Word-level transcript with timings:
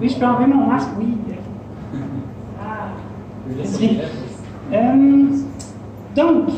Oui, 0.00 0.08
je 0.08 0.18
peux 0.18 0.26
enlever 0.26 0.46
mon 0.46 0.66
masque, 0.66 0.88
oui. 0.98 1.14
Ah. 2.60 2.88
Euh, 4.72 5.26
donc, 6.16 6.48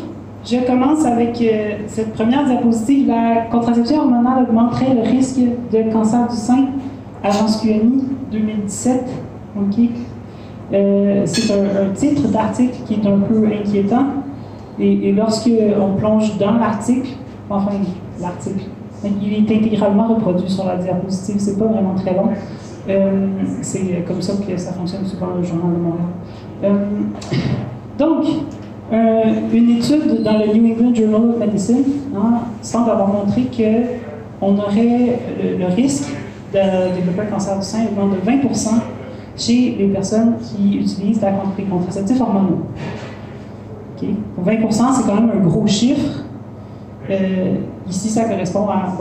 je 0.44 0.56
commence 0.66 1.04
avec 1.04 1.40
euh, 1.42 1.78
cette 1.88 2.12
première 2.14 2.44
diapositive. 2.46 3.08
La 3.08 3.46
contraception 3.50 3.98
hormonale 3.98 4.44
augmenterait 4.44 4.94
le 4.94 5.02
risque 5.02 5.38
de 5.38 5.92
cancer 5.92 6.28
du 6.28 6.36
sein, 6.36 6.66
Agence 7.22 7.60
QMI 7.60 8.04
2017. 8.30 9.04
Euh, 10.72 11.22
c'est 11.24 11.52
un, 11.52 11.90
titre 11.94 12.28
d'article 12.28 12.76
qui 12.86 12.94
est 12.94 13.06
un 13.06 13.18
peu 13.18 13.46
inquiétant. 13.46 14.06
Et, 14.78 15.08
et 15.08 15.12
lorsqu'on 15.12 15.94
plonge 15.98 16.36
dans 16.38 16.52
l'article, 16.52 17.08
enfin, 17.48 17.72
l'article, 18.20 18.64
il 19.04 19.32
est 19.32 19.56
intégralement 19.56 20.08
reproduit 20.08 20.48
sur 20.50 20.64
la 20.64 20.76
diapositive, 20.76 21.36
c'est 21.38 21.58
pas 21.58 21.66
vraiment 21.66 21.94
très 21.94 22.14
long. 22.14 22.30
Euh, 22.88 23.26
c'est 23.62 24.04
comme 24.06 24.22
ça 24.22 24.34
que 24.34 24.56
ça 24.56 24.72
fonctionne 24.72 25.04
souvent 25.04 25.28
le 25.36 25.42
Journal 25.42 25.72
de 25.72 25.78
Montréal. 25.78 26.06
Euh, 26.64 26.76
donc, 27.98 28.24
euh, 28.92 29.22
une 29.52 29.70
étude 29.70 30.22
dans 30.22 30.38
le 30.38 30.52
New 30.52 30.72
England 30.72 30.94
Journal 30.94 31.30
of 31.30 31.38
Medicine 31.38 31.84
hein, 32.16 32.42
semble 32.62 32.90
avoir 32.90 33.08
montré 33.08 33.46
qu'on 33.56 34.56
aurait 34.58 35.18
le, 35.58 35.66
risque 35.74 36.12
de 36.52 36.94
développer 36.94 37.22
un 37.22 37.32
cancer 37.32 37.58
du 37.58 37.64
sein 37.64 37.86
augmente 37.90 38.20
de 38.20 38.24
20 38.24 38.32
chez 39.36 39.74
les 39.78 39.88
personnes 39.88 40.34
qui 40.40 40.76
utilisent 40.76 41.20
la, 41.20 41.32
les 41.58 41.64
contraceptifs 41.64 42.20
hormonaux. 42.20 42.66
20% 44.00 44.70
c'est 44.70 45.06
quand 45.06 45.14
même 45.14 45.30
un 45.34 45.44
gros 45.44 45.66
chiffre. 45.66 46.24
ici, 47.88 48.08
ça 48.08 48.24
correspond 48.24 48.68
à 48.68 48.94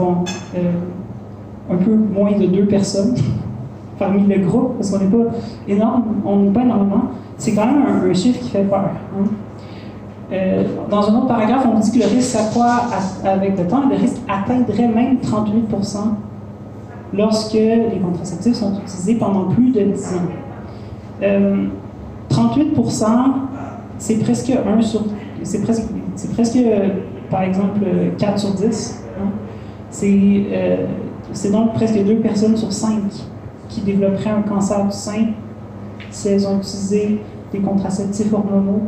un 1.70 1.76
peu 1.76 1.94
moins 1.94 2.32
de 2.32 2.46
deux 2.46 2.66
personnes 2.66 3.14
parmi 3.98 4.22
le 4.26 4.44
groupe, 4.46 4.76
parce 4.76 4.90
qu'on 4.90 4.98
n'est 4.98 5.10
pas 5.10 5.30
énorme, 5.68 6.04
on 6.24 6.36
n'est 6.36 6.50
pas 6.50 6.62
énormément, 6.62 7.02
c'est 7.38 7.54
quand 7.54 7.66
même 7.66 7.84
un, 8.10 8.14
chiffre 8.14 8.40
qui 8.40 8.50
fait 8.50 8.64
peur. 8.64 8.90
Hein. 9.14 9.24
Euh, 10.32 10.64
dans 10.90 11.08
un 11.08 11.18
autre 11.18 11.28
paragraphe, 11.28 11.66
on 11.72 11.78
dit 11.78 11.92
que 11.92 11.98
le 11.98 12.10
risque 12.10 12.36
s'accroît 12.36 12.80
avec 13.24 13.56
le 13.56 13.66
temps. 13.66 13.88
Le 13.88 13.96
risque 13.96 14.16
atteindrait 14.28 14.88
même 14.88 15.18
38% 15.18 15.96
lorsque 17.14 17.52
les 17.52 18.00
contraceptifs 18.02 18.54
sont 18.54 18.74
utilisés 18.80 19.14
pendant 19.14 19.44
plus 19.44 19.70
de 19.70 19.82
10 19.82 20.14
ans. 20.14 21.20
38 22.28 22.74
euh, 22.76 23.12
c'est 23.98 24.18
presque 24.18 24.50
1 24.50 24.82
sur. 24.82 25.04
C'est 25.42 25.62
presque, 25.62 25.84
presque, 26.34 26.58
par 27.30 27.42
exemple, 27.42 27.80
4 28.18 28.38
sur 28.38 28.50
10. 28.54 29.04
Hein. 29.20 29.28
C'est, 29.90 30.42
c'est 31.32 31.52
donc 31.52 31.74
presque 31.74 32.02
2 32.02 32.16
personnes 32.16 32.56
sur 32.56 32.72
5 32.72 32.94
qui 33.76 33.82
développeraient 33.82 34.30
un 34.30 34.42
cancer 34.42 34.84
du 34.86 34.92
sein 34.92 35.26
si 36.10 36.28
elles 36.28 36.46
ont 36.48 36.58
utilisé 36.58 37.20
des 37.52 37.58
contraceptifs 37.58 38.32
hormonaux 38.32 38.82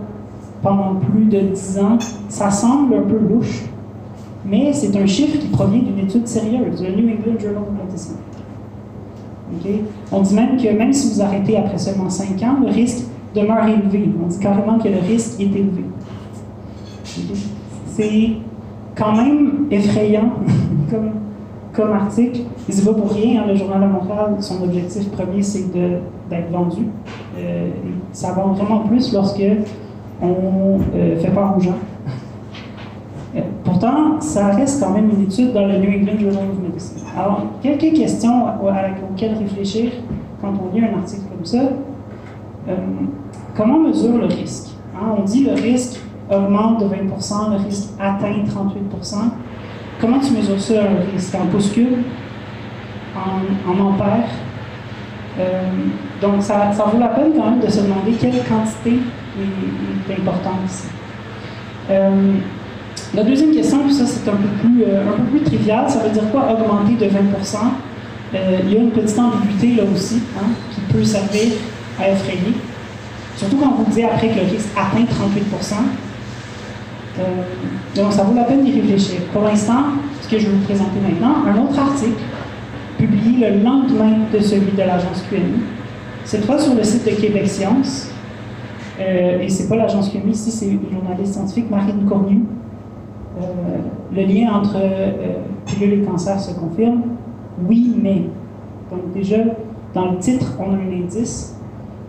pendant 0.63 0.95
plus 0.95 1.27
de 1.27 1.41
10 1.41 1.79
ans. 1.79 1.99
Ça 2.29 2.51
semble 2.51 2.95
un 2.95 3.03
peu 3.03 3.19
louche, 3.19 3.65
mais 4.47 4.73
c'est 4.73 4.97
un 4.97 5.07
chiffre 5.07 5.39
qui 5.39 5.49
provient 5.49 5.83
d'une 5.83 5.99
étude 5.99 6.27
sérieuse, 6.27 6.83
le 6.83 6.91
New 6.91 7.11
England 7.11 7.39
Journal 7.39 7.63
of 7.63 7.87
Medicine. 7.87 8.17
On 10.11 10.21
dit 10.21 10.35
même 10.35 10.57
que 10.57 10.69
même 10.77 10.93
si 10.93 11.15
vous 11.15 11.23
arrêtez 11.23 11.57
après 11.57 11.79
seulement 11.79 12.09
5 12.09 12.43
ans, 12.43 12.57
le 12.63 12.69
risque 12.69 13.05
demeure 13.35 13.67
élevé. 13.67 14.09
On 14.23 14.27
dit 14.27 14.39
carrément 14.39 14.79
que 14.79 14.89
le 14.89 15.01
risque 15.01 15.39
est 15.41 15.45
élevé. 15.45 15.85
C'est 17.87 18.31
quand 18.95 19.15
même 19.17 19.67
effrayant 19.71 20.33
comme 21.79 21.93
article. 21.93 22.41
Il 22.69 22.77
ne 22.77 22.81
va 22.81 22.93
pour 22.93 23.13
rien. 23.13 23.43
Hein, 23.43 23.47
le 23.47 23.55
Journal 23.55 23.81
de 23.81 23.87
Montréal, 23.87 24.37
son 24.41 24.63
objectif 24.65 25.09
premier, 25.11 25.43
c'est 25.43 25.73
d'être 25.73 26.51
vendu. 26.51 26.89
Euh, 27.39 27.69
ça 28.13 28.33
va 28.33 28.43
vraiment 28.43 28.81
plus 28.81 29.13
lorsque 29.13 29.45
on 30.21 30.81
euh, 30.95 31.17
fait 31.21 31.31
peur 31.31 31.55
aux 31.57 31.61
gens. 31.61 31.79
Euh, 33.37 33.41
pourtant, 33.63 34.21
ça 34.21 34.49
reste 34.49 34.83
quand 34.83 34.91
même 34.91 35.09
une 35.11 35.23
étude 35.23 35.53
dans 35.53 35.67
le 35.67 35.79
New 35.79 36.01
England 36.01 36.19
Journal 36.19 36.51
of 36.51 36.61
Medicine. 36.61 37.05
Alors, 37.17 37.43
quelques 37.63 37.95
questions 37.95 38.47
auxquelles 39.11 39.39
réfléchir 39.39 39.93
quand 40.41 40.53
on 40.61 40.75
lit 40.75 40.85
un 40.85 40.99
article 40.99 41.23
comme 41.31 41.45
ça. 41.45 41.63
comment 43.57 43.79
mesure 43.79 44.19
le 44.19 44.27
risque? 44.27 44.71
Hein, 44.97 45.15
on 45.17 45.23
dit 45.23 45.45
le 45.45 45.53
risque 45.53 46.01
augmente 46.31 46.81
de 46.81 46.87
20% 46.87 47.51
le 47.53 47.65
risque 47.65 47.91
atteint 48.01 48.45
38 48.47 48.89
Comment 50.01 50.21
tu 50.21 50.33
mesures 50.33 50.61
ça, 50.61 50.75
un 50.83 51.13
risque 51.13 51.35
en 51.35 51.47
pouces 51.47 51.73
en, 53.17 53.71
en 53.71 53.87
ampères? 53.89 54.31
Euh, 55.41 55.63
donc, 56.21 56.43
ça, 56.43 56.73
vaut 56.93 56.99
la 56.99 57.09
peine 57.09 57.33
quand 57.37 57.51
même 57.51 57.61
de 57.61 57.71
se 57.71 57.81
demander 57.81 58.13
quelle 58.13 58.43
quantité 58.45 58.99
est, 59.39 60.13
importante. 60.13 60.71
Euh, 61.91 62.11
la 63.15 63.23
deuxième 63.23 63.53
question, 63.53 63.85
puis 63.85 63.95
ça 63.95 64.05
c'est 64.07 64.29
un, 64.29 64.35
peu 64.35 64.49
plus, 64.61 64.85
euh, 64.85 65.05
plus 65.31 65.41
trivial, 65.41 65.89
ça 65.89 66.01
veut 66.01 66.11
dire 66.11 66.31
quoi 66.33 66.53
augmenter 66.53 66.95
de 66.95 67.11
20% 67.11 67.57
Il 68.35 68.73
y 68.73 68.77
a 68.77 68.81
une 68.81 68.91
petite 68.91 69.19
ambiguïté 69.19 69.77
là 69.77 69.85
aussi 69.93 70.23
hein, 70.39 70.49
qui 70.73 70.81
peut 70.93 71.05
servir 71.05 71.53
à 72.01 72.11
effrayer. 72.11 72.55
Surtout 73.37 73.57
quand 73.57 73.77
vous 73.77 73.91
dites 73.91 74.05
après 74.05 74.29
que 74.29 74.35
le 74.35 74.51
risque 74.51 74.71
atteint 74.77 75.05
38 75.05 75.45
euh, 77.19 77.23
donc, 77.95 78.13
ça 78.13 78.23
vaut 78.23 78.35
la 78.35 78.45
peine 78.45 78.63
d'y 78.63 78.81
réfléchir. 78.81 79.21
Pour 79.33 79.43
l'instant, 79.43 79.83
ce 80.21 80.29
que 80.29 80.39
je 80.39 80.47
vais 80.47 80.53
vous 80.53 80.65
présenter 80.65 81.01
maintenant, 81.01 81.37
un 81.47 81.65
autre 81.65 81.79
article 81.79 82.21
publié 82.97 83.51
le 83.51 83.63
lendemain 83.63 84.19
de 84.33 84.39
celui 84.41 84.73
de 84.73 84.79
l'agence 84.79 85.25
QMI, 85.31 85.63
cette 86.25 86.45
fois 86.45 86.59
sur 86.59 86.75
le 86.75 86.85
site 86.85 87.05
de 87.05 87.21
Québec 87.21 87.49
Science. 87.49 88.13
Euh, 89.01 89.41
et 89.41 89.49
c'est 89.49 89.69
pas 89.69 89.77
l'agence 89.77 90.11
QMI, 90.11 90.33
ici 90.33 90.51
c'est 90.51 90.67
une 90.67 90.81
journaliste 90.93 91.35
scientifique, 91.35 91.71
Marine 91.71 92.05
Cornu. 92.09 92.43
Euh, 93.41 93.43
le 94.15 94.23
lien 94.23 94.53
entre 94.53 94.77
euh, 94.77 95.35
pilule 95.67 96.01
et 96.01 96.03
cancer 96.03 96.39
se 96.41 96.59
confirme. 96.59 97.03
Oui, 97.69 97.95
mais. 98.03 98.25
Donc 98.91 99.13
déjà, 99.13 99.39
dans 99.95 100.13
le 100.13 100.19
titre, 100.19 100.55
on 100.59 100.73
a 100.73 100.77
un 100.77 101.03
indice 101.03 101.57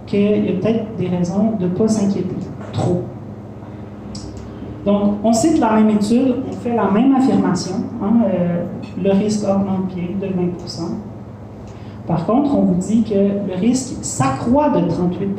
qu'il 0.05 0.45
y 0.45 0.49
a 0.49 0.53
peut-être 0.53 0.95
des 0.97 1.07
raisons 1.07 1.51
de 1.59 1.65
ne 1.65 1.69
pas 1.69 1.87
s'inquiéter 1.87 2.35
trop. 2.71 3.03
Donc, 4.89 5.17
on 5.23 5.31
cite 5.31 5.59
la 5.59 5.75
même 5.75 5.91
étude, 5.91 6.33
on 6.49 6.51
fait 6.51 6.75
la 6.75 6.89
même 6.89 7.13
affirmation. 7.13 7.75
Hein, 8.01 8.23
euh, 8.25 8.63
le 8.99 9.11
risque 9.11 9.47
augmente 9.47 9.93
bien 9.93 10.07
de 10.19 10.25
20% 10.25 10.93
Par 12.07 12.25
contre, 12.25 12.55
on 12.55 12.61
vous 12.63 12.81
dit 12.81 13.03
que 13.03 13.13
le 13.13 13.55
risque 13.59 14.03
s'accroît 14.03 14.69
de 14.69 14.87
38 14.87 15.29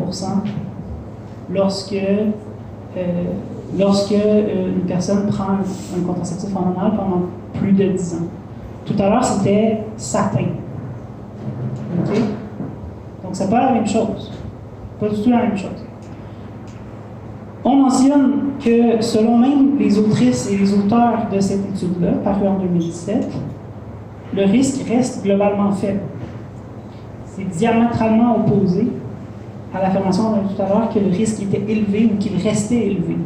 lorsque, 1.52 1.92
euh, 1.94 3.24
lorsque 3.76 4.12
euh, 4.12 4.68
une 4.68 4.86
personne 4.86 5.26
prend 5.26 5.54
un, 5.54 6.06
contraceptif 6.06 6.54
hormonal 6.54 6.92
pendant 6.96 7.22
plus 7.54 7.72
de 7.72 7.88
10 7.88 8.14
ans. 8.14 8.26
Tout 8.86 8.94
à 9.02 9.10
l'heure, 9.10 9.24
c'était 9.24 9.80
certain. 9.96 10.46
OK? 11.98 12.14
Donc, 13.24 13.32
c'est 13.32 13.50
pas 13.50 13.64
la 13.64 13.72
même 13.72 13.88
chose. 13.88 14.30
Pas 15.00 15.08
du 15.08 15.20
tout 15.20 15.30
la 15.30 15.38
même 15.38 15.56
chose. 15.58 15.89
On 17.62 17.76
mentionne 17.76 18.52
que 18.64 19.02
selon 19.02 19.36
même 19.36 19.78
les 19.78 19.98
autrices 19.98 20.50
et 20.50 20.56
les 20.56 20.72
auteurs 20.72 21.26
de 21.30 21.40
cette 21.40 21.68
étude-là, 21.74 22.12
parue 22.24 22.46
en 22.46 22.58
2017, 22.58 23.28
le 24.34 24.44
risque 24.44 24.88
reste 24.88 25.22
globalement 25.22 25.72
faible. 25.72 26.00
C'est 27.26 27.48
diamétralement 27.48 28.36
opposé 28.36 28.88
à 29.74 29.82
l'affirmation 29.82 30.34
a 30.34 30.38
tout 30.38 30.62
à 30.62 30.68
l'heure 30.68 30.88
que 30.92 30.98
le 30.98 31.10
risque 31.10 31.42
était 31.42 31.70
élevé 31.70 32.10
ou 32.12 32.16
qu'il 32.18 32.36
restait 32.36 32.86
élevé. 32.86 33.16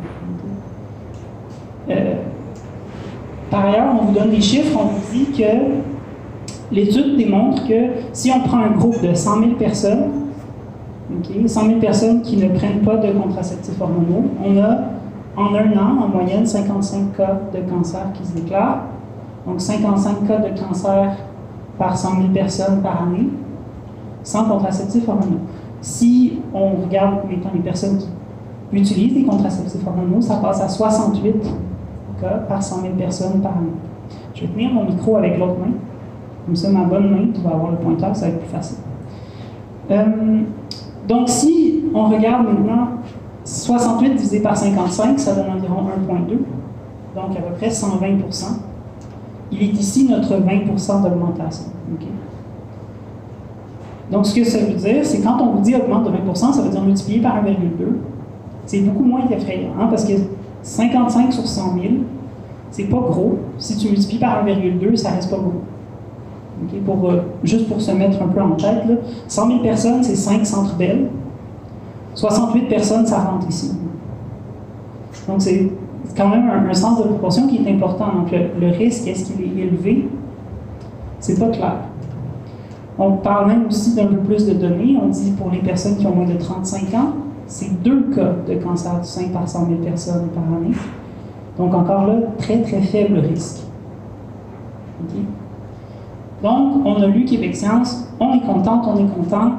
Euh, 1.91 2.15
par 3.51 3.67
ailleurs, 3.67 3.95
on 4.01 4.07
vous 4.07 4.13
donne 4.13 4.31
des 4.31 4.41
chiffres, 4.41 4.79
on 4.79 4.87
vous 4.87 5.13
dit 5.13 5.27
que 5.27 6.75
l'étude 6.75 7.17
démontre 7.17 7.67
que 7.69 7.75
si 8.13 8.31
on 8.31 8.41
prend 8.41 8.59
un 8.59 8.71
groupe 8.71 9.01
de 9.01 9.15
100 9.15 9.41
000 9.41 9.53
personnes, 9.53 10.24
100 11.47 11.67
000 11.67 11.81
personnes 11.81 12.23
qui 12.23 12.37
ne 12.37 12.49
prennent 12.49 12.81
pas 12.81 12.97
de 12.97 13.13
contraceptifs 13.13 13.81
hormonaux. 13.81 14.25
On 14.45 14.57
a 14.59 14.79
en 15.37 15.55
un 15.55 15.73
an, 15.77 16.05
en 16.05 16.09
moyenne, 16.09 16.47
55 16.47 17.17
cas 17.17 17.41
de 17.53 17.61
cancer 17.71 18.13
qui 18.15 18.25
se 18.25 18.35
déclarent. 18.35 18.85
Donc 19.47 19.61
55 19.61 20.27
cas 20.27 20.39
de 20.39 20.59
cancer 20.59 21.17
par 21.79 21.97
100 21.97 22.17
000 22.17 22.29
personnes 22.33 22.81
par 22.83 23.03
année, 23.03 23.29
sans 24.23 24.45
contraceptifs 24.45 25.09
hormonaux. 25.09 25.41
Si 25.81 26.41
on 26.55 26.83
regarde 26.83 27.29
maintenant 27.29 27.51
les 27.55 27.61
personnes 27.61 27.99
qui 27.99 28.09
utilisent 28.73 29.15
des 29.15 29.25
contraceptifs 29.25 29.87
hormonaux, 29.87 30.21
ça 30.21 30.37
passe 30.37 30.61
à 30.63 30.69
68 30.69 31.35
cas 32.21 32.29
par 32.49 32.63
100 32.63 32.83
000 32.83 32.95
personnes 32.95 33.41
par 33.41 33.53
année. 33.53 33.73
Je 34.35 34.43
vais 34.43 34.47
tenir 34.49 34.73
mon 34.73 34.85
micro 34.85 35.17
avec 35.17 35.39
l'autre 35.39 35.59
main. 35.59 35.75
Comme 36.47 36.57
ça, 36.57 36.71
ma 36.71 36.85
bonne 36.85 37.11
main, 37.11 37.27
tu 37.35 37.41
vas 37.41 37.51
avoir 37.51 37.71
le 37.71 37.79
pointeur, 37.79 38.15
ça 38.15 38.27
va 38.27 38.33
être 38.33 38.41
plus 38.41 38.49
facile. 38.49 38.79
Euh, 39.91 40.05
donc, 41.09 41.29
si 41.29 41.85
on 41.95 42.09
regarde 42.09 42.47
maintenant 42.47 42.89
68 43.45 44.15
divisé 44.15 44.41
par 44.41 44.57
55, 44.57 45.19
ça 45.19 45.35
donne 45.35 45.51
environ 45.51 45.83
1,2, 46.09 46.39
donc 47.15 47.37
à 47.37 47.41
peu 47.41 47.55
près 47.57 47.69
120% 47.69 48.45
Il 49.53 49.63
est 49.63 49.73
ici 49.73 50.09
notre 50.09 50.35
20% 50.37 51.03
d'augmentation. 51.03 51.67
Donc, 54.11 54.27
ce 54.27 54.35
que 54.35 54.45
ça 54.45 54.59
veut 54.59 54.75
dire, 54.75 55.05
c'est 55.05 55.21
quand 55.21 55.41
on 55.41 55.53
vous 55.53 55.61
dit 55.61 55.75
augmente 55.75 56.05
de 56.05 56.11
20% 56.11 56.53
ça 56.53 56.63
veut 56.63 56.71
dire 56.71 56.83
multiplier 56.83 57.21
par 57.21 57.43
1,2. 57.45 57.55
C'est 58.67 58.81
beaucoup 58.81 59.05
moins 59.05 59.29
effrayant, 59.29 59.73
hein, 59.79 59.89
parce 59.91 60.05
que 60.05 60.15
55 60.63 61.33
sur 61.33 61.47
100 61.47 61.75
000, 61.75 61.85
c'est 62.71 62.85
pas 62.85 62.97
gros. 62.97 63.39
Si 63.59 63.77
tu 63.77 63.89
multiplies 63.89 64.19
par 64.19 64.45
1,2, 64.45 64.97
ça 64.97 65.11
reste 65.11 65.31
pas 65.31 65.37
gros. 65.37 65.63
Pour, 66.87 67.11
euh, 67.11 67.23
juste 67.43 67.69
pour 67.69 67.81
se 67.81 67.91
mettre 67.91 68.23
un 68.23 68.29
peu 68.29 68.41
en 68.41 68.53
tête, 68.53 68.87
là, 68.89 68.95
100 69.29 69.47
000 69.49 69.59
personnes, 69.61 70.03
c'est 70.03 70.17
5 70.17 70.47
centres 70.47 70.77
belles. 70.77 71.09
68 72.15 72.69
personnes, 72.69 73.07
ça 73.07 73.19
rentre 73.19 73.49
ici. 73.49 73.73
Donc, 75.29 75.43
c'est 75.43 75.71
quand 76.17 76.29
même 76.29 76.49
un, 76.49 76.75
sens 76.75 76.99
de 76.99 77.05
proportion 77.05 77.49
qui 77.49 77.57
est 77.57 77.73
important. 77.73 78.07
Donc, 78.15 78.31
le, 78.33 78.69
risque, 78.69 79.07
est-ce 79.09 79.33
qu'il 79.33 79.43
est 79.45 79.63
élevé? 79.63 80.09
C'est 81.19 81.39
pas 81.39 81.49
clair. 81.49 81.77
On 82.99 83.13
parle 83.13 83.49
même 83.49 83.67
aussi 83.67 83.95
d'un 83.95 84.07
peu 84.07 84.19
plus 84.19 84.47
de 84.47 84.55
données. 84.55 84.97
On 85.03 85.09
dit 85.09 85.33
pour 85.33 85.51
les 85.51 85.59
personnes 85.59 85.97
qui 85.97 86.07
ont 86.07 86.15
moins 86.15 86.27
de 86.27 86.39
35 86.39 86.95
ans, 86.95 87.13
c'est 87.47 87.83
deux 87.83 88.03
cas 88.15 88.33
de 88.47 88.55
cancer 88.55 89.01
du 89.01 89.07
sein 89.07 89.29
par 89.33 89.49
100 89.49 89.67
000 89.67 89.81
personnes 89.81 90.29
par 90.29 90.45
année. 90.45 90.75
Donc, 91.59 91.75
encore 91.75 92.07
là, 92.07 92.15
très, 92.39 92.63
très 92.63 92.81
faible 92.81 93.19
risque. 93.19 93.63
Donc, 96.45 96.87
on 96.87 97.03
a 97.03 97.07
lu 97.09 97.25
Québec 97.25 97.57
Science, 97.57 98.07
on 98.21 98.35
est 98.35 98.47
contente, 98.47 98.85
on 98.87 98.99
est 98.99 99.09
content, 99.09 99.53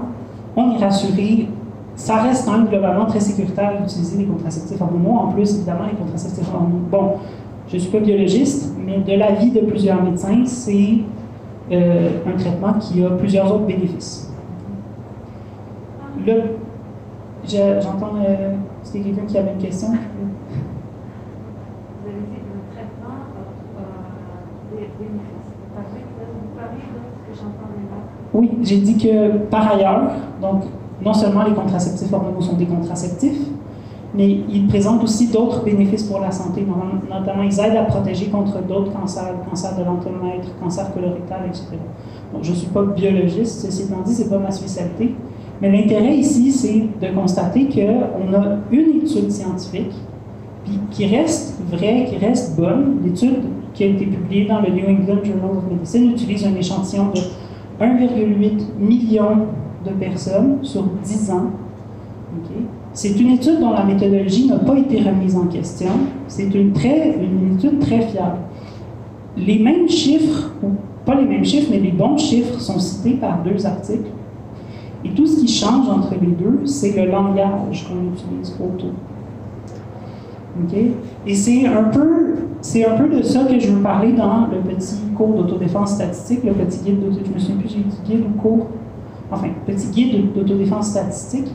on 0.56 0.72
est 0.72 0.78
rassuré, 0.78 1.50
ça 1.96 2.22
reste 2.22 2.46
quand 2.46 2.58
même 2.58 2.68
globalement 2.68 3.06
très 3.06 3.20
sécuritaire 3.20 3.82
d'utiliser 3.82 4.18
des 4.18 4.26
contraceptifs 4.26 4.80
hormonaux. 4.82 5.18
En 5.18 5.28
plus, 5.32 5.56
évidemment, 5.56 5.86
les 5.90 5.98
contraceptifs 5.98 6.48
hormonaux. 6.54 6.82
Bon, 6.92 7.14
je 7.68 7.76
ne 7.76 7.82
suis 7.82 7.92
pas 7.92 8.00
biologiste, 8.00 8.76
mais 8.78 9.00
de 9.00 9.18
l'avis 9.18 9.52
de 9.52 9.62
plusieurs 9.62 10.04
médecins, 10.04 10.46
c'est 10.46 11.00
euh, 11.72 12.10
un 12.28 12.38
traitement 12.38 12.74
qui 12.74 13.04
a 13.04 13.10
plusieurs 13.12 13.54
autres 13.54 13.66
bénéfices. 13.66 14.32
Le, 16.26 16.42
j'entends, 17.48 18.16
euh, 18.26 18.56
c'était 18.84 19.06
quelqu'un 19.06 19.26
qui 19.26 19.38
avait 19.38 19.54
une 19.54 19.62
question. 19.62 19.88
Vous 19.88 19.96
avez 22.08 22.20
dit 22.20 22.40
le 22.44 22.76
traitement 22.76 23.18
a 23.78 24.76
des 24.76 24.90
bénéfices. 25.00 25.50
Vous 25.60 25.72
parlez 26.60 26.80
de 26.80 27.02
ce 27.10 27.32
que 27.32 27.36
j'entends 27.42 27.76
Oui, 28.36 28.52
j'ai 28.64 28.80
dit 28.80 28.98
que 28.98 29.38
par 29.50 29.72
ailleurs, 29.72 30.12
donc 30.42 30.64
non 31.02 31.14
seulement 31.14 31.46
les 31.46 31.54
contraceptifs 31.54 32.12
hormonaux 32.12 32.42
sont 32.42 32.58
des 32.58 32.66
contraceptifs, 32.66 33.40
mais 34.14 34.40
ils 34.50 34.68
présentent 34.68 35.02
aussi 35.04 35.28
d'autres 35.28 35.64
bénéfices 35.64 36.04
pour 36.04 36.20
la 36.20 36.32
santé. 36.32 36.66
Notamment, 37.10 37.44
ils 37.44 37.60
aident 37.60 37.78
à 37.78 37.84
protéger 37.84 38.26
contre 38.26 38.62
d'autres 38.62 38.92
cancers, 38.92 39.36
cancer 39.50 39.78
de 39.78 39.86
l'entomètre, 39.86 40.50
cancer 40.62 40.94
colorectal, 40.94 41.44
etc. 41.48 41.78
Donc, 42.34 42.44
je 42.44 42.52
ne 42.52 42.56
suis 42.56 42.68
pas 42.68 42.84
biologiste, 42.84 43.62
ceci 43.62 43.84
étant 43.84 44.02
dit, 44.06 44.14
ce 44.14 44.24
n'est 44.24 44.30
pas 44.30 44.38
ma 44.38 44.52
spécialité. 44.52 45.16
Mais 45.62 45.72
l'intérêt 45.72 46.18
ici, 46.18 46.52
c'est 46.52 47.08
de 47.08 47.14
constater 47.14 47.68
qu'on 47.70 48.34
a 48.34 48.58
une 48.70 49.02
étude 49.02 49.32
scientifique 49.32 49.94
qui 50.92 51.06
reste 51.06 51.56
vraie, 51.72 52.08
qui 52.10 52.18
reste 52.18 52.58
bonne. 52.58 52.98
L'étude 53.04 53.44
qui 53.74 53.84
a 53.84 53.88
été 53.88 54.06
publiée 54.06 54.46
dans 54.46 54.60
le 54.60 54.70
New 54.72 54.86
England 54.86 55.24
Journal 55.24 55.58
of 55.58 55.72
Medicine 55.72 56.12
utilise 56.12 56.46
un 56.46 56.56
échantillon 56.56 57.12
de 57.14 57.20
1,8 57.82 58.78
million 58.80 59.48
de 59.86 59.92
personnes 59.92 60.60
sur 60.64 60.84
10 60.84 61.32
ans. 61.32 61.52
C'est 62.94 63.20
une 63.20 63.32
étude 63.32 63.60
dont 63.60 63.72
la 63.72 63.84
méthodologie 63.84 64.48
n'a 64.48 64.60
pas 64.60 64.78
été 64.78 65.02
remise 65.02 65.36
en 65.36 65.48
question. 65.48 65.90
C'est 66.28 66.54
une, 66.56 66.72
très, 66.72 67.18
une 67.18 67.56
étude 67.56 67.80
très 67.80 68.02
fiable. 68.02 68.38
Les 69.38 69.60
mêmes 69.60 69.90
chiffres, 69.90 70.52
ou 70.64 70.70
pas 71.06 71.16
les 71.16 71.26
mêmes 71.26 71.44
chiffres, 71.44 71.68
mais 71.72 71.80
les 71.80 71.92
bons 71.92 72.18
chiffres 72.18 72.60
sont 72.60 72.80
cités 72.80 73.16
par 73.16 73.44
deux 73.44 73.66
articles. 73.66 74.10
Et 75.04 75.10
tout 75.10 75.28
ce 75.28 75.42
qui 75.42 75.48
change 75.48 75.90
entre 75.90 76.14
les 76.20 76.32
deux, 76.32 76.66
c'est 76.66 76.96
le 76.96 77.12
langage 77.12 77.86
qu'on 77.88 78.14
utilise 78.14 78.56
autour. 78.60 78.92
Et 81.28 81.36
c'est 81.36 81.66
un, 81.66 81.84
peu, 81.84 82.36
c'est 82.62 82.86
un 82.86 82.96
peu 82.96 83.10
de 83.10 83.22
ça 83.22 83.44
que 83.44 83.60
je 83.60 83.72
veux 83.72 83.82
parler 83.82 84.14
dans 84.14 84.48
le 84.48 84.60
petit 84.60 84.96
cours 85.16 85.34
d'autodéfense 85.34 85.96
statistique, 85.96 86.44
le 86.44 86.54
petit 86.54 86.80
guide 86.80 87.02
d'autodéfense. 87.02 87.28
Je 87.28 87.34
me 87.34 87.40
souviens 87.40 87.58
plus, 87.58 87.70
j'ai 87.70 87.80
dit 87.80 87.98
guide 88.06 88.26
ou 88.26 88.42
cours. 88.42 88.68
Enfin, 89.32 89.48
petit 89.66 89.88
guide 89.88 90.34
d'autodéfense 90.34 90.92
statistique, 90.92 91.52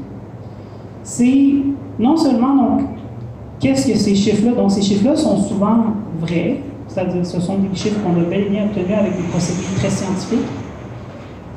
c'est 1.03 1.55
non 1.99 2.17
seulement 2.17 2.55
donc 2.57 2.81
qu'est-ce 3.59 3.91
que 3.91 3.97
ces 3.97 4.15
chiffres-là, 4.15 4.53
donc 4.53 4.71
ces 4.71 4.83
chiffres-là 4.83 5.17
sont 5.17 5.39
souvent 5.39 5.85
vrais, 6.21 6.61
c'est-à-dire 6.89 7.25
ce 7.25 7.41
sont 7.41 7.59
des 7.59 7.75
chiffres 7.75 8.01
qu'on 8.03 8.21
a 8.21 8.25
bel 8.25 8.47
et 8.47 8.51
bien 8.51 8.65
obtenus 8.65 8.99
avec 8.99 9.17
des 9.17 9.23
procédés 9.31 9.63
très 9.77 9.89
scientifiques, 9.89 10.49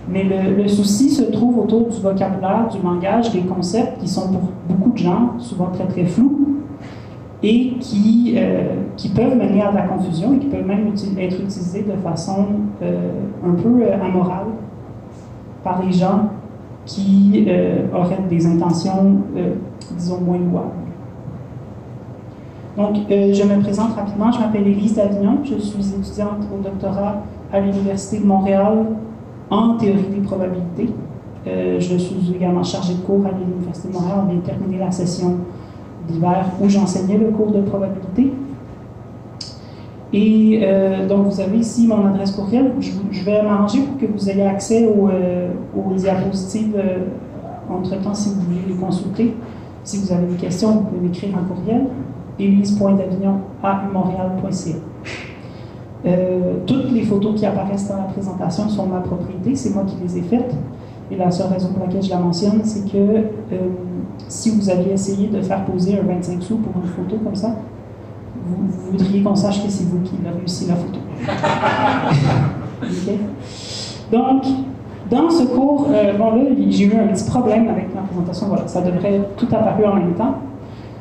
mais 0.08 0.24
le, 0.24 0.68
souci 0.68 1.10
se 1.10 1.24
trouve 1.24 1.60
autour 1.60 1.90
du 1.90 2.00
vocabulaire, 2.00 2.70
du 2.70 2.82
langage, 2.84 3.32
des 3.32 3.42
concepts 3.42 4.00
qui 4.00 4.08
sont 4.08 4.30
pour 4.30 4.42
beaucoup 4.70 4.92
de 4.92 4.98
gens 4.98 5.40
souvent 5.40 5.68
très 5.68 5.88
très 5.88 6.06
flous 6.06 6.53
et 7.44 7.74
qui, 7.80 8.36
euh, 8.38 8.76
qui 8.96 9.10
peuvent 9.10 9.36
mener 9.36 9.62
à 9.62 9.72
de 9.72 9.76
la 9.76 9.82
confusion 9.84 10.34
et 10.34 10.38
qui 10.38 10.48
peuvent 10.48 10.66
même 10.66 10.88
être 10.88 11.42
utilisés 11.42 11.84
de 11.84 12.02
façon 12.02 12.46
euh, 12.82 13.10
un 13.46 13.52
peu 13.52 13.84
euh, 13.84 14.02
amorale 14.02 14.48
par 15.62 15.84
les 15.84 15.92
gens 15.92 16.30
qui 16.86 17.48
auraient 17.96 18.28
des 18.30 18.46
intentions, 18.46 19.20
disons, 19.96 20.20
moins 20.20 20.38
louables. 20.38 20.72
Donc, 22.76 22.98
je 23.10 23.44
me 23.44 23.62
présente 23.62 23.96
rapidement. 23.96 24.30
Je 24.30 24.40
m'appelle 24.40 24.68
Élise 24.68 24.96
Davignon. 24.96 25.38
Je 25.46 25.56
suis 25.56 25.80
étudiante 25.80 26.40
au 26.54 26.62
doctorat 26.62 27.22
à 27.54 27.62
l'Université 27.62 28.20
de 28.20 28.28
Montréal 28.28 28.88
en 29.50 29.78
théorie 29.78 30.10
des 30.14 30.20
probabilités. 30.20 30.90
je 31.46 31.98
suis 31.98 32.34
également 32.36 32.64
chargée 32.64 32.96
de 32.96 33.00
cours 33.00 33.26
à 33.26 33.32
l'Université 33.32 33.88
de 33.88 33.94
Montréal. 33.94 34.18
On 34.24 34.26
vient 34.30 34.42
de 34.42 34.46
terminer 34.46 34.80
la 34.80 34.92
session 34.92 35.38
d'hiver 36.08 36.46
où 36.62 36.70
j'enseignais 36.70 37.18
le 37.18 37.28
cours 37.28 37.52
de 37.52 37.62
probabilité. 37.62 38.34
Et 40.14 40.60
euh, 40.62 41.08
donc, 41.08 41.26
vous 41.26 41.42
avez 41.42 41.58
ici 41.58 41.88
mon 41.88 42.06
adresse 42.06 42.32
courriel. 42.32 42.72
Je, 42.80 43.24
vais 43.24 43.42
m'arranger 43.42 43.82
pour 43.82 43.98
que 43.98 44.06
vous 44.06 44.30
ayez 44.30 44.46
accès 44.46 44.88
aux, 44.88 45.10
euh, 45.10 45.50
diapositives 45.98 46.76
euh, 46.76 47.00
entre-temps 47.68 48.14
si 48.14 48.30
vous 48.30 48.42
voulez 48.42 48.62
les 48.68 48.76
consulter. 48.76 49.34
Si 49.84 49.98
vous 49.98 50.14
avez 50.14 50.28
des 50.28 50.36
questions, 50.36 50.72
vous 50.72 50.82
pouvez 50.82 51.02
m'écrire 51.02 51.30
en 51.36 51.44
courriel 51.54 51.88
Euh, 56.06 56.56
toutes 56.68 56.92
les 56.92 57.04
photos 57.04 57.40
qui 57.40 57.46
apparaissent 57.46 57.88
dans 57.88 57.98
la 57.98 58.04
présentation 58.04 58.68
sont 58.68 58.88
ma 58.88 59.00
propriété, 59.00 59.56
c'est 59.56 59.74
moi 59.74 59.84
qui 59.88 59.96
les 60.04 60.18
ai 60.18 60.22
faites. 60.22 60.54
Et 61.10 61.16
la 61.16 61.32
seule 61.32 61.48
raison 61.48 61.70
pour 61.70 61.86
laquelle 61.86 62.04
je 62.04 62.10
la 62.10 62.20
mentionne, 62.20 62.62
c'est 62.64 62.92
que 62.92 63.24
si 64.28 64.52
vous 64.52 64.70
aviez 64.70 64.94
essayé 64.94 65.28
de 65.28 65.42
faire 65.42 65.66
poser 65.66 66.00
un 66.00 66.04
25 66.04 66.42
sous 66.42 66.58
pour 66.58 66.74
une 66.82 66.90
photo 66.90 67.18
comme 67.24 67.36
ça, 67.36 67.56
vous, 68.46 68.92
voudriez 68.92 69.22
qu'on 69.22 69.36
sache 69.36 69.64
que 69.64 69.70
c'est 69.70 69.86
vous 69.86 70.00
qui 70.00 70.16
avez 70.26 70.38
réussi 70.38 70.68
la 70.68 70.76
photo. 70.76 71.00
Donc, 74.12 74.44
dans 75.10 75.30
ce 75.30 75.44
cours, 75.44 75.88
euh, 75.92 76.18
bon 76.18 76.36
là, 76.36 76.42
j'ai 76.70 76.86
eu 76.86 76.96
un 76.96 77.08
petit 77.08 77.26
problème 77.26 77.68
avec 77.70 77.94
ma 77.94 78.02
présentation. 78.02 78.48
Voilà, 78.48 78.68
ça 78.68 78.82
devrait 78.82 79.22
tout 79.38 79.48
apparu 79.52 79.86
en 79.86 79.96
même 79.96 80.14
temps. 80.14 80.36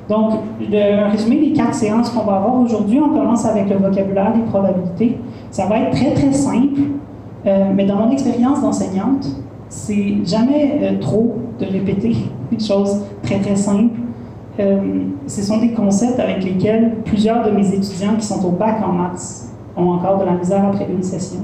Donc, 0.08 0.40
le 0.60 1.10
résumé 1.10 1.38
des 1.38 1.52
quatre 1.52 1.74
séances 1.74 2.10
qu'on 2.10 2.24
va 2.24 2.36
avoir 2.36 2.60
aujourd'hui, 2.60 3.00
on 3.00 3.10
commence 3.10 3.46
avec 3.46 3.70
le 3.70 3.76
vocabulaire 3.76 4.32
des 4.34 4.42
probabilités. 4.42 5.18
Ça 5.50 5.66
va 5.66 5.78
être 5.78 5.92
très 5.92 6.12
très 6.12 6.32
simple, 6.32 6.80
euh, 7.46 7.72
mais 7.74 7.86
dans 7.86 7.96
mon 7.96 8.10
expérience 8.10 8.60
d'enseignante, 8.60 9.26
c'est 9.68 10.16
jamais 10.24 10.78
euh, 10.82 11.00
trop 11.00 11.36
de 11.58 11.66
répéter 11.66 12.16
choses 12.60 13.00
très 13.22 13.38
très 13.38 13.56
simples 13.56 13.94
euh, 14.60 15.04
ce 15.26 15.42
sont 15.42 15.58
des 15.58 15.72
concepts 15.72 16.20
avec 16.20 16.44
lesquels 16.44 16.96
plusieurs 17.04 17.44
de 17.44 17.50
mes 17.50 17.66
étudiants 17.68 18.16
qui 18.18 18.26
sont 18.26 18.44
au 18.44 18.50
bac 18.50 18.76
en 18.84 18.92
maths 18.92 19.48
ont 19.76 19.92
encore 19.92 20.18
de 20.18 20.24
la 20.26 20.32
misère 20.32 20.66
après 20.66 20.86
une 20.90 21.02
session. 21.02 21.40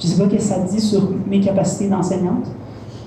Je 0.00 0.06
ne 0.06 0.12
sais 0.12 0.22
pas 0.22 0.28
ce 0.28 0.34
que 0.34 0.42
ça 0.42 0.58
dit 0.58 0.80
sur 0.80 1.02
mes 1.28 1.38
capacités 1.38 1.88
d'enseignante, 1.88 2.50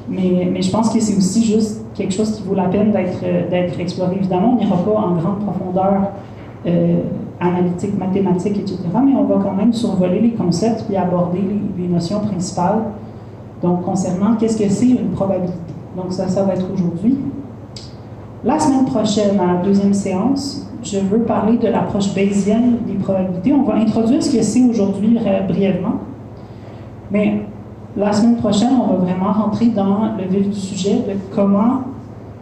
mais, 0.07 0.61
je 0.61 0.69
pense 0.69 0.89
que 0.89 0.99
c'est 1.01 1.17
aussi 1.17 1.43
juste 1.43 1.83
quelque 1.95 2.13
chose 2.13 2.31
qui 2.31 2.43
vaut 2.43 2.55
la 2.55 2.65
peine 2.65 2.91
d'être 2.91 3.79
exploré. 3.79 4.15
Évidemment, 4.15 4.53
on 4.53 4.63
n'ira 4.63 4.77
pas 4.77 4.91
en 4.91 5.15
grande 5.15 5.39
profondeur 5.39 6.11
euh, 6.65 6.99
analytique, 7.39 7.97
mathématique, 7.97 8.57
etc., 8.57 8.77
mais 9.03 9.13
on 9.13 9.23
va 9.25 9.43
quand 9.43 9.53
même 9.53 9.73
survoler 9.73 10.21
les 10.21 10.31
concepts 10.31 10.85
et 10.89 10.95
aborder 10.95 11.39
les, 11.39 11.83
les 11.83 11.89
notions 11.89 12.19
principales. 12.21 12.83
Donc, 13.61 13.81
concernant 13.81 14.35
qu'est-ce 14.35 14.57
que 14.57 14.69
c'est 14.69 14.87
une 14.87 15.09
probabilité. 15.09 15.74
Donc, 15.95 16.11
ça, 16.11 16.27
ça 16.27 16.43
va 16.43 16.53
être 16.53 16.65
aujourd'hui. 16.73 17.17
La 18.43 18.59
semaine 18.59 18.85
prochaine, 18.85 19.39
à 19.39 19.53
la 19.53 19.61
deuxième 19.63 19.93
séance, 19.93 20.67
je 20.83 20.99
veux 20.99 21.19
parler 21.19 21.57
de 21.57 21.67
l'approche 21.67 22.13
bayésienne 22.13 22.77
des 22.85 22.93
probabilités. 22.93 23.53
On 23.53 23.63
va 23.63 23.75
introduire 23.75 24.21
ce 24.21 24.35
que 24.35 24.43
c'est 24.43 24.63
aujourd'hui 24.63 25.17
brièvement. 25.47 25.95
Mais 27.11 27.41
la 27.97 28.13
semaine 28.13 28.35
prochaine, 28.35 28.73
on 28.79 28.93
va 28.93 28.95
vraiment 28.97 29.31
rentrer 29.31 29.67
dans 29.67 30.15
le 30.17 30.25
vif 30.25 30.49
du 30.49 30.59
sujet 30.59 30.95
de 30.95 31.13
comment 31.33 31.81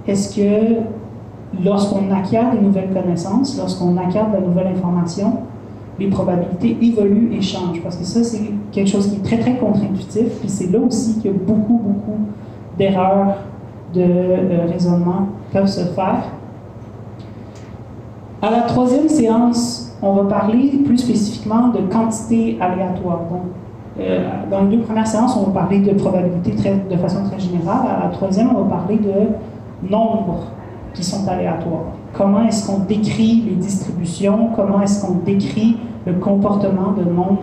est-ce 0.07 0.35
que 0.35 0.81
lorsqu'on 1.63 2.11
acquiert 2.11 2.51
des 2.51 2.59
nouvelles 2.59 2.89
connaissances, 2.91 3.57
lorsqu'on 3.57 3.95
acquiert 3.97 4.29
de 4.29 4.33
la 4.33 4.41
nouvelle 4.41 4.67
information, 4.67 5.33
les 5.99 6.07
probabilités 6.07 6.77
évoluent 6.81 7.33
et 7.33 7.41
changent. 7.41 7.81
Parce 7.81 7.95
que 7.95 8.03
ça, 8.03 8.23
c'est 8.23 8.51
quelque 8.71 8.89
chose 8.89 9.09
qui 9.09 9.17
est 9.17 9.23
très, 9.23 9.37
très 9.37 9.57
contre-intuitif. 9.57 10.39
Puis 10.39 10.49
c'est 10.49 10.71
là 10.71 10.79
aussi 10.79 11.19
qu'il 11.19 11.31
y 11.31 11.33
a 11.33 11.37
beaucoup, 11.37 11.79
beaucoup 11.81 12.17
d'erreurs 12.77 13.35
de 13.93 14.01
euh, 14.01 14.65
raisonnement 14.71 15.27
peuvent 15.51 15.67
se 15.67 15.81
faire. 15.81 16.23
À 18.41 18.51
la 18.51 18.61
troisième 18.61 19.07
séance, 19.07 19.95
on 20.01 20.13
va 20.13 20.23
parler 20.23 20.81
plus 20.85 20.97
spécifiquement 20.97 21.69
de 21.69 21.79
quantité 21.91 22.57
aléatoire. 22.59 23.21
Donc, 23.31 23.43
euh, 23.99 24.27
dans 24.49 24.63
les 24.63 24.77
deux 24.77 24.83
premières 24.83 25.07
séances, 25.07 25.37
on 25.37 25.51
va 25.51 25.61
parler 25.61 25.79
de 25.79 25.93
probabilité 25.93 26.73
de 26.89 26.97
façon 26.97 27.23
très 27.29 27.39
générale. 27.39 27.87
À 27.87 28.05
la 28.05 28.09
troisième, 28.09 28.49
on 28.53 28.63
va 28.63 28.77
parler 28.77 28.97
de 28.97 29.89
nombres 29.89 30.47
qui 30.93 31.03
sont 31.03 31.27
aléatoires. 31.27 31.93
Comment 32.13 32.43
est-ce 32.43 32.67
qu'on 32.67 32.79
décrit 32.79 33.43
les 33.47 33.55
distributions? 33.55 34.49
Comment 34.55 34.81
est-ce 34.81 35.05
qu'on 35.05 35.13
décrit 35.25 35.77
le 36.05 36.13
comportement 36.13 36.91
de 36.91 37.03
nombres 37.03 37.41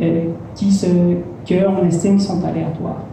euh, 0.00 0.28
qu'on 0.56 1.86
estime 1.86 2.18
sont 2.18 2.44
aléatoires? 2.44 3.07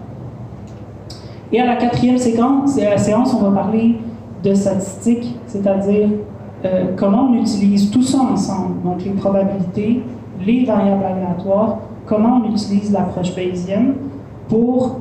Et 1.51 1.59
à 1.59 1.65
la 1.65 1.75
quatrième 1.75 2.17
séquence, 2.17 2.77
la 2.77 2.97
séance, 2.97 3.33
on 3.33 3.49
va 3.49 3.51
parler 3.51 3.95
de 4.43 4.53
statistiques, 4.53 5.35
c'est-à-dire 5.47 6.09
euh, 6.63 6.85
comment 6.95 7.29
on 7.29 7.33
utilise 7.35 7.91
tout 7.91 8.01
ça 8.01 8.19
ensemble, 8.19 8.81
donc 8.83 9.03
les 9.03 9.11
probabilités, 9.11 10.01
les 10.45 10.65
variables 10.65 11.03
aléatoires, 11.03 11.79
comment 12.05 12.41
on 12.43 12.51
utilise 12.51 12.91
l'approche 12.91 13.35
bayésienne 13.35 13.93
pour 14.47 14.99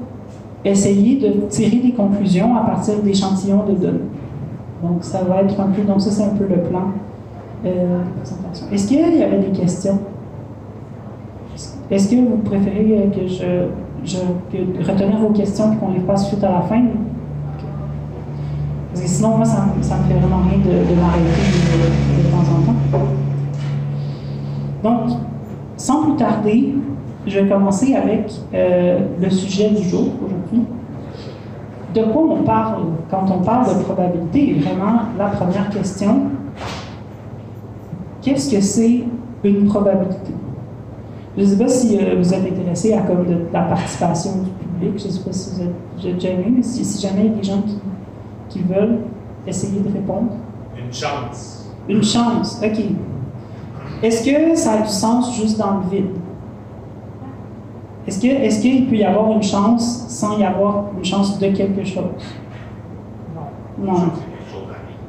essayer 0.64 1.16
de 1.16 1.46
tirer 1.48 1.76
des 1.76 1.92
conclusions 1.92 2.56
à 2.56 2.60
partir 2.60 2.98
d'échantillons 3.02 3.64
de 3.64 3.72
données. 3.72 3.98
Donc, 4.82 5.02
ça 5.02 5.22
va 5.22 5.42
être 5.42 5.58
un 5.60 5.68
peu, 5.68 5.82
donc 5.82 6.00
ça, 6.00 6.10
c'est 6.10 6.24
un 6.24 6.36
peu 6.36 6.44
le 6.44 6.60
plan 6.62 6.90
euh, 7.64 7.98
de 7.98 8.20
présentation. 8.20 8.66
Est-ce 8.72 8.88
qu'il 8.88 9.00
y 9.00 9.22
avait 9.22 9.38
des 9.38 9.58
questions? 9.58 9.98
Est-ce 11.90 12.10
que 12.10 12.16
vous 12.16 12.38
préférez 12.38 13.10
que 13.14 13.26
je, 13.26 13.68
je 14.04 14.18
retenir 14.86 15.18
vos 15.18 15.30
questions 15.30 15.72
et 15.72 15.76
qu'on 15.76 15.92
les 15.92 16.00
passe 16.00 16.28
suite 16.28 16.44
à 16.44 16.52
la 16.52 16.60
fin? 16.62 16.82
Parce 18.90 19.02
que 19.02 19.08
sinon, 19.08 19.36
moi, 19.36 19.44
ça, 19.44 19.66
ça 19.80 19.96
me 19.96 20.04
fait 20.04 20.18
vraiment 20.18 20.42
rien 20.48 20.58
de, 20.58 20.94
m'arrêter 20.94 21.24
de, 21.72 22.22
de, 22.22 22.30
temps 22.30 22.38
en 22.38 22.62
temps. 22.62 23.04
Donc, 24.82 25.18
sans 25.76 26.02
plus 26.02 26.16
tarder, 26.16 26.74
je 27.26 27.40
vais 27.40 27.48
commencer 27.48 27.94
avec 27.94 28.30
euh, 28.52 29.00
le 29.20 29.30
sujet 29.30 29.70
du 29.70 29.82
jour 29.88 30.06
aujourd'hui. 30.24 30.66
De 31.94 32.02
quoi 32.02 32.22
on 32.22 32.42
parle 32.42 32.82
quand 33.10 33.24
on 33.30 33.42
parle 33.42 33.78
de 33.78 33.82
probabilité? 33.82 34.60
Vraiment, 34.60 35.00
la 35.18 35.26
première 35.26 35.70
question, 35.70 36.22
qu'est-ce 38.20 38.54
que 38.54 38.60
c'est 38.60 39.04
une 39.42 39.66
probabilité? 39.66 40.32
Je 41.36 41.42
ne 41.42 41.46
sais 41.46 41.58
pas 41.58 41.68
si 41.68 41.98
euh, 41.98 42.14
vous 42.16 42.32
êtes 42.32 42.52
intéressé 42.52 42.92
à 42.92 43.02
comme 43.02 43.26
de, 43.26 43.46
la 43.52 43.62
participation 43.62 44.30
du 44.42 44.50
public. 44.50 44.98
Je 44.98 45.06
ne 45.06 45.12
sais 45.12 45.24
pas 45.24 45.32
si 45.32 45.50
vous 45.56 46.06
êtes 46.06 46.14
déjà 46.14 46.28
aimé, 46.30 46.46
mais 46.56 46.62
si, 46.62 46.84
si, 46.84 47.02
jamais 47.02 47.26
il 47.26 47.26
y 47.26 47.34
a 47.34 47.36
des 47.36 47.42
gens 47.42 47.62
qui, 47.62 47.78
qui 48.48 48.58
veulent 48.60 49.00
essayer 49.46 49.80
de 49.80 49.92
répondre. 49.92 50.32
Une 50.78 50.92
chance. 50.92 51.70
Une 51.88 52.02
chance, 52.02 52.60
OK. 52.62 52.84
Est-ce 54.02 54.24
que 54.24 54.54
ça 54.54 54.72
a 54.72 54.82
du 54.82 54.88
sens 54.88 55.36
juste 55.36 55.58
dans 55.58 55.78
le 55.78 55.90
vide? 55.90 56.10
Est-ce 58.06 58.20
qu'il 58.20 58.30
est 58.30 58.60
qu'il 58.60 58.86
peut 58.86 58.96
y 58.96 59.04
avoir 59.04 59.32
une 59.32 59.42
chance 59.42 60.06
sans 60.08 60.38
y 60.38 60.44
avoir 60.44 60.86
une 60.96 61.04
chance 61.04 61.38
de 61.38 61.48
quelque 61.48 61.84
chose? 61.84 62.04
Non. 63.78 63.92
Non. 63.92 64.02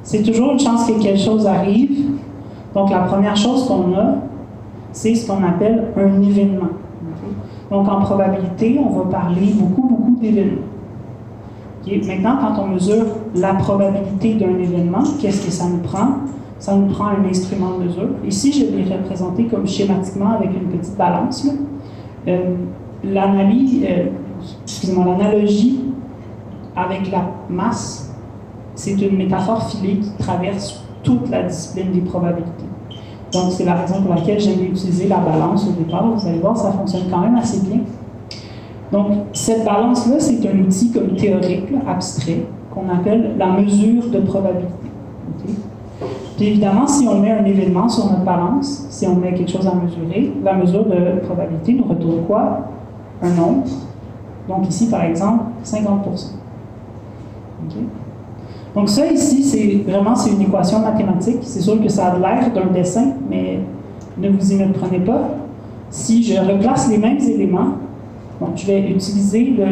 C'est 0.01 0.23
toujours 0.23 0.53
une 0.53 0.59
chance 0.59 0.85
que 0.85 1.01
quelque 1.01 1.19
chose 1.19 1.45
arrive. 1.45 2.11
Donc, 2.73 2.89
la 2.89 2.99
première 2.99 3.35
chose 3.35 3.67
qu'on 3.67 3.93
a, 3.95 4.15
c'est 4.95 5.13
ce 5.13 5.27
qu'on 5.27 5.43
appelle 5.43 5.89
un 5.97 6.21
événement. 6.21 6.69
Donc, 7.69 7.87
en 7.89 7.99
probabilité, 7.99 8.79
on 8.79 8.97
va 8.97 9.11
parler 9.11 9.53
beaucoup, 9.53 9.87
beaucoup 9.87 10.15
d'événements. 10.21 10.61
Maintenant, 11.85 12.37
quand 12.39 12.63
on 12.63 12.67
mesure 12.69 13.05
la 13.35 13.55
probabilité 13.55 14.35
d'un 14.35 14.57
événement, 14.57 15.03
qu'est-ce 15.19 15.45
que 15.45 15.51
ça 15.51 15.65
nous 15.65 15.79
prend? 15.79 16.19
Ça 16.59 16.75
nous 16.75 16.87
prend 16.87 17.07
un 17.07 17.25
instrument 17.29 17.77
de 17.77 17.83
mesure. 17.83 18.07
Ici, 18.25 18.53
je 18.53 18.73
l'ai 18.73 18.95
représenté 18.95 19.45
comme 19.45 19.67
schématiquement 19.67 20.31
avec 20.31 20.51
une 20.53 20.69
petite 20.69 20.97
balance. 20.97 21.45
Euh, 22.27 22.37
euh, 22.37 22.55
l'analogie 24.95 25.81
avec 26.75 27.11
la 27.11 27.29
masse, 27.49 28.15
c'est 28.75 28.99
une 29.01 29.17
métaphore 29.17 29.69
filée 29.69 29.97
qui 29.97 30.11
traverse 30.17 30.81
toute 31.03 31.29
la 31.29 31.43
discipline 31.43 31.91
des 31.91 32.01
probabilités. 32.01 32.64
Donc, 33.31 33.51
c'est 33.51 33.65
la 33.65 33.75
raison 33.75 34.01
pour 34.01 34.13
laquelle 34.13 34.39
j'ai 34.39 34.53
utilisé 34.53 35.07
la 35.07 35.17
balance 35.17 35.67
au 35.67 35.71
départ. 35.71 36.05
Vous 36.15 36.27
allez 36.27 36.39
voir, 36.39 36.55
ça 36.55 36.71
fonctionne 36.71 37.03
quand 37.09 37.19
même 37.19 37.35
assez 37.35 37.59
bien. 37.61 37.79
Donc, 38.91 39.11
cette 39.33 39.65
balance-là, 39.65 40.15
c'est 40.19 40.47
un 40.47 40.59
outil 40.59 40.91
comme 40.91 41.15
théorique, 41.15 41.67
abstrait, 41.87 42.45
qu'on 42.73 42.89
appelle 42.89 43.35
la 43.37 43.47
mesure 43.47 44.09
de 44.09 44.19
probabilité. 44.19 44.73
Puis 46.35 46.47
évidemment, 46.47 46.85
si 46.85 47.07
on 47.07 47.21
met 47.21 47.31
un 47.31 47.45
événement 47.45 47.87
sur 47.87 48.05
notre 48.11 48.23
balance, 48.23 48.87
si 48.89 49.07
on 49.07 49.15
met 49.15 49.33
quelque 49.33 49.51
chose 49.51 49.65
à 49.65 49.73
mesurer, 49.73 50.33
la 50.43 50.53
mesure 50.53 50.85
de 50.85 51.19
probabilité 51.25 51.73
nous 51.73 51.85
retourne 51.85 52.25
quoi? 52.27 52.59
Un 53.21 53.29
nombre. 53.29 53.63
Donc 54.49 54.67
ici, 54.67 54.89
par 54.89 55.03
exemple, 55.03 55.45
50 55.63 56.07
okay? 56.07 57.85
Donc 58.75 58.89
ça 58.89 59.07
ici, 59.07 59.41
c'est 59.41 59.89
vraiment 59.89 60.15
c'est 60.15 60.31
une 60.31 60.41
équation 60.41 60.79
mathématique. 60.79 61.39
C'est 61.41 61.61
sûr 61.61 61.81
que 61.81 61.87
ça 61.87 62.07
a 62.07 62.19
l'air 62.19 62.51
d'un 62.53 62.73
dessin, 62.73 63.13
mais 63.29 63.59
ne 64.17 64.29
vous 64.29 64.51
y 64.51 64.57
prenez 64.73 64.99
pas. 64.99 65.29
Si 65.89 66.21
je 66.21 66.37
replace 66.37 66.89
les 66.89 66.97
mêmes 66.97 67.19
éléments, 67.19 67.75
je 68.53 68.65
vais 68.65 68.91
utiliser 68.91 69.45
le, 69.57 69.63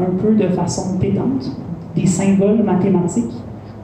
un 0.00 0.10
peu 0.22 0.34
de 0.34 0.46
façon 0.48 0.96
pédante 0.98 1.50
des 1.96 2.06
symboles 2.06 2.62
mathématiques. 2.62 3.34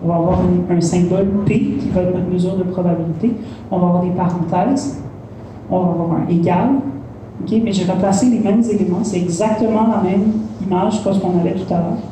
On 0.04 0.09
va 0.09 0.14
avoir 0.14 0.40
un, 0.40 0.76
un, 0.76 0.81
symbole 0.81 1.28
P 1.45 1.76
qui 1.81 1.88
va 1.92 2.02
être 2.02 2.14
notre 2.14 2.31
mesure 2.31 2.57
de 2.57 2.62
probabilité. 2.62 3.33
On 3.69 3.78
va 3.78 3.87
avoir 3.88 4.02
des 4.04 4.11
parenthèses. 4.11 5.02
On 5.71 5.81
va 5.81 5.90
avoir 5.90 6.12
un 6.21 6.28
égal. 6.28 6.69
Okay? 7.42 7.61
Mais 7.64 7.73
j'ai 7.73 7.90
replacé 7.90 8.26
les 8.26 8.38
mêmes 8.38 8.62
éléments. 8.62 9.02
C'est 9.02 9.19
exactement 9.19 9.88
la 9.88 10.09
même 10.09 10.33
image 10.64 11.02
que 11.02 11.12
ce 11.12 11.19
qu'on 11.19 11.40
avait 11.40 11.54
tout 11.54 11.73
à 11.73 11.78
l'heure 11.78 12.12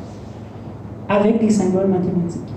avec 1.11 1.39
des 1.39 1.49
symboles 1.49 1.87
mathématiques. 1.87 2.53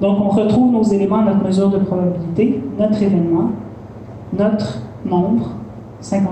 Donc, 0.00 0.18
on 0.20 0.28
retrouve 0.28 0.72
nos 0.72 0.82
éléments 0.82 1.22
notre 1.22 1.44
mesure 1.44 1.70
de 1.70 1.78
probabilité, 1.78 2.62
notre 2.78 3.02
événement, 3.02 3.50
notre 4.36 4.78
nombre, 5.04 5.50
50%. 6.02 6.24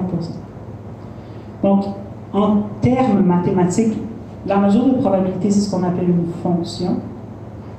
Donc, 1.63 1.85
en 2.33 2.57
termes 2.81 3.23
mathématiques, 3.25 3.99
la 4.47 4.57
mesure 4.57 4.87
de 4.87 4.95
probabilité, 5.01 5.51
c'est 5.51 5.61
ce 5.61 5.71
qu'on 5.71 5.83
appelle 5.83 6.09
une 6.09 6.27
fonction. 6.43 6.97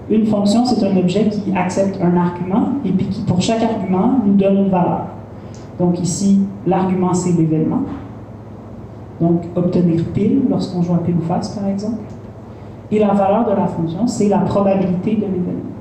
Une 0.09 0.25
fonction, 0.27 0.65
c'est 0.65 0.85
un 0.85 0.95
objet 0.97 1.29
qui 1.29 1.55
accepte 1.55 1.99
un 2.01 2.15
argument 2.15 2.73
et 2.85 2.91
puis 2.91 3.07
qui, 3.07 3.21
pour 3.21 3.41
chaque 3.41 3.63
argument, 3.63 4.19
nous 4.25 4.33
donne 4.33 4.57
une 4.57 4.69
valeur. 4.69 5.07
Donc 5.79 5.99
ici, 5.99 6.41
l'argument, 6.67 7.13
c'est 7.13 7.31
l'événement. 7.31 7.81
Donc, 9.19 9.41
obtenir 9.55 10.03
pile 10.13 10.43
lorsqu'on 10.49 10.81
joue 10.81 10.93
à 10.93 10.97
pile 10.97 11.15
ou 11.15 11.21
face, 11.21 11.49
par 11.49 11.67
exemple. 11.67 11.97
Et 12.93 12.99
la 12.99 13.11
valeur 13.11 13.43
de 13.49 13.55
la 13.55 13.65
fonction, 13.65 14.05
c'est 14.05 14.29
la 14.29 14.37
probabilité 14.37 15.15
de 15.15 15.21
l'événement. 15.21 15.71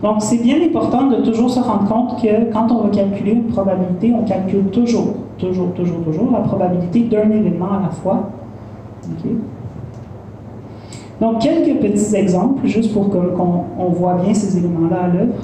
Donc, 0.00 0.22
c'est 0.22 0.38
bien 0.38 0.58
important 0.64 1.08
de 1.08 1.16
toujours 1.16 1.50
se 1.50 1.58
rendre 1.58 1.88
compte 1.88 2.22
que 2.22 2.52
quand 2.52 2.70
on 2.70 2.82
va 2.84 2.90
calculer 2.90 3.32
une 3.32 3.46
probabilité, 3.46 4.14
on 4.16 4.22
calcule 4.22 4.66
toujours, 4.66 5.14
toujours, 5.38 5.72
toujours, 5.72 6.04
toujours 6.04 6.30
la 6.30 6.38
probabilité 6.38 7.00
d'un 7.00 7.30
événement 7.30 7.72
à 7.72 7.82
la 7.82 7.88
fois. 7.88 8.30
Donc, 11.20 11.40
quelques 11.40 11.80
petits 11.80 12.14
exemples, 12.14 12.64
juste 12.66 12.94
pour 12.94 13.10
qu'on 13.10 13.64
on 13.76 13.88
voit 13.88 14.14
bien 14.14 14.34
ces 14.34 14.56
éléments-là 14.56 15.02
à 15.02 15.08
l'œuvre. 15.08 15.34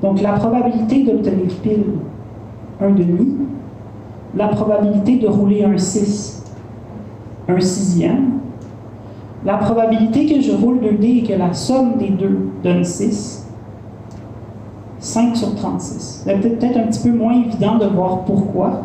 Donc, 0.00 0.22
la 0.22 0.34
probabilité 0.34 1.02
d'obtenir 1.02 1.48
pile 1.60 1.84
un 2.80 2.90
demi, 2.90 3.34
la 4.36 4.46
probabilité 4.46 5.16
de 5.16 5.26
rouler 5.26 5.64
un 5.64 5.76
6, 5.76 6.41
un 7.48 7.60
sixième, 7.60 8.38
la 9.44 9.56
probabilité 9.56 10.26
que 10.26 10.40
je 10.40 10.52
roule 10.52 10.80
2 10.80 10.92
dés 10.92 11.22
et 11.22 11.22
que 11.22 11.32
la 11.32 11.52
somme 11.52 11.96
des 11.98 12.10
deux 12.10 12.50
donne 12.62 12.84
6, 12.84 13.48
5 14.98 15.36
sur 15.36 15.54
36. 15.56 16.22
C'est 16.24 16.40
peut-être 16.40 16.78
un 16.78 16.86
petit 16.86 17.08
peu 17.08 17.16
moins 17.16 17.34
évident 17.34 17.76
de 17.76 17.86
voir 17.86 18.20
pourquoi. 18.20 18.82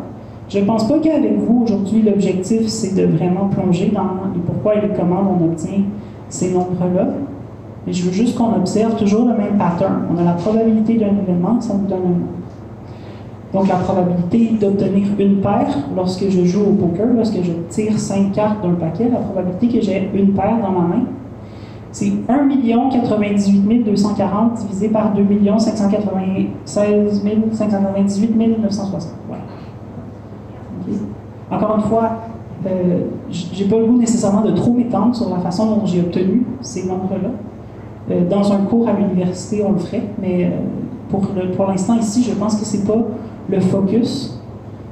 Je 0.48 0.58
ne 0.58 0.64
pense 0.64 0.88
pas 0.88 0.98
qu'avec 0.98 1.38
vous, 1.38 1.62
aujourd'hui, 1.62 2.02
l'objectif, 2.02 2.66
c'est 2.66 2.94
de 2.94 3.04
vraiment 3.04 3.48
plonger 3.48 3.92
dans 3.94 4.02
les 4.34 4.40
pourquoi 4.40 4.76
et 4.76 4.80
les 4.80 4.94
comment 4.94 5.36
on 5.38 5.44
obtient 5.44 5.82
ces 6.28 6.52
nombres-là. 6.52 7.08
Mais 7.86 7.92
je 7.92 8.04
veux 8.04 8.12
juste 8.12 8.36
qu'on 8.36 8.54
observe 8.54 8.96
toujours 8.96 9.26
le 9.26 9.36
même 9.36 9.58
pattern. 9.58 10.06
On 10.12 10.18
a 10.18 10.24
la 10.24 10.32
probabilité 10.32 10.94
d'un 10.94 11.16
événement, 11.22 11.60
ça 11.60 11.74
nous 11.74 11.86
donne 11.86 11.98
un 11.98 12.08
nombre. 12.08 12.26
Donc, 13.52 13.66
la 13.66 13.76
probabilité 13.76 14.56
d'obtenir 14.60 15.08
une 15.18 15.40
paire 15.40 15.74
lorsque 15.96 16.28
je 16.28 16.44
joue 16.44 16.60
au 16.60 16.72
poker, 16.72 17.06
lorsque 17.16 17.42
je 17.42 17.52
tire 17.70 17.98
5 17.98 18.32
cartes 18.32 18.62
d'un 18.62 18.74
paquet, 18.74 19.08
la 19.08 19.20
probabilité 19.20 19.78
que 19.78 19.84
j'ai 19.84 20.10
une 20.14 20.34
paire 20.34 20.58
dans 20.60 20.70
ma 20.70 20.86
main, 20.86 21.04
c'est 21.90 22.12
1 22.28 22.48
98 22.90 23.84
240 23.84 24.54
divisé 24.54 24.88
par 24.88 25.14
2 25.14 25.24
596 25.58 26.46
598 26.66 28.36
960. 28.36 29.12
Voilà. 29.26 29.42
Encore 31.50 31.76
une 31.76 31.82
fois, 31.84 32.10
euh, 32.66 33.04
j'ai 33.30 33.64
pas 33.66 33.78
le 33.78 33.86
goût 33.86 33.98
nécessairement 33.98 34.42
de 34.42 34.50
trop 34.52 34.72
m'étendre 34.72 35.14
sur 35.14 35.30
la 35.30 35.38
façon 35.38 35.76
dont 35.76 35.86
j'ai 35.86 36.00
obtenu 36.00 36.44
ces 36.60 36.86
nombres-là. 36.86 37.30
Euh, 38.10 38.28
dans 38.28 38.52
un 38.52 38.58
cours 38.58 38.88
à 38.88 38.92
l'université, 38.92 39.64
on 39.66 39.72
le 39.72 39.78
ferait, 39.78 40.02
mais 40.20 40.44
euh, 40.44 40.48
pour, 41.08 41.22
pour 41.56 41.66
l'instant 41.66 41.96
ici, 41.96 42.22
je 42.22 42.34
pense 42.34 42.56
que 42.56 42.64
c'est 42.64 42.86
pas 42.86 42.98
le 43.48 43.60
focus. 43.60 44.38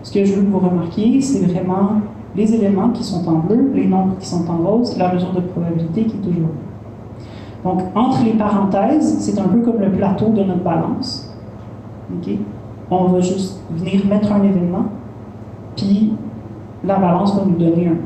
Ce 0.03 0.13
que 0.13 0.25
je 0.25 0.35
veux 0.35 0.43
que 0.43 0.51
vous 0.51 0.59
remarquiez, 0.59 1.21
c'est 1.21 1.45
vraiment 1.47 2.01
les 2.35 2.55
éléments 2.55 2.91
qui 2.91 3.03
sont 3.03 3.27
en 3.29 3.39
bleu, 3.39 3.71
les 3.75 3.87
nombres 3.87 4.17
qui 4.21 4.27
sont 4.27 4.49
en 4.49 4.59
rose, 4.59 4.97
la 4.99 5.13
mesure 5.13 5.33
de 5.33 5.41
probabilité 5.41 6.05
qui 6.05 6.17
est 6.17 6.21
toujours 6.21 6.51
Donc, 7.65 7.83
entre 7.95 8.25
les 8.25 8.35
parenthèses, 8.35 9.19
c'est 9.21 9.39
un 9.39 9.49
peu 9.49 9.61
comme 9.61 9.81
le 9.81 9.91
plateau 9.91 10.29
de 10.29 10.45
notre 10.45 10.63
balance. 10.63 11.35
On 12.91 13.05
va 13.07 13.21
juste 13.21 13.61
venir 13.71 14.07
mettre 14.07 14.31
un 14.33 14.45
événement, 14.45 14.85
puis 15.75 16.13
la 16.85 16.97
balance 16.99 17.35
va 17.35 17.45
nous 17.45 17.57
donner 17.57 17.89
un 17.89 17.97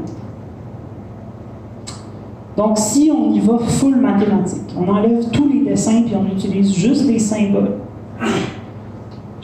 Donc, 2.56 2.78
si 2.78 3.12
on 3.14 3.32
y 3.32 3.40
va 3.40 3.58
full 3.58 3.96
mathématique, 3.96 4.74
on 4.78 4.88
enlève 4.88 5.28
tous 5.30 5.48
les 5.48 5.60
dessins 5.64 6.02
puis 6.06 6.14
on 6.16 6.24
utilise 6.34 6.72
juste 6.72 7.06
les 7.06 7.18
symboles. 7.18 7.72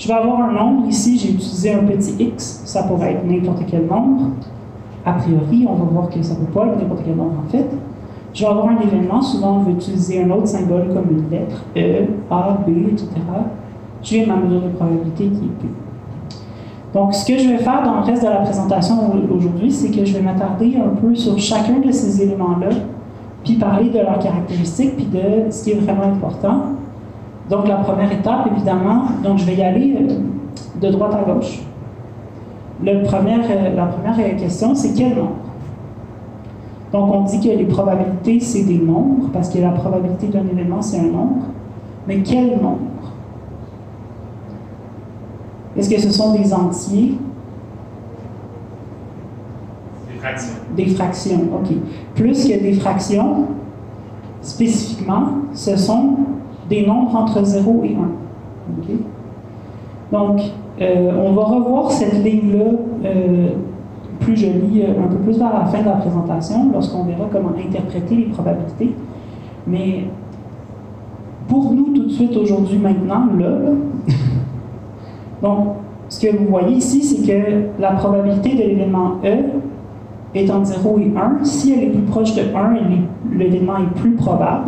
Je 0.06 0.12
vais 0.12 0.18
avoir 0.18 0.40
un 0.40 0.52
nombre 0.52 0.86
ici, 0.86 1.18
j'ai 1.18 1.32
utilisé 1.32 1.74
un 1.74 1.78
petit 1.78 2.14
x, 2.20 2.62
ça 2.64 2.84
pourrait 2.84 3.14
être 3.14 3.26
n'importe 3.26 3.64
quel 3.68 3.86
nombre. 3.86 4.30
A 5.04 5.14
priori, 5.14 5.66
on 5.68 5.74
va 5.74 5.84
voir 5.84 6.10
que 6.10 6.22
ça 6.22 6.34
ne 6.34 6.44
peut 6.44 6.52
pas 6.52 6.66
être 6.68 6.78
n'importe 6.80 7.00
quel 7.04 7.16
nombre 7.16 7.42
en 7.44 7.50
fait. 7.50 7.66
Je 8.32 8.44
vais 8.44 8.48
avoir 8.48 8.68
un 8.68 8.78
événement, 8.78 9.20
souvent 9.20 9.56
on 9.56 9.58
veut 9.64 9.72
utiliser 9.72 10.22
un 10.22 10.30
autre 10.30 10.46
symbole 10.46 10.94
comme 10.94 11.10
une 11.10 11.28
lettre, 11.28 11.60
E, 11.76 12.06
A, 12.30 12.56
B, 12.64 12.86
etc. 12.92 13.08
J'ai 14.00 14.24
ma 14.26 14.36
mesure 14.36 14.60
de 14.60 14.68
probabilité 14.68 15.24
qui 15.24 15.44
est 15.44 15.58
P. 15.60 15.68
Donc, 16.94 17.12
ce 17.12 17.26
que 17.26 17.36
je 17.36 17.48
vais 17.48 17.58
faire 17.58 17.82
dans 17.82 17.96
le 17.96 18.02
reste 18.02 18.22
de 18.22 18.28
la 18.28 18.42
présentation 18.42 18.94
aujourd'hui, 19.28 19.72
c'est 19.72 19.90
que 19.90 20.04
je 20.04 20.12
vais 20.16 20.22
m'attarder 20.22 20.76
un 20.76 20.94
peu 20.94 21.16
sur 21.16 21.36
chacun 21.36 21.80
de 21.84 21.90
ces 21.90 22.22
éléments-là, 22.22 22.68
puis 23.42 23.54
parler 23.54 23.90
de 23.90 23.98
leurs 23.98 24.20
caractéristiques, 24.20 24.94
puis 24.94 25.06
de 25.06 25.50
ce 25.50 25.64
qui 25.64 25.72
est 25.72 25.80
vraiment 25.80 26.04
important. 26.04 26.60
Donc, 27.48 27.68
la 27.68 27.76
première 27.76 28.10
étape, 28.10 28.48
évidemment, 28.52 29.04
donc 29.22 29.38
je 29.38 29.44
vais 29.44 29.54
y 29.54 29.62
aller 29.62 29.96
euh, 30.00 30.80
de 30.80 30.90
droite 30.90 31.14
à 31.14 31.32
gauche. 31.32 31.60
Le 32.82 33.04
premier, 33.04 33.36
euh, 33.36 33.74
la 33.74 33.86
première 33.86 34.36
question, 34.36 34.74
c'est 34.74 34.92
quel 34.94 35.14
nombre? 35.14 35.36
Donc, 36.92 37.14
on 37.14 37.22
dit 37.22 37.40
que 37.40 37.48
les 37.48 37.64
probabilités, 37.64 38.40
c'est 38.40 38.64
des 38.64 38.78
nombres, 38.78 39.28
parce 39.32 39.48
que 39.48 39.58
la 39.58 39.70
probabilité 39.70 40.26
d'un 40.28 40.46
événement, 40.46 40.82
c'est 40.82 40.98
un 40.98 41.10
nombre. 41.10 41.46
Mais 42.08 42.20
quel 42.22 42.60
nombre? 42.60 42.78
Est-ce 45.76 45.90
que 45.90 46.00
ce 46.00 46.10
sont 46.10 46.32
des 46.32 46.52
entiers? 46.52 47.18
Des 50.08 50.18
fractions. 50.18 50.54
Des 50.76 50.86
fractions, 50.86 51.40
OK. 51.54 51.76
Plus 52.14 52.48
que 52.48 52.60
des 52.60 52.72
fractions, 52.72 53.46
spécifiquement, 54.40 55.28
ce 55.52 55.76
sont 55.76 56.16
des 56.68 56.86
nombres 56.86 57.14
entre 57.14 57.44
0 57.44 57.82
et 57.84 57.94
1. 57.94 57.98
OK? 58.78 58.96
Donc, 60.12 60.40
euh, 60.80 61.10
on 61.18 61.32
va 61.32 61.42
revoir 61.44 61.90
cette 61.90 62.22
ligne-là 62.22 62.72
euh, 63.04 63.48
plus 64.20 64.36
jolie 64.36 64.82
euh, 64.82 65.02
un 65.02 65.08
peu 65.08 65.16
plus 65.16 65.38
vers 65.38 65.52
la 65.52 65.64
fin 65.66 65.80
de 65.80 65.86
la 65.86 65.92
présentation, 65.92 66.70
lorsqu'on 66.72 67.04
verra 67.04 67.28
comment 67.30 67.52
interpréter 67.58 68.14
les 68.14 68.24
probabilités. 68.26 68.94
Mais 69.66 70.04
pour 71.48 71.72
nous, 71.72 71.94
tout 71.94 72.04
de 72.04 72.10
suite, 72.10 72.36
aujourd'hui, 72.36 72.78
maintenant, 72.78 73.26
là 73.38 73.58
Donc, 75.42 75.66
ce 76.08 76.20
que 76.20 76.36
vous 76.36 76.46
voyez 76.46 76.76
ici, 76.76 77.02
c'est 77.02 77.26
que 77.26 77.80
la 77.80 77.92
probabilité 77.92 78.54
de 78.54 78.62
l'événement 78.62 79.14
E 79.24 79.36
est 80.34 80.50
entre 80.50 80.66
0 80.66 80.98
et 80.98 81.12
1. 81.16 81.44
Si 81.44 81.72
elle 81.72 81.84
est 81.84 81.90
plus 81.90 82.02
proche 82.02 82.34
de 82.34 82.42
1, 82.42 83.36
l'événement 83.36 83.78
est 83.78 84.00
plus 84.00 84.12
probable. 84.12 84.66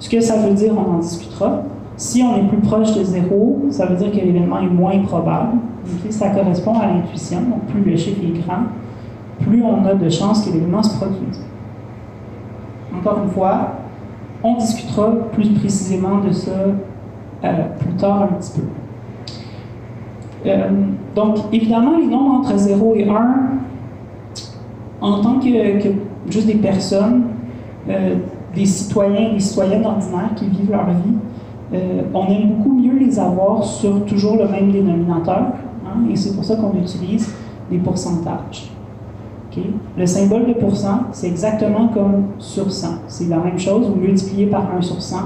Ce 0.00 0.08
que 0.08 0.20
ça 0.20 0.36
veut 0.36 0.54
dire, 0.54 0.72
on 0.76 0.96
en 0.96 0.98
discutera. 0.98 1.62
Si 1.96 2.22
on 2.22 2.36
est 2.36 2.48
plus 2.48 2.58
proche 2.58 2.96
de 2.96 3.04
0, 3.04 3.66
ça 3.70 3.86
veut 3.86 3.96
dire 3.96 4.10
que 4.10 4.16
l'événement 4.16 4.58
est 4.58 4.66
moins 4.66 4.98
probable. 5.00 5.58
Ça 6.08 6.30
correspond 6.30 6.78
à 6.78 6.86
l'intuition. 6.86 7.42
Donc, 7.42 7.66
plus 7.66 7.82
le 7.82 7.96
chiffre 7.96 8.20
est 8.24 8.40
grand, 8.40 8.64
plus 9.40 9.62
on 9.62 9.84
a 9.84 9.94
de 9.94 10.08
chances 10.08 10.44
que 10.44 10.52
l'événement 10.52 10.82
se 10.82 10.96
produise. 10.96 11.44
Encore 12.98 13.20
une 13.22 13.30
fois, 13.30 13.72
on 14.42 14.56
discutera 14.56 15.10
plus 15.32 15.50
précisément 15.50 16.18
de 16.26 16.32
ça 16.32 16.50
euh, 17.44 17.52
plus 17.78 17.94
tard 17.94 18.22
un 18.22 18.34
petit 18.34 18.52
peu. 18.58 18.66
Euh, 20.46 20.70
donc, 21.14 21.36
évidemment, 21.52 21.98
les 21.98 22.06
nombres 22.06 22.40
entre 22.40 22.56
0 22.56 22.94
et 22.96 23.06
1, 23.06 23.36
en 25.02 25.20
tant 25.20 25.38
que, 25.38 25.48
juste 26.30 26.46
des 26.46 26.54
personnes, 26.54 27.24
euh, 27.88 28.16
des 28.54 28.66
citoyens, 28.66 29.32
des 29.32 29.40
citoyennes 29.40 29.84
ordinaires 29.84 30.34
qui 30.36 30.46
vivent 30.46 30.70
leur 30.70 30.86
vie, 30.86 31.14
euh, 31.72 32.02
on 32.12 32.26
aime 32.26 32.48
beaucoup 32.56 32.74
mieux 32.74 32.98
les 32.98 33.18
avoir 33.18 33.62
sur 33.62 34.04
toujours 34.04 34.36
le 34.36 34.48
même 34.48 34.72
dénominateur, 34.72 35.52
hein, 35.86 36.00
et 36.10 36.16
c'est 36.16 36.34
pour 36.34 36.44
ça 36.44 36.56
qu'on 36.56 36.72
utilise 36.78 37.32
les 37.70 37.78
pourcentages. 37.78 38.70
Le 39.96 40.06
symbole 40.06 40.46
de 40.46 40.52
pourcent, 40.54 41.00
c'est 41.12 41.26
exactement 41.26 41.88
comme 41.88 42.26
sur 42.38 42.70
100. 42.70 42.88
C'est 43.08 43.28
la 43.28 43.38
même 43.38 43.58
chose, 43.58 43.88
vous 43.88 44.00
multipliez 44.00 44.46
par 44.46 44.64
1 44.76 44.80
sur 44.80 45.00
100. 45.00 45.16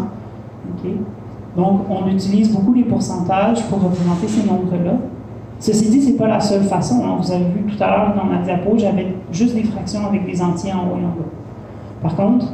Donc, 1.56 1.80
on 1.88 2.08
utilise 2.08 2.52
beaucoup 2.52 2.72
les 2.72 2.84
pourcentages 2.84 3.62
pour 3.64 3.82
représenter 3.82 4.26
ces 4.26 4.46
nombres-là. 4.46 4.94
Ceci 5.60 5.90
dit, 5.90 6.02
ce 6.02 6.10
n'est 6.10 6.16
pas 6.16 6.26
la 6.26 6.40
seule 6.40 6.64
façon. 6.64 7.02
Hein. 7.04 7.16
Vous 7.20 7.30
avez 7.30 7.44
vu 7.44 7.64
tout 7.64 7.82
à 7.82 7.88
l'heure 7.88 8.14
dans 8.16 8.24
ma 8.24 8.42
diapo, 8.42 8.76
j'avais 8.76 9.14
juste 9.30 9.54
des 9.54 9.62
fractions 9.62 10.06
avec 10.06 10.26
des 10.26 10.42
entiers 10.42 10.72
en 10.72 10.78
haut 10.78 10.98
et 11.00 11.04
en 11.04 11.08
bas. 11.08 11.30
Par 12.02 12.16
contre, 12.16 12.46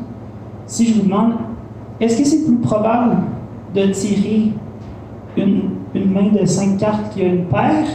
si 0.70 0.86
je 0.86 1.00
vous 1.00 1.08
demande, 1.08 1.32
est-ce 2.00 2.16
que 2.16 2.24
c'est 2.24 2.44
plus 2.44 2.58
probable 2.58 3.16
de 3.74 3.86
tirer 3.86 4.52
une, 5.36 6.12
main 6.12 6.30
de 6.30 6.46
5 6.46 6.78
cartes 6.78 7.12
qui 7.12 7.22
a 7.22 7.26
une 7.26 7.46
paire, 7.46 7.86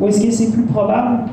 ou 0.00 0.08
est-ce 0.08 0.24
que 0.24 0.30
c'est 0.30 0.50
plus 0.50 0.62
probable 0.62 1.24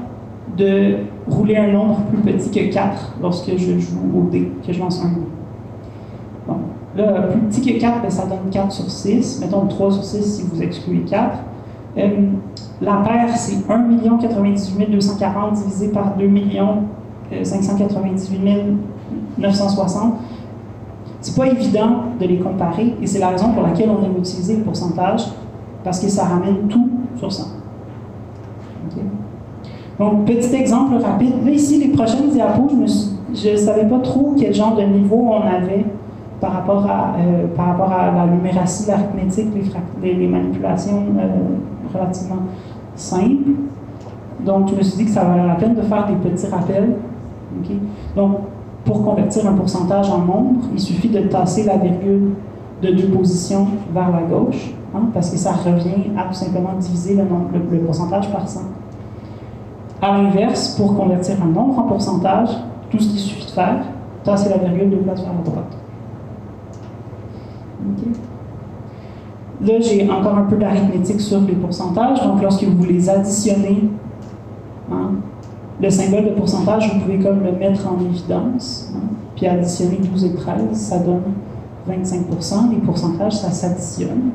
de 0.57 0.97
rouler 1.29 1.55
un 1.55 1.71
nombre 1.71 2.01
plus 2.09 2.17
petit 2.19 2.51
que 2.51 2.73
4 2.73 3.15
lorsque 3.21 3.49
je 3.57 3.79
joue 3.79 3.99
au 4.13 4.29
dé, 4.29 4.51
que 4.67 4.73
je 4.73 4.79
lance 4.79 5.01
un 5.01 5.09
dé? 5.09 5.21
Bon. 6.45 6.57
Là, 6.97 7.21
plus 7.29 7.39
petit 7.43 7.73
que 7.73 7.79
4, 7.79 8.01
ben, 8.01 8.11
ça 8.11 8.25
donne 8.25 8.49
4 8.51 8.73
sur 8.73 8.91
6. 8.91 9.39
Mettons 9.39 9.65
3 9.67 9.91
sur 9.93 10.03
6 10.03 10.21
si 10.21 10.43
vous 10.51 10.61
excluez 10.61 10.99
4. 11.09 11.37
Euh, 11.97 12.09
la 12.81 12.97
paire, 12.97 13.37
c'est 13.37 13.55
1 13.71 14.17
98 14.17 14.91
240 14.91 15.53
divisé 15.53 15.87
par 15.87 16.17
2 16.17 16.29
598 17.41 18.41
960. 19.37 20.13
C'est 21.21 21.37
pas 21.37 21.47
évident 21.47 22.03
de 22.19 22.25
les 22.25 22.39
comparer 22.39 22.95
et 23.01 23.07
c'est 23.07 23.19
la 23.19 23.29
raison 23.29 23.49
pour 23.53 23.63
laquelle 23.63 23.89
on 23.89 24.03
aime 24.03 24.17
utiliser 24.17 24.57
le 24.57 24.63
pourcentage 24.63 25.27
parce 25.83 25.99
que 25.99 26.09
ça 26.09 26.25
ramène 26.25 26.67
tout 26.67 26.89
sur 27.15 27.31
100. 27.31 27.43
Donc, 29.99 30.25
petit 30.25 30.55
exemple 30.55 30.95
rapide. 30.95 31.45
Là, 31.45 31.51
ici, 31.51 31.79
les 31.79 31.89
prochaines 31.89 32.29
diapos, 32.29 32.71
je 33.35 33.49
ne 33.49 33.55
savais 33.55 33.85
pas 33.85 33.99
trop 33.99 34.33
quel 34.35 34.51
genre 34.51 34.75
de 34.75 34.81
niveau 34.81 35.29
on 35.31 35.41
avait 35.41 35.85
par 36.39 36.53
rapport 36.53 36.89
à, 36.89 37.13
euh, 37.19 37.45
par 37.55 37.67
rapport 37.67 37.93
à 37.93 38.11
la 38.11 38.25
numératie, 38.25 38.87
l'arithmétique, 38.87 39.49
les, 40.01 40.27
manipulations 40.27 41.03
euh, 41.19 41.93
relativement 41.93 42.41
simples. 42.95 43.51
Donc, 44.43 44.69
je 44.69 44.75
me 44.75 44.81
suis 44.81 44.97
dit 44.97 45.05
que 45.05 45.11
ça 45.11 45.23
valait 45.23 45.47
la 45.47 45.53
peine 45.53 45.75
de 45.75 45.83
faire 45.83 46.07
des 46.07 46.15
petits 46.15 46.47
rappels. 46.47 46.95
Donc, 48.15 48.37
pour 48.85 49.03
convertir 49.03 49.47
un 49.47 49.53
pourcentage 49.53 50.09
en 50.09 50.19
nombre, 50.19 50.61
il 50.73 50.79
suffit 50.79 51.09
de 51.09 51.21
tasser 51.21 51.63
la 51.63 51.77
virgule 51.77 52.31
de 52.81 52.91
deux 52.91 53.07
positions 53.09 53.67
vers 53.93 54.09
la 54.11 54.21
gauche, 54.21 54.73
hein, 54.95 55.03
parce 55.13 55.29
que 55.29 55.37
ça 55.37 55.51
revient 55.51 56.17
à 56.17 56.23
tout 56.23 56.33
simplement 56.33 56.73
diviser 56.79 57.15
le, 57.15 57.23
nombre, 57.23 57.49
le, 57.53 57.79
pourcentage 57.79 58.31
par 58.31 58.47
100. 58.47 58.61
À 60.01 60.17
l'inverse, 60.17 60.75
pour 60.75 60.95
convertir 60.95 61.35
un 61.43 61.47
nombre 61.47 61.77
en 61.79 61.83
pourcentage, 61.83 62.49
tout 62.89 62.99
ce 62.99 63.09
qu'il 63.09 63.19
suffit 63.19 63.45
de 63.45 63.51
faire, 63.51 63.83
tasser 64.23 64.49
la 64.49 64.57
virgule 64.57 64.89
deux 64.89 64.97
places 64.97 65.21
vers 65.21 65.33
la 65.33 65.43
droite. 65.43 65.77
Là, 69.63 69.79
j'ai 69.79 70.09
encore 70.09 70.37
un 70.37 70.43
peu 70.43 70.55
d'arithmétique 70.55 71.21
sur 71.21 71.41
les 71.41 71.53
pourcentages. 71.53 72.21
Donc, 72.23 72.41
lorsque 72.41 72.63
vous 72.63 72.83
les 72.83 73.07
additionnez, 73.07 73.89
hein, 74.91 75.11
le 75.81 75.89
symbole 75.89 76.25
de 76.25 76.29
pourcentage, 76.31 76.93
vous 76.93 76.99
pouvez 76.99 77.19
comme 77.19 77.43
le 77.43 77.51
mettre 77.53 77.87
en 77.87 77.99
évidence. 77.99 78.91
Hein, 78.95 78.99
puis 79.35 79.47
additionner 79.47 79.97
12 79.97 80.25
et 80.25 80.35
13, 80.35 80.57
ça 80.73 80.99
donne 80.99 81.23
25% 81.89 82.69
Les 82.69 82.77
pourcentages, 82.77 83.37
ça 83.37 83.49
s'additionne. 83.49 84.31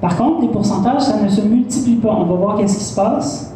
Par 0.00 0.16
contre, 0.16 0.42
les 0.42 0.48
pourcentages, 0.48 1.02
ça 1.02 1.20
ne 1.20 1.28
se 1.28 1.40
multiplie 1.42 1.96
pas. 1.96 2.14
On 2.14 2.24
va 2.24 2.34
voir 2.34 2.56
qu'est-ce 2.56 2.78
qui 2.78 2.84
se 2.84 2.94
passe. 2.94 3.54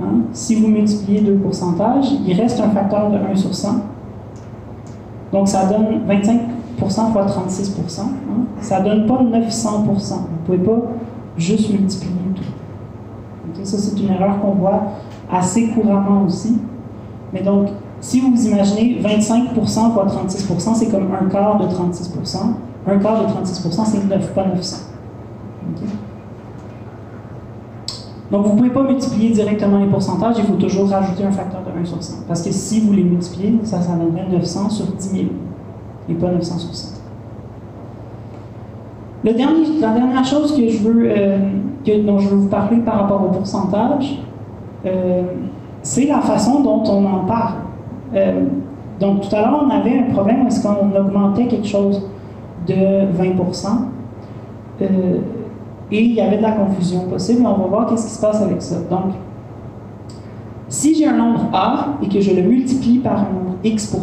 Hein. 0.00 0.20
Si 0.32 0.54
vous 0.56 0.68
multipliez 0.68 1.22
deux 1.22 1.36
pourcentages, 1.36 2.12
il 2.26 2.40
reste 2.40 2.60
un 2.60 2.70
facteur 2.70 3.10
de 3.10 3.16
1 3.16 3.34
sur 3.36 3.54
100. 3.54 3.68
Donc, 5.32 5.48
ça 5.48 5.64
donne 5.66 6.02
25% 6.08 7.12
fois 7.12 7.26
36% 7.26 8.00
hein, 8.00 8.06
ça 8.60 8.80
ne 8.80 8.84
donne 8.84 9.06
pas 9.06 9.22
900% 9.22 9.84
Vous 9.84 9.92
ne 9.92 10.46
pouvez 10.46 10.58
pas 10.58 10.82
juste 11.36 11.70
multiplier 11.70 12.14
tout. 12.34 13.64
ça, 13.64 13.78
c'est 13.78 13.98
une 14.00 14.10
erreur 14.10 14.40
qu'on 14.40 14.52
voit 14.52 14.82
assez 15.32 15.68
couramment 15.68 16.24
aussi. 16.24 16.58
Mais 17.32 17.42
donc, 17.42 17.68
si 18.00 18.20
vous 18.20 18.46
imaginez 18.46 18.98
25 19.00 19.54
fois 19.92 20.04
36 20.06 20.48
c'est 20.74 20.90
comme 20.90 21.08
un 21.12 21.28
quart 21.28 21.58
de 21.58 21.66
36 21.66 22.12
Un 22.86 22.98
quart 22.98 23.22
de 23.22 23.28
36 23.30 23.80
c'est 23.84 24.08
9, 24.08 24.34
pas 24.34 24.46
900. 24.46 24.76
OK? 25.70 25.88
Donc, 28.30 28.46
vous 28.46 28.52
ne 28.52 28.56
pouvez 28.58 28.70
pas 28.70 28.84
multiplier 28.84 29.30
directement 29.30 29.78
les 29.78 29.88
pourcentages, 29.88 30.36
il 30.38 30.44
faut 30.44 30.54
toujours 30.54 30.88
rajouter 30.88 31.24
un 31.24 31.32
facteur 31.32 31.62
de 31.62 31.80
1 31.80 31.84
sur 31.84 32.00
100. 32.00 32.14
Parce 32.28 32.42
que 32.42 32.52
si 32.52 32.80
vous 32.80 32.92
les 32.92 33.02
multipliez, 33.02 33.58
ça, 33.64 33.80
ça 33.80 33.92
donnerait 33.92 34.28
900 34.30 34.70
sur 34.70 34.86
10 34.86 35.08
000, 35.08 35.24
et 36.08 36.14
pas 36.14 36.30
900 36.30 36.58
sur 36.58 36.74
100. 36.74 37.00
Le 39.24 39.34
dernier, 39.34 39.80
la 39.80 39.92
dernière 39.92 40.24
chose 40.24 40.56
que 40.56 40.68
je 40.68 40.78
veux, 40.78 41.10
euh, 41.10 41.38
dont 42.06 42.18
je 42.18 42.28
veux 42.28 42.36
vous 42.36 42.48
parler 42.48 42.78
par 42.78 43.00
rapport 43.00 43.22
au 43.22 43.30
pourcentage, 43.30 44.22
euh, 44.86 45.22
c'est 45.82 46.06
la 46.06 46.20
façon 46.20 46.60
dont 46.60 46.82
on 46.86 47.04
en 47.04 47.24
parle. 47.24 47.54
Euh, 48.14 48.44
donc, 48.98 49.22
tout 49.22 49.34
à 49.34 49.40
l'heure, 49.40 49.64
on 49.64 49.70
avait 49.70 49.98
un 49.98 50.12
problème 50.12 50.46
est-ce 50.46 50.62
qu'on 50.62 50.94
augmentait 50.94 51.46
quelque 51.46 51.66
chose 51.66 52.02
de 52.66 52.74
20% 52.74 53.66
et 55.92 56.04
il 56.04 56.12
y 56.12 56.20
avait 56.20 56.36
de 56.36 56.42
la 56.42 56.52
confusion 56.52 57.00
possible. 57.06 57.44
On 57.44 57.54
va 57.54 57.66
voir 57.66 57.86
qu'est-ce 57.86 58.06
qui 58.06 58.12
se 58.12 58.20
passe 58.20 58.40
avec 58.40 58.62
ça. 58.62 58.76
Donc, 58.88 59.12
si 60.68 60.94
j'ai 60.94 61.06
un 61.06 61.16
nombre 61.16 61.48
A 61.52 61.96
et 62.02 62.08
que 62.08 62.20
je 62.20 62.32
le 62.32 62.42
multiplie 62.42 62.98
par 62.98 63.18
un 63.18 63.32
nombre 63.32 63.56
X 63.64 63.94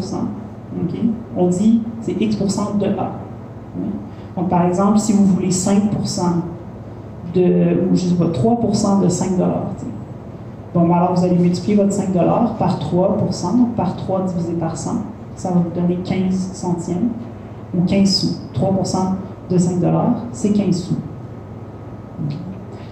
on 1.35 1.47
dit 1.47 1.81
c'est 2.01 2.21
X 2.21 2.37
de 2.37 2.85
A. 2.87 3.11
Donc, 4.35 4.49
par 4.49 4.65
exemple, 4.65 4.99
si 4.99 5.13
vous 5.13 5.25
voulez 5.25 5.51
5 5.51 5.83
de, 7.33 7.89
ou 7.89 7.95
je 7.95 8.01
sais 8.01 8.15
pas, 8.15 8.25
3% 8.25 9.03
de 9.03 9.09
5 9.09 9.37
Bon, 10.73 10.93
alors 10.93 11.15
vous 11.15 11.23
allez 11.23 11.37
multiplier 11.37 11.75
votre 11.75 11.93
5 11.93 12.13
par 12.59 12.79
3 12.79 13.17
donc 13.17 13.75
par 13.75 13.95
3 13.95 14.25
divisé 14.25 14.53
par 14.53 14.77
100. 14.77 14.91
Ça 15.35 15.49
va 15.49 15.55
vous 15.55 15.79
donner 15.79 15.97
15 16.03 16.33
centièmes 16.53 17.09
ou 17.75 17.81
15 17.85 18.09
sous. 18.09 18.35
3 18.53 18.73
de 19.49 19.57
5 19.57 19.75
c'est 20.31 20.51
15 20.51 20.75
sous. 20.75 20.95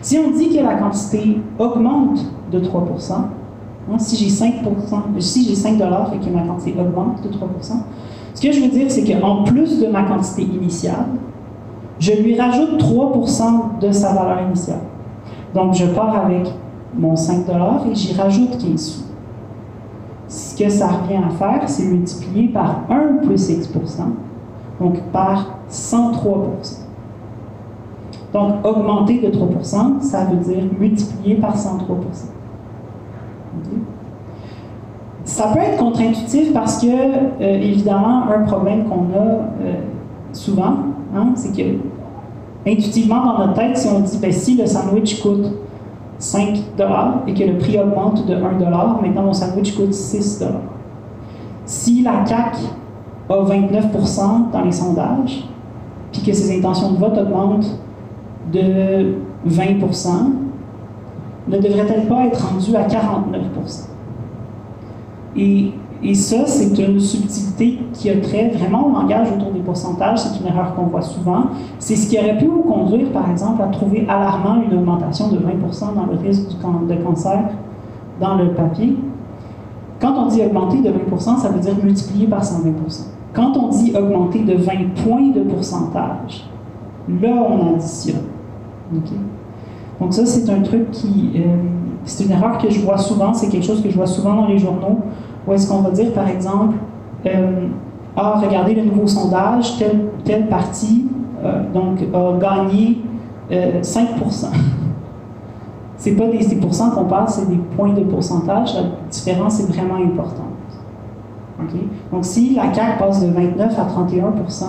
Si 0.02 0.20
on 0.20 0.32
dit 0.32 0.56
que 0.56 0.64
la 0.64 0.76
quantité 0.76 1.42
augmente 1.58 2.20
de 2.52 2.60
3 2.60 2.86
hein, 3.12 3.98
si 3.98 4.16
j'ai 4.16 4.30
5 4.30 4.54
si 5.20 5.46
j'ai 5.46 5.56
5 5.56 5.74
et 5.74 5.78
que 5.78 6.30
ma 6.34 6.44
quantité 6.44 6.80
augmente 6.80 7.24
de 7.24 7.30
3 7.30 7.50
ce 8.36 8.42
que 8.42 8.52
je 8.52 8.60
veux 8.60 8.68
dire, 8.68 8.92
c'est 8.92 9.06
qu'en 9.06 9.44
plus 9.44 9.80
de 9.80 9.88
ma 9.88 10.04
quantité 10.04 10.44
initiale, 10.44 11.06
je 12.00 12.12
lui 12.12 12.38
rajoute 12.38 12.78
3% 12.78 13.80
de 13.80 13.92
sa 13.92 14.14
valeur 14.14 14.42
initiale. 14.48 14.82
Donc, 15.54 15.74
je 15.74 15.86
pars 15.86 16.26
avec 16.26 16.52
mon 16.98 17.16
5 17.16 17.46
et 17.90 17.96
j'y 17.96 18.14
rajoute 18.14 18.58
15 18.58 18.80
sous. 18.80 19.04
Ce 20.28 20.58
que 20.58 20.70
ça 20.70 20.88
revient 20.88 21.22
à 21.24 21.30
faire, 21.30 21.70
c'est 21.70 21.86
multiplier 21.86 22.48
par 22.48 22.82
1 22.90 23.26
plus 23.26 23.50
X 23.50 23.70
donc 24.80 25.00
par 25.12 25.60
103% 25.70 26.86
donc, 28.34 28.66
augmenter 28.66 29.22
de 29.22 29.28
3% 29.30 30.02
ça 30.02 30.26
veut 30.26 30.38
dire 30.38 30.64
multiplier 30.78 31.36
par 31.36 31.56
103% 31.56 31.86
Ça 35.24 35.48
peut 35.54 35.60
être 35.60 35.78
contre-intuitif 35.78 36.54
parce 36.54 36.82
que, 36.82 36.88
euh, 36.88 37.30
évidemment, 37.40 38.24
un 38.30 38.44
problème 38.44 38.86
qu'on 38.86 39.18
a 39.18 39.24
euh, 39.24 39.74
souvent, 40.32 40.76
hein, 41.16 41.34
c'est 41.36 41.56
que, 41.56 41.78
intuitivement, 42.66 43.26
dans 43.26 43.40
notre 43.40 43.54
tête, 43.54 43.78
si 43.78 43.88
on 43.88 44.02
dit, 44.02 44.18
ben, 44.22 44.32
si 44.32 44.56
le 44.56 44.66
sandwich 44.68 45.22
coûte 45.22 45.52
5 46.26 46.58
et 47.28 47.34
que 47.34 47.44
le 47.44 47.58
prix 47.60 47.80
augmente 47.80 48.26
de 48.26 48.34
1 48.34 48.40
maintenant 49.02 49.24
mon 49.24 49.34
sandwich 49.34 49.76
coûte 49.76 49.94
6 49.94 50.44
Si 51.66 52.02
la 52.02 52.24
CAC 52.24 52.58
a 53.30 53.34
29% 53.34 54.52
dans 54.52 54.62
les 54.62 54.72
sondages, 54.72 55.48
puis 56.12 56.22
que 56.24 56.34
ses 56.34 56.58
intentions 56.58 56.94
de 56.94 56.98
vote 56.98 57.18
augmentent 57.18 57.80
de 58.52 59.16
20% 59.48 60.08
ne 61.48 61.58
devrait-elle 61.60 62.08
pas 62.08 62.26
être 62.26 62.44
rendue 62.44 62.76
à 62.76 62.84
49 62.86 63.42
et, 65.36 65.74
et 66.08 66.14
ça, 66.14 66.46
c'est 66.46 66.78
une 66.78 67.00
subtilité 67.00 67.80
qui 67.94 68.12
a 68.12 68.18
trait 68.22 68.50
vraiment 68.50 68.86
au 68.86 68.92
langage 68.92 69.28
autour 69.36 69.52
des 69.52 69.62
pourcentages. 69.62 70.20
C'est 70.20 70.40
une 70.40 70.46
erreur 70.46 70.76
qu'on 70.76 70.84
voit 70.84 71.02
souvent. 71.02 71.46
C'est 71.80 71.96
ce 71.96 72.08
qui 72.08 72.20
aurait 72.20 72.38
pu 72.38 72.46
vous 72.46 72.62
conduire, 72.62 73.10
par 73.12 73.28
exemple, 73.32 73.64
à 73.64 73.68
trouver 73.68 74.06
alarmant 74.08 74.62
une 74.62 74.78
augmentation 74.78 75.30
de 75.30 75.38
20 75.38 75.96
dans 75.96 76.06
le 76.06 76.20
risque 76.20 76.50
de 76.50 77.04
cancer 77.04 77.40
dans 78.22 78.36
le 78.36 78.50
papier. 78.52 78.96
Quand 80.00 80.14
on 80.16 80.28
dit 80.28 80.44
augmenter 80.44 80.82
de 80.82 80.90
20 80.90 81.18
ça 81.38 81.50
veut 81.50 81.60
dire 81.60 81.74
multiplier 81.84 82.28
par 82.28 82.44
120% 82.44 83.08
Quand 83.34 83.58
on 83.58 83.70
dit 83.70 83.92
augmenter 83.98 84.44
de 84.44 84.54
20 84.54 84.72
points 85.04 85.30
de 85.30 85.42
pourcentage, 85.42 86.48
là, 87.10 87.30
on 87.50 87.74
additionne. 87.74 88.22
Donc 90.00 90.14
ça, 90.14 90.26
c'est 90.26 90.48
un 90.52 90.62
truc 90.62 90.92
qui... 90.92 91.32
Euh, 91.36 91.56
c'est 92.04 92.26
une 92.26 92.32
erreur 92.32 92.60
que 92.60 92.70
je 92.70 92.80
vois 92.82 93.00
souvent, 93.00 93.34
c'est 93.34 93.50
quelque 93.50 93.66
chose 93.66 93.82
que 93.82 93.90
je 93.90 93.96
vois 93.96 94.06
souvent 94.06 94.36
dans 94.36 94.46
les 94.46 94.60
journaux, 94.60 95.00
où 95.48 95.54
est-ce 95.54 95.68
qu'on 95.70 95.82
va 95.82 95.92
dire, 95.92 96.12
par 96.14 96.28
exemple, 96.28 96.76
euh, 97.26 97.68
ah, 98.16 98.42
regardez 98.44 98.76
le 98.76 98.84
nouveau 98.84 99.08
sondage, 99.08 99.78
telle, 99.78 100.06
telle 100.24 100.48
partie 100.48 101.08
euh, 101.44 101.64
a 102.14 102.40
gagné 102.40 103.02
5% 103.52 104.48
C'est 105.98 106.12
pas 106.12 106.28
des, 106.28 106.46
des 106.46 106.56
pourcents 106.56 106.92
qu'on 106.92 107.06
passe, 107.06 107.40
c'est 107.40 107.50
des 107.50 107.60
points 107.76 107.94
de 107.94 108.04
pourcentage. 108.04 108.76
La 108.76 108.84
différence 109.10 109.60
est 109.60 109.72
vraiment 109.72 109.96
importante. 109.96 110.56
Donc, 112.12 112.26
si 112.26 112.56
la 112.56 112.68
CAC 112.68 113.00
passe 113.00 113.26
de 113.26 113.32
29 113.32 113.80
à 113.80 113.84
31% 113.84 114.66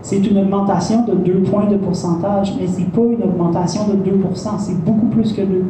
c'est 0.00 0.18
une 0.18 0.38
augmentation 0.38 1.04
de 1.04 1.14
2 1.14 1.42
points 1.42 1.66
de 1.66 1.76
pourcentage, 1.76 2.54
mais 2.58 2.66
ce 2.66 2.78
n'est 2.78 2.86
pas 2.86 3.02
une 3.02 3.22
augmentation 3.22 3.82
de 3.88 3.94
2% 3.94 4.58
c'est 4.58 4.82
beaucoup 4.84 5.06
plus 5.06 5.32
que 5.32 5.42
2 5.42 5.64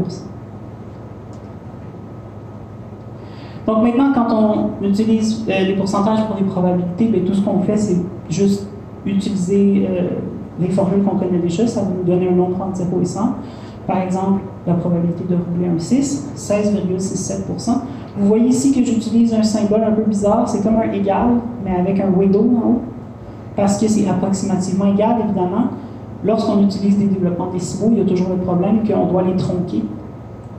Donc 3.69 3.83
maintenant, 3.83 4.15
quand 4.15 4.35
on 4.35 4.85
utilise 4.85 5.45
euh, 5.47 5.61
les 5.61 5.75
pourcentages 5.75 6.25
pour 6.27 6.37
les 6.37 6.45
probabilités, 6.45 7.09
bien, 7.09 7.21
tout 7.27 7.35
ce 7.35 7.43
qu'on 7.43 7.61
fait, 7.61 7.77
c'est 7.77 7.99
juste 8.31 8.67
utiliser 9.05 9.87
euh, 9.87 10.09
les 10.59 10.71
formules 10.71 11.03
qu'on 11.05 11.17
connaît 11.17 11.39
déjà. 11.39 11.67
Ça 11.67 11.83
va 11.83 11.89
nous 11.89 12.03
donner 12.03 12.31
un 12.31 12.35
nombre 12.35 12.63
entre 12.63 12.77
0 12.77 12.99
et 13.03 13.05
100. 13.05 13.21
Par 13.87 13.99
exemple, 13.99 14.41
la 14.67 14.73
probabilité 14.73 15.23
de 15.29 15.35
rouler 15.35 15.69
un 15.69 15.79
6, 15.79 16.33
16,67% 16.35 17.73
Vous 18.17 18.27
voyez 18.27 18.49
ici 18.49 18.73
que 18.73 18.83
j'utilise 18.83 19.35
un 19.35 19.43
symbole 19.43 19.85
un 19.85 19.93
peu 19.93 20.05
bizarre. 20.05 20.49
C'est 20.49 20.63
comme 20.63 20.77
un 20.77 20.91
égal, 20.91 21.29
mais 21.63 21.77
avec 21.77 22.01
un 22.01 22.11
widow 22.11 22.41
en 22.41 22.69
haut 22.71 22.81
parce 23.59 23.77
que 23.77 23.89
c'est 23.89 24.09
approximativement 24.09 24.87
égal, 24.95 25.17
évidemment. 25.25 25.65
Lorsqu'on 26.25 26.63
utilise 26.63 26.97
des 26.97 27.07
développements 27.07 27.51
décimaux, 27.51 27.91
il 27.93 27.99
y 27.99 28.01
a 28.01 28.05
toujours 28.05 28.29
le 28.31 28.37
problème 28.37 28.87
qu'on 28.87 29.07
doit 29.07 29.23
les 29.23 29.35
tronquer, 29.35 29.83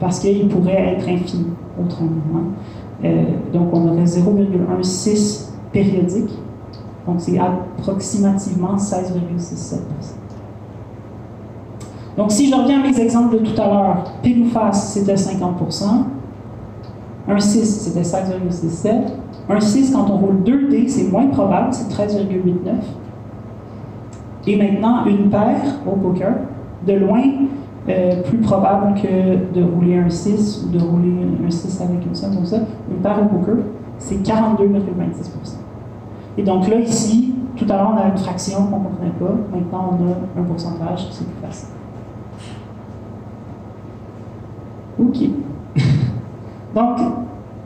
parce 0.01 0.19
qu'ils 0.19 0.49
pourraient 0.49 0.95
être 0.97 1.07
infinis, 1.07 1.53
autrement. 1.81 2.51
Euh, 3.03 3.23
donc, 3.53 3.69
on 3.73 3.87
aurait 3.87 4.03
0,16 4.03 5.49
périodique. 5.71 6.31
Donc, 7.07 7.17
c'est 7.19 7.39
approximativement 7.39 8.75
16,67 8.75 9.77
Donc, 12.17 12.31
si 12.31 12.49
je 12.49 12.55
reviens 12.55 12.81
à 12.81 12.83
mes 12.83 12.99
exemples 12.99 13.39
de 13.39 13.45
tout 13.45 13.61
à 13.61 13.67
l'heure, 13.67 14.03
pile 14.21 14.43
ou 14.43 14.49
face, 14.49 14.93
c'était 14.93 15.15
50% 15.15 15.83
un 17.27 17.39
6, 17.39 17.65
c'était 17.65 18.01
16,67 18.01 18.89
un 19.49 19.59
6, 19.59 19.91
quand 19.91 20.09
on 20.09 20.17
roule 20.17 20.43
2 20.43 20.67
dés, 20.69 20.87
c'est 20.87 21.05
moins 21.05 21.27
probable, 21.27 21.73
c'est 21.73 21.89
13,89. 21.89 22.71
Et 24.47 24.55
maintenant, 24.55 25.05
une 25.05 25.29
paire 25.29 25.61
au 25.87 25.95
poker, 25.95 26.33
de 26.85 26.93
loin, 26.93 27.23
euh, 27.89 28.21
plus 28.21 28.37
probable 28.37 28.93
que 29.01 29.53
de 29.53 29.63
rouler 29.63 29.97
un 29.97 30.09
6 30.09 30.65
ou 30.65 30.77
de 30.77 30.79
rouler 30.79 31.13
un 31.45 31.49
6 31.49 31.81
avec 31.81 32.05
une 32.05 32.15
somme 32.15 32.35
comme 32.35 32.45
ça. 32.45 32.57
Une 32.89 33.01
paire 33.01 33.19
au 33.23 33.35
poker, 33.35 33.55
c'est 33.97 34.21
42,26 34.23 35.55
Et 36.37 36.43
donc 36.43 36.67
là, 36.67 36.79
ici, 36.79 37.33
tout 37.55 37.65
à 37.69 37.77
l'heure, 37.77 37.91
on 37.93 37.97
avait 37.97 38.11
une 38.11 38.17
fraction 38.17 38.65
qu'on 38.67 38.79
ne 38.79 38.83
comprenait 38.85 39.11
pas. 39.19 39.33
Maintenant, 39.55 39.97
on 39.99 40.05
a 40.05 40.41
un 40.41 40.43
pourcentage, 40.45 41.07
c'est 41.11 41.25
plus 41.25 41.41
facile. 41.41 41.69
OK. 44.99 45.17
donc, 46.75 46.99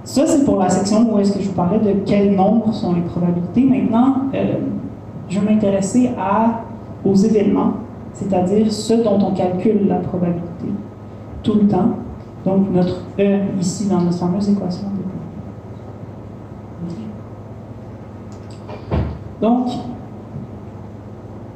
ça, 0.03 0.25
c'est 0.25 0.45
pour 0.45 0.59
la 0.59 0.69
section 0.69 1.13
où 1.13 1.19
est-ce 1.19 1.33
que 1.33 1.41
je 1.41 1.49
vous 1.49 1.55
parlais 1.55 1.79
de 1.79 1.99
quel 2.05 2.35
nombre 2.35 2.73
sont 2.73 2.93
les 2.93 3.01
probabilités. 3.01 3.63
Maintenant, 3.63 4.15
euh, 4.33 4.55
je 5.29 5.39
vais 5.39 5.53
m'intéresser 5.53 6.11
aux 7.05 7.15
événements, 7.15 7.73
c'est-à-dire 8.13 8.71
ce 8.71 8.93
dont 8.93 9.19
on 9.21 9.31
calcule 9.31 9.87
la 9.87 9.95
probabilité 9.95 10.67
tout 11.41 11.55
le 11.55 11.67
temps. 11.67 11.89
Donc, 12.45 12.71
notre 12.73 13.01
E 13.19 13.39
ici 13.59 13.87
dans 13.87 14.01
notre 14.01 14.17
fameuse 14.17 14.49
équation 14.49 14.87
Donc, 19.41 19.67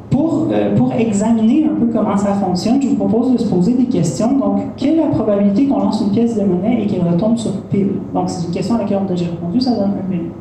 pour, 0.09 0.47
euh, 0.51 0.75
pour 0.75 0.91
examiner 0.93 1.65
un 1.65 1.75
peu 1.79 1.85
comment 1.93 2.17
ça 2.17 2.33
fonctionne, 2.33 2.81
je 2.81 2.89
vous 2.89 2.95
propose 2.95 3.31
de 3.31 3.37
se 3.37 3.47
poser 3.47 3.75
des 3.75 3.85
questions. 3.85 4.37
Donc, 4.37 4.75
quelle 4.75 4.95
est 4.95 5.03
la 5.03 5.07
probabilité 5.07 5.67
qu'on 5.67 5.79
lance 5.79 6.01
une 6.01 6.11
pièce 6.11 6.37
de 6.37 6.43
monnaie 6.43 6.83
et 6.83 6.87
qu'elle 6.87 7.07
retombe 7.07 7.37
sur 7.37 7.61
pile? 7.69 7.93
Donc, 8.13 8.29
c'est 8.29 8.45
une 8.45 8.53
question 8.53 8.75
à 8.75 8.79
laquelle 8.79 8.99
on 9.01 9.05
a 9.05 9.09
déjà 9.09 9.27
répondu, 9.27 9.61
ça 9.61 9.71
donne 9.71 9.91
un 10.05 10.09
minute. 10.09 10.33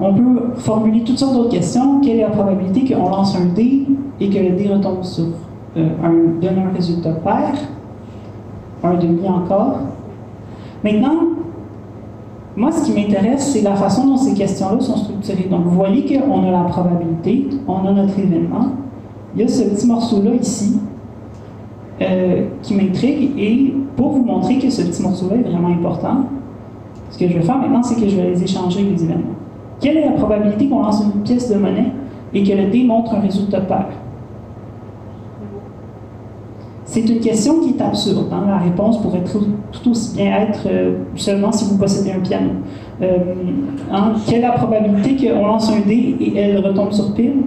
On 0.00 0.14
peut 0.14 0.42
formuler 0.56 1.02
toutes 1.02 1.18
sortes 1.18 1.34
d'autres 1.34 1.50
questions. 1.50 2.00
Quelle 2.00 2.18
est 2.18 2.22
la 2.22 2.30
probabilité 2.30 2.92
qu'on 2.94 3.08
lance 3.08 3.36
un 3.36 3.46
dé 3.46 3.86
et 4.20 4.28
que 4.28 4.38
le 4.38 4.50
dé 4.50 4.68
retombe 4.68 5.02
sur 5.02 5.24
euh, 5.76 5.88
un, 6.04 6.40
donne 6.40 6.58
un 6.58 6.74
résultat 6.74 7.10
pair? 7.12 7.54
Un 8.84 8.94
demi 8.94 9.28
encore. 9.28 9.78
Maintenant, 10.84 11.20
moi, 12.56 12.70
ce 12.70 12.84
qui 12.84 12.92
m'intéresse, 12.92 13.52
c'est 13.52 13.62
la 13.62 13.74
façon 13.74 14.06
dont 14.06 14.16
ces 14.16 14.34
questions-là 14.34 14.80
sont 14.80 14.96
structurées. 14.96 15.48
Donc, 15.50 15.62
vous 15.64 15.76
voyez 15.76 16.04
qu'on 16.04 16.42
a 16.46 16.50
la 16.50 16.64
probabilité, 16.64 17.48
on 17.66 17.86
a 17.86 17.92
notre 17.92 18.18
événement. 18.18 18.66
Il 19.34 19.42
y 19.42 19.44
a 19.44 19.48
ce 19.48 19.62
petit 19.64 19.86
morceau-là 19.86 20.34
ici 20.34 20.78
euh, 22.00 22.46
qui 22.62 22.74
m'intrigue. 22.74 23.30
Et 23.38 23.74
pour 23.96 24.10
vous 24.10 24.24
montrer 24.24 24.58
que 24.58 24.68
ce 24.68 24.82
petit 24.82 25.02
morceau-là 25.02 25.36
est 25.36 25.48
vraiment 25.48 25.68
important, 25.68 26.24
ce 27.10 27.18
que 27.18 27.28
je 27.28 27.34
vais 27.34 27.42
faire 27.42 27.58
maintenant, 27.58 27.82
c'est 27.82 28.00
que 28.00 28.08
je 28.08 28.16
vais 28.16 28.30
les 28.30 28.42
échanger, 28.42 28.82
les 28.82 29.02
événements. 29.02 29.41
Quelle 29.82 29.96
est 29.96 30.04
la 30.04 30.12
probabilité 30.12 30.68
qu'on 30.68 30.80
lance 30.80 31.02
une 31.02 31.22
pièce 31.22 31.50
de 31.52 31.58
monnaie 31.58 31.92
et 32.32 32.42
que 32.44 32.52
le 32.52 32.70
dé 32.70 32.84
montre 32.84 33.14
un 33.14 33.20
résultat 33.20 33.60
pair? 33.60 33.88
C'est 36.84 37.08
une 37.08 37.20
question 37.20 37.60
qui 37.60 37.70
est 37.70 37.82
absurde. 37.82 38.28
hein. 38.32 38.44
La 38.46 38.58
réponse 38.58 39.00
pourrait 39.02 39.24
tout, 39.24 39.90
aussi 39.90 40.16
bien 40.16 40.36
être 40.42 40.66
euh, 40.66 40.98
seulement 41.16 41.50
si 41.50 41.64
vous 41.64 41.78
possédez 41.78 42.12
un 42.12 42.20
piano. 42.20 42.50
Euh, 43.00 43.18
hein, 43.90 44.12
Quelle 44.26 44.38
est 44.38 44.42
la 44.42 44.52
probabilité 44.52 45.16
qu'on 45.16 45.46
lance 45.46 45.70
un 45.72 45.80
dé 45.80 46.16
et 46.20 46.36
elle 46.36 46.64
retombe 46.64 46.92
sur 46.92 47.12
pile? 47.14 47.44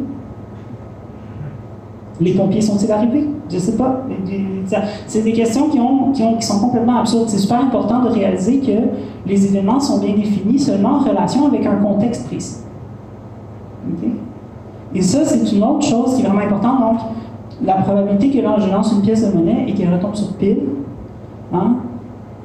Les 2.20 2.34
pompiers 2.34 2.62
sont-ils 2.62 2.92
arrivés? 2.92 3.28
Je 3.50 3.60
sais 3.60 3.78
pas. 3.78 4.02
C'est 5.08 5.22
des 5.22 5.34
questions 5.34 5.70
qui, 5.70 5.80
ont, 5.80 6.12
qui, 6.12 6.24
ont- 6.24 6.36
qui 6.38 6.46
sont 6.46 6.60
complètement 6.60 7.00
absurdes. 7.00 7.30
C'est 7.30 7.38
super 7.38 7.62
important 7.62 8.02
de 8.04 8.10
réaliser 8.10 8.60
que 8.60 9.30
les 9.30 9.46
événements 9.46 9.80
sont 9.80 10.00
bien 10.00 10.16
définis 10.16 10.58
seulement 10.60 10.94
en 10.96 11.00
relation 11.00 11.46
avec 11.48 11.66
un 11.66 11.76
contexte 11.76 12.26
précis. 12.28 12.58
Et 14.94 15.02
ça, 15.02 15.26
c'est 15.26 15.52
une 15.56 15.64
autre 15.64 15.86
chose 15.86 16.16
qui 16.16 16.22
est 16.22 16.26
vraiment 16.26 16.42
importante. 16.46 16.80
Donc, 16.80 16.98
la 17.64 17.76
probabilité 17.76 18.32
que 18.38 18.44
là, 18.44 18.56
je 18.60 18.70
lance 18.72 18.92
une 18.94 19.02
pièce 19.02 19.30
de 19.30 19.36
monnaie 19.38 19.66
et 19.68 19.74
qu'elle 19.74 19.94
retombe 19.94 20.16
sur 20.16 20.34
pile, 20.34 20.60
hein, 21.54 21.76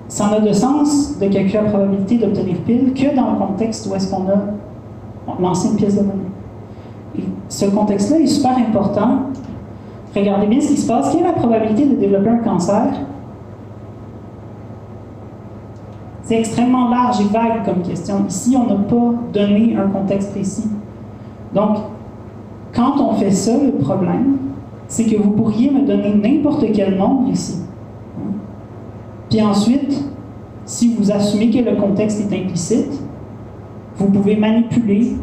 ça 0.09 0.29
n'a 0.29 0.41
de 0.41 0.53
sens 0.53 1.19
de 1.19 1.27
calculer 1.29 1.61
la 1.65 1.71
probabilité 1.71 2.19
d'obtenir 2.19 2.57
pile 2.67 2.93
que 2.93 3.15
dans 3.15 3.33
le 3.33 3.39
contexte 3.39 3.87
où 3.91 3.95
est-ce 3.95 4.13
qu'on 4.13 4.25
a 4.29 5.41
lancé 5.41 5.69
une 5.69 5.77
pièce 5.77 5.95
de 5.97 6.01
monnaie. 6.03 7.29
Ce 7.49 7.67
contexte-là 7.67 8.19
est 8.21 8.27
super 8.27 8.57
important. 8.59 9.09
Regardez 10.15 10.47
bien 10.47 10.61
ce 10.61 10.69
qui 10.69 10.77
se 10.77 10.87
passe. 10.87 11.13
Quelle 11.13 11.21
est 11.21 11.25
la 11.25 11.33
probabilité 11.33 11.87
de 11.87 11.95
développer 11.95 12.31
un 12.31 12.39
cancer? 12.39 12.87
C'est 16.25 16.39
extrêmement 16.39 16.89
large 16.89 17.21
et 17.21 17.25
vague 17.25 17.65
comme 17.65 17.83
question. 17.83 18.25
Ici, 18.29 18.57
on 18.57 18.67
n'a 18.67 18.81
pas 18.81 19.15
donné 19.33 19.77
un 19.77 19.89
contexte 19.89 20.31
précis. 20.33 20.69
Donc, 21.55 21.79
quand 22.73 23.01
on 23.01 23.15
fait 23.15 23.33
ça, 23.33 23.53
le 23.57 23.73
problème, 23.73 24.39
c'est 24.87 25.05
que 25.05 25.17
vous 25.17 25.31
pourriez 25.31 25.71
me 25.71 25.87
donner 25.87 26.15
n'importe 26.15 26.65
quel 26.73 26.97
nombre 26.97 27.31
ici. 27.31 27.59
Puis 29.29 29.43
ensuite, 29.43 30.05
si 30.65 30.95
vous 30.95 31.11
assumez 31.11 31.51
que 31.51 31.59
le 31.69 31.77
contexte 31.77 32.21
est 32.21 32.37
implicite, 32.37 33.01
vous 33.97 34.07
pouvez 34.07 34.37
manipuler 34.37 35.17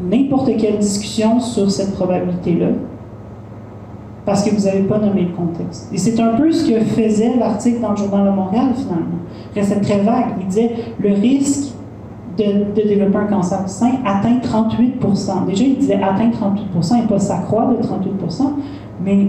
n'importe 0.00 0.56
quelle 0.56 0.78
discussion 0.78 1.40
sur 1.40 1.70
cette 1.70 1.94
probabilité-là 1.94 2.68
parce 4.26 4.42
que 4.42 4.54
vous 4.54 4.66
n'avez 4.66 4.82
pas 4.82 4.98
nommé 4.98 5.22
le 5.22 5.36
contexte. 5.36 5.88
Et 5.92 5.98
c'est 5.98 6.20
un 6.20 6.34
peu 6.34 6.50
ce 6.50 6.68
que 6.68 6.80
faisait 6.80 7.36
l'article 7.36 7.80
dans 7.80 7.92
le 7.92 7.96
Journal 7.96 8.26
de 8.26 8.30
Montréal, 8.30 8.70
finalement. 8.76 9.20
Restait 9.54 9.80
très 9.80 10.00
vague. 10.00 10.34
Il 10.40 10.46
disait 10.48 10.72
le 10.98 11.14
risque 11.14 11.72
de, 12.36 12.74
développer 12.74 13.16
un 13.16 13.26
cancer 13.26 13.62
du 13.64 13.70
sein 13.70 13.92
atteint 14.04 14.38
38% 14.42 15.46
Déjà, 15.46 15.64
il 15.64 15.78
disait 15.78 15.94
atteint 15.94 16.28
38% 16.28 17.04
et 17.04 17.06
pas 17.06 17.18
s'accroît 17.18 17.66
de 17.66 17.76
38% 17.82 18.42
mais 19.02 19.28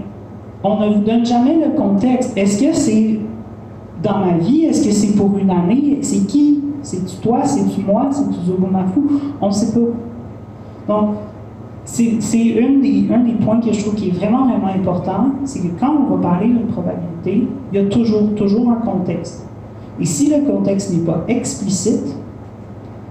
on 0.64 0.80
ne 0.80 0.94
vous 0.96 1.02
donne 1.02 1.26
jamais 1.26 1.56
le 1.56 1.72
contexte. 1.78 2.36
Est-ce 2.36 2.62
que 2.62 2.74
c'est 2.74 3.20
dans 4.02 4.20
ma 4.20 4.38
vie? 4.38 4.66
Est-ce 4.66 4.88
que 4.88 4.94
c'est 4.94 5.16
pour 5.16 5.38
une 5.38 5.50
année? 5.50 6.00
C'est 6.02 6.26
qui? 6.26 6.64
C'est-tu 6.82 7.18
toi? 7.18 7.42
C'est-tu 7.44 7.82
moi? 7.82 8.08
C'est-tu 8.12 8.46
Zobomafou? 8.46 9.08
On 9.40 9.48
ne 9.48 9.52
sait 9.52 9.74
pas. 9.74 10.94
Donc, 10.94 11.16
c'est 11.88 12.60
un 12.60 13.20
des 13.24 13.34
points 13.42 13.62
que 13.62 13.72
je 13.72 13.82
trouve 13.82 13.96
qui 13.96 14.10
est 14.10 14.12
vraiment, 14.12 14.46
vraiment 14.46 14.68
important, 14.68 15.32
c'est 15.46 15.62
que 15.62 15.80
quand 15.80 15.96
on 15.96 16.16
va 16.16 16.22
parler 16.22 16.48
d'une 16.48 16.68
probabilité, 16.68 17.48
il 17.72 17.80
y 17.80 17.82
a 17.82 17.88
toujours, 17.88 18.36
toujours 18.36 18.70
un 18.72 18.86
contexte. 18.86 19.48
Et 19.98 20.06
si 20.06 20.30
le 20.30 20.46
contexte 20.46 20.94
n'est 20.94 21.06
pas 21.06 21.24
explicite, 21.30 22.14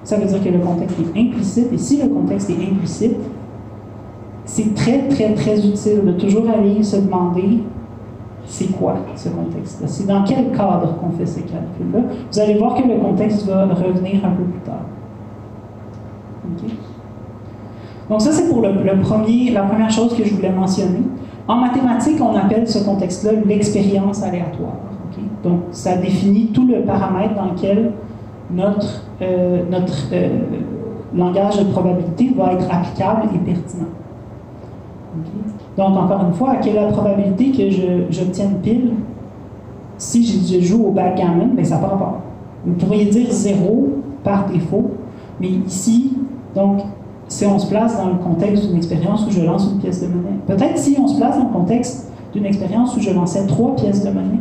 ça 0.04 0.16
veut 0.18 0.26
dire 0.26 0.44
que 0.44 0.50
le 0.50 0.58
contexte 0.58 0.94
est 1.00 1.18
implicite, 1.18 1.72
et 1.72 1.78
si 1.78 2.02
le 2.02 2.08
contexte 2.08 2.50
est 2.50 2.70
implicite, 2.70 3.16
c'est 4.44 4.74
très, 4.74 5.08
très, 5.08 5.34
très 5.34 5.66
utile 5.66 6.04
de 6.04 6.12
toujours 6.12 6.48
aller 6.50 6.82
se 6.82 6.96
demander 6.96 7.62
c'est 8.44 8.76
quoi 8.76 8.96
ce 9.16 9.30
contexte-là, 9.30 9.88
c'est 9.88 10.06
dans 10.06 10.22
quel 10.22 10.52
cadre 10.52 10.94
qu'on 11.00 11.10
fait 11.16 11.26
ces 11.26 11.40
calculs-là. 11.40 12.00
Vous 12.30 12.38
allez 12.38 12.58
voir 12.58 12.74
que 12.74 12.86
le 12.86 12.98
contexte 12.98 13.46
va 13.46 13.64
revenir 13.64 14.24
un 14.24 14.32
peu 14.32 14.44
plus 14.44 14.60
tard. 14.60 14.84
OK? 16.44 16.70
Donc 18.08 18.20
ça, 18.20 18.32
c'est 18.32 18.48
pour 18.48 18.62
le, 18.62 19.00
premier, 19.00 19.50
la 19.50 19.62
première 19.62 19.90
chose 19.90 20.14
que 20.14 20.24
je 20.24 20.34
voulais 20.34 20.50
mentionner. 20.50 21.00
En 21.48 21.56
mathématiques, 21.56 22.20
on 22.20 22.34
appelle 22.36 22.68
ce 22.68 22.84
contexte-là 22.84 23.32
l'expérience 23.46 24.22
aléatoire. 24.22 24.74
Donc 25.42 25.60
ça 25.70 25.96
définit 25.96 26.46
tout 26.46 26.66
le 26.66 26.82
paramètre 26.82 27.34
dans 27.34 27.46
lequel 27.46 27.92
notre, 28.50 29.02
euh, 29.22 29.62
notre 29.70 30.08
euh, 30.12 30.28
langage 31.14 31.58
de 31.58 31.64
probabilité 31.64 32.32
va 32.36 32.52
être 32.52 32.66
applicable 32.72 33.28
et 33.34 33.38
pertinent. 33.38 33.86
Donc 35.76 35.96
encore 35.96 36.24
une 36.26 36.34
fois, 36.34 36.56
quelle 36.56 36.76
est 36.76 36.80
la 36.80 36.92
probabilité 36.92 37.50
que 37.50 38.10
j'obtienne 38.10 38.58
pile? 38.62 38.92
Si 39.98 40.24
je, 40.24 40.58
je 40.58 40.60
joue 40.60 40.86
au 40.86 40.90
backgammon? 40.90 41.54
Bien, 41.54 41.64
ça 41.64 41.78
part 41.78 41.98
pas. 41.98 42.20
Vous 42.64 42.74
pourriez 42.74 43.06
dire 43.06 43.28
zéro 43.30 43.88
par 44.24 44.46
défaut, 44.46 44.90
mais 45.40 45.48
ici, 45.48 46.12
donc, 46.54 46.80
si 47.28 47.44
on 47.44 47.58
se 47.58 47.68
place 47.68 47.96
dans 47.98 48.08
le 48.08 48.18
contexte 48.18 48.66
d'une 48.66 48.76
expérience 48.76 49.26
où 49.26 49.30
je 49.30 49.42
lance 49.42 49.68
une 49.72 49.78
pièce 49.80 50.02
de 50.02 50.06
monnaie. 50.06 50.38
Peut-être 50.46 50.78
si 50.78 50.96
on 51.00 51.08
se 51.08 51.16
place 51.16 51.36
dans 51.38 51.44
le 51.44 51.52
contexte 51.52 52.12
d'une 52.32 52.46
expérience 52.46 52.96
où 52.96 53.00
je 53.00 53.10
lançais 53.10 53.46
trois 53.46 53.74
pièces 53.74 54.04
de 54.04 54.10
monnaie, 54.10 54.40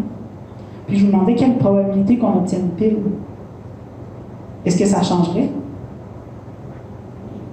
puis 0.88 0.98
je 0.98 1.06
vous 1.06 1.12
demandais 1.12 1.36
quelle 1.36 1.58
probabilité 1.58 2.18
qu'on 2.18 2.38
obtienne 2.38 2.70
pile. 2.78 2.98
Est-ce 4.66 4.78
que 4.78 4.86
ça 4.86 5.02
changerait? 5.02 5.50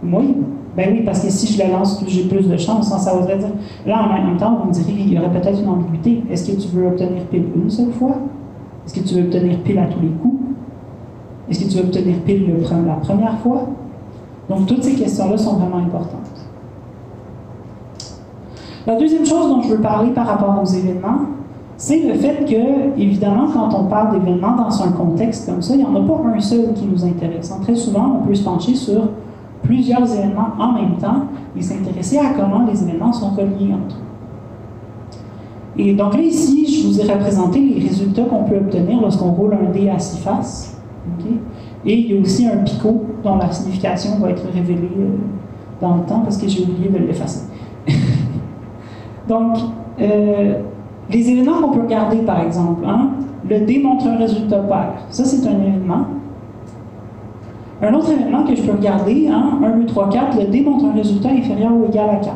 Oui. 0.02 0.36
Ben 0.74 0.88
oui, 0.90 1.02
parce 1.04 1.20
que 1.20 1.30
si 1.30 1.52
je 1.52 1.58
la 1.58 1.68
lance, 1.68 2.02
j'ai 2.06 2.24
plus 2.24 2.48
de 2.48 2.56
chance. 2.56 2.90
hein, 2.92 2.98
Ça 2.98 3.14
voudrait 3.14 3.36
dire. 3.36 3.50
Là, 3.86 4.02
en 4.04 4.24
même 4.26 4.36
temps, 4.38 4.58
vous 4.58 4.68
me 4.68 4.72
direz 4.72 4.92
qu'il 4.92 5.12
y 5.12 5.18
aurait 5.18 5.30
peut-être 5.30 5.60
une 5.60 5.68
ambiguïté. 5.68 6.22
Est-ce 6.30 6.50
que 6.50 6.58
tu 6.60 6.68
veux 6.68 6.86
obtenir 6.86 7.24
pile 7.30 7.44
une 7.54 7.68
seule 7.68 7.92
fois? 7.92 8.16
Est-ce 8.86 8.94
que 8.94 9.06
tu 9.06 9.14
veux 9.14 9.22
obtenir 9.22 9.58
pile 9.58 9.78
à 9.78 9.84
tous 9.86 10.00
les 10.00 10.08
coups? 10.08 10.42
Est-ce 11.50 11.64
que 11.64 11.70
tu 11.70 11.76
veux 11.76 11.84
obtenir 11.84 12.16
pile 12.24 12.46
le 12.46 12.86
la 12.86 12.94
première 12.94 13.38
fois? 13.40 13.66
Donc, 14.48 14.66
toutes 14.66 14.82
ces 14.82 14.94
questions-là 14.94 15.38
sont 15.38 15.54
vraiment 15.54 15.78
importantes. 15.78 16.20
La 18.86 18.96
deuxième 18.96 19.24
chose 19.24 19.48
dont 19.48 19.62
je 19.62 19.68
veux 19.68 19.80
parler 19.80 20.10
par 20.10 20.26
rapport 20.26 20.60
aux 20.60 20.66
événements, 20.66 21.20
c'est 21.76 22.00
le 22.00 22.14
fait 22.14 22.44
que, 22.44 23.00
évidemment, 23.00 23.48
quand 23.52 23.72
on 23.74 23.84
parle 23.84 24.18
d'événements 24.18 24.56
dans 24.56 24.82
un 24.82 24.92
contexte 24.92 25.48
comme 25.48 25.62
ça, 25.62 25.74
il 25.74 25.78
n'y 25.78 25.84
en 25.84 25.94
a 25.94 26.00
pas 26.00 26.20
un 26.28 26.40
seul 26.40 26.72
qui 26.74 26.86
nous 26.86 27.04
intéresse. 27.04 27.52
Très 27.62 27.74
souvent, 27.74 28.20
on 28.20 28.26
peut 28.26 28.34
se 28.34 28.44
pencher 28.44 28.74
sur 28.74 29.08
plusieurs 29.62 30.12
événements 30.12 30.48
en 30.58 30.72
même 30.72 30.96
temps 31.00 31.26
et 31.56 31.62
s'intéresser 31.62 32.18
à 32.18 32.34
comment 32.36 32.66
les 32.66 32.82
événements 32.82 33.12
sont 33.12 33.30
reliés 33.30 33.72
entre 33.72 33.96
eux. 33.96 34.12
Et 35.76 35.94
donc 35.94 36.14
là, 36.14 36.20
ici, 36.20 36.66
je 36.66 36.86
vous 36.86 37.00
ai 37.00 37.10
représenté 37.10 37.60
les 37.60 37.86
résultats 37.86 38.24
qu'on 38.24 38.44
peut 38.44 38.56
obtenir 38.56 39.00
lorsqu'on 39.00 39.30
roule 39.30 39.54
un 39.54 39.72
dé 39.72 39.88
à 39.88 39.98
six 39.98 40.18
faces. 40.18 40.76
Et 41.84 41.94
il 41.94 42.12
y 42.12 42.16
a 42.16 42.20
aussi 42.20 42.46
un 42.46 42.58
picot 42.58 43.04
dont 43.24 43.36
la 43.36 43.50
signification 43.50 44.18
va 44.20 44.30
être 44.30 44.44
révélée 44.52 44.90
euh, 44.98 45.16
dans 45.80 45.96
le 45.96 46.02
temps 46.02 46.20
parce 46.20 46.36
que 46.36 46.48
j'ai 46.48 46.62
oublié 46.62 46.88
de 46.88 46.98
l'effacer. 46.98 47.48
Donc, 49.28 49.58
euh, 50.00 50.54
les 51.10 51.30
événements 51.30 51.60
qu'on 51.60 51.70
peut 51.70 51.82
regarder, 51.82 52.18
par 52.18 52.40
exemple, 52.42 52.84
hein, 52.86 53.10
le 53.48 53.60
dé 53.60 53.80
montre 53.82 54.06
un 54.06 54.16
résultat 54.16 54.58
pair. 54.60 54.92
Ça, 55.10 55.24
c'est 55.24 55.46
un 55.46 55.60
événement. 55.60 56.06
Un 57.82 57.94
autre 57.94 58.12
événement 58.12 58.44
que 58.44 58.54
je 58.54 58.62
peux 58.62 58.72
regarder, 58.72 59.28
hein, 59.28 59.58
1, 59.64 59.78
2, 59.78 59.86
3, 59.86 60.08
4, 60.08 60.38
le 60.38 60.46
dé 60.46 60.62
montre 60.62 60.84
un 60.84 60.92
résultat 60.92 61.30
inférieur 61.30 61.72
ou 61.72 61.86
égal 61.86 62.10
à 62.10 62.16
4. 62.16 62.32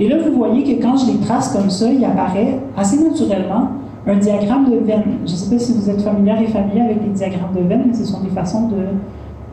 Et 0.00 0.08
là, 0.08 0.16
vous 0.24 0.34
voyez 0.36 0.62
que 0.62 0.82
quand 0.82 0.96
je 0.96 1.12
les 1.12 1.18
trace 1.18 1.52
comme 1.54 1.68
ça, 1.68 1.90
il 1.92 2.02
apparaît 2.04 2.60
assez 2.76 3.02
naturellement 3.02 3.68
un 4.06 4.16
diagramme 4.16 4.70
de 4.70 4.76
veine. 4.76 5.04
Je 5.26 5.32
ne 5.32 5.36
sais 5.36 5.54
pas 5.54 5.58
si 5.58 5.72
vous 5.72 5.90
êtes 5.90 6.00
familière 6.00 6.40
et 6.40 6.46
familier 6.46 6.80
avec 6.80 7.02
les 7.02 7.10
diagrammes 7.10 7.54
de 7.54 7.60
veine, 7.60 7.84
mais 7.86 7.94
ce 7.94 8.04
sont 8.04 8.20
des 8.20 8.30
façons 8.30 8.68
de 8.68 8.76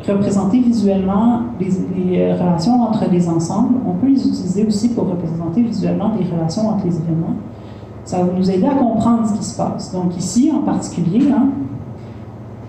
représenter 0.07 0.59
visuellement 0.59 1.41
les, 1.59 2.19
euh, 2.19 2.35
relations 2.35 2.81
entre 2.81 3.09
les 3.09 3.27
ensembles, 3.27 3.75
on 3.87 3.93
peut 3.93 4.07
les 4.07 4.27
utiliser 4.27 4.65
aussi 4.65 4.89
pour 4.89 5.07
représenter 5.09 5.63
visuellement 5.63 6.09
des 6.09 6.25
relations 6.25 6.69
entre 6.69 6.85
les 6.85 6.95
événements. 6.97 7.35
Ça 8.03 8.19
va 8.23 8.31
nous 8.31 8.51
aider 8.51 8.67
à 8.67 8.75
comprendre 8.75 9.27
ce 9.27 9.33
qui 9.33 9.43
se 9.43 9.57
passe. 9.57 9.91
Donc 9.93 10.15
ici, 10.15 10.51
en 10.53 10.63
particulier, 10.63 11.31
hein, 11.31 11.47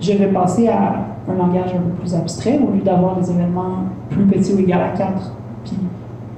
je 0.00 0.12
vais 0.12 0.28
passer 0.28 0.68
à 0.68 0.94
un 1.28 1.34
langage 1.34 1.74
un 1.74 1.80
peu 1.80 2.00
plus 2.00 2.14
abstrait. 2.14 2.58
Au 2.58 2.72
lieu 2.72 2.82
d'avoir 2.82 3.16
des 3.16 3.30
événements 3.30 3.84
plus 4.08 4.24
petits 4.24 4.54
ou 4.54 4.58
égaux 4.60 4.72
à 4.72 4.96
4, 4.96 5.32
puis 5.64 5.76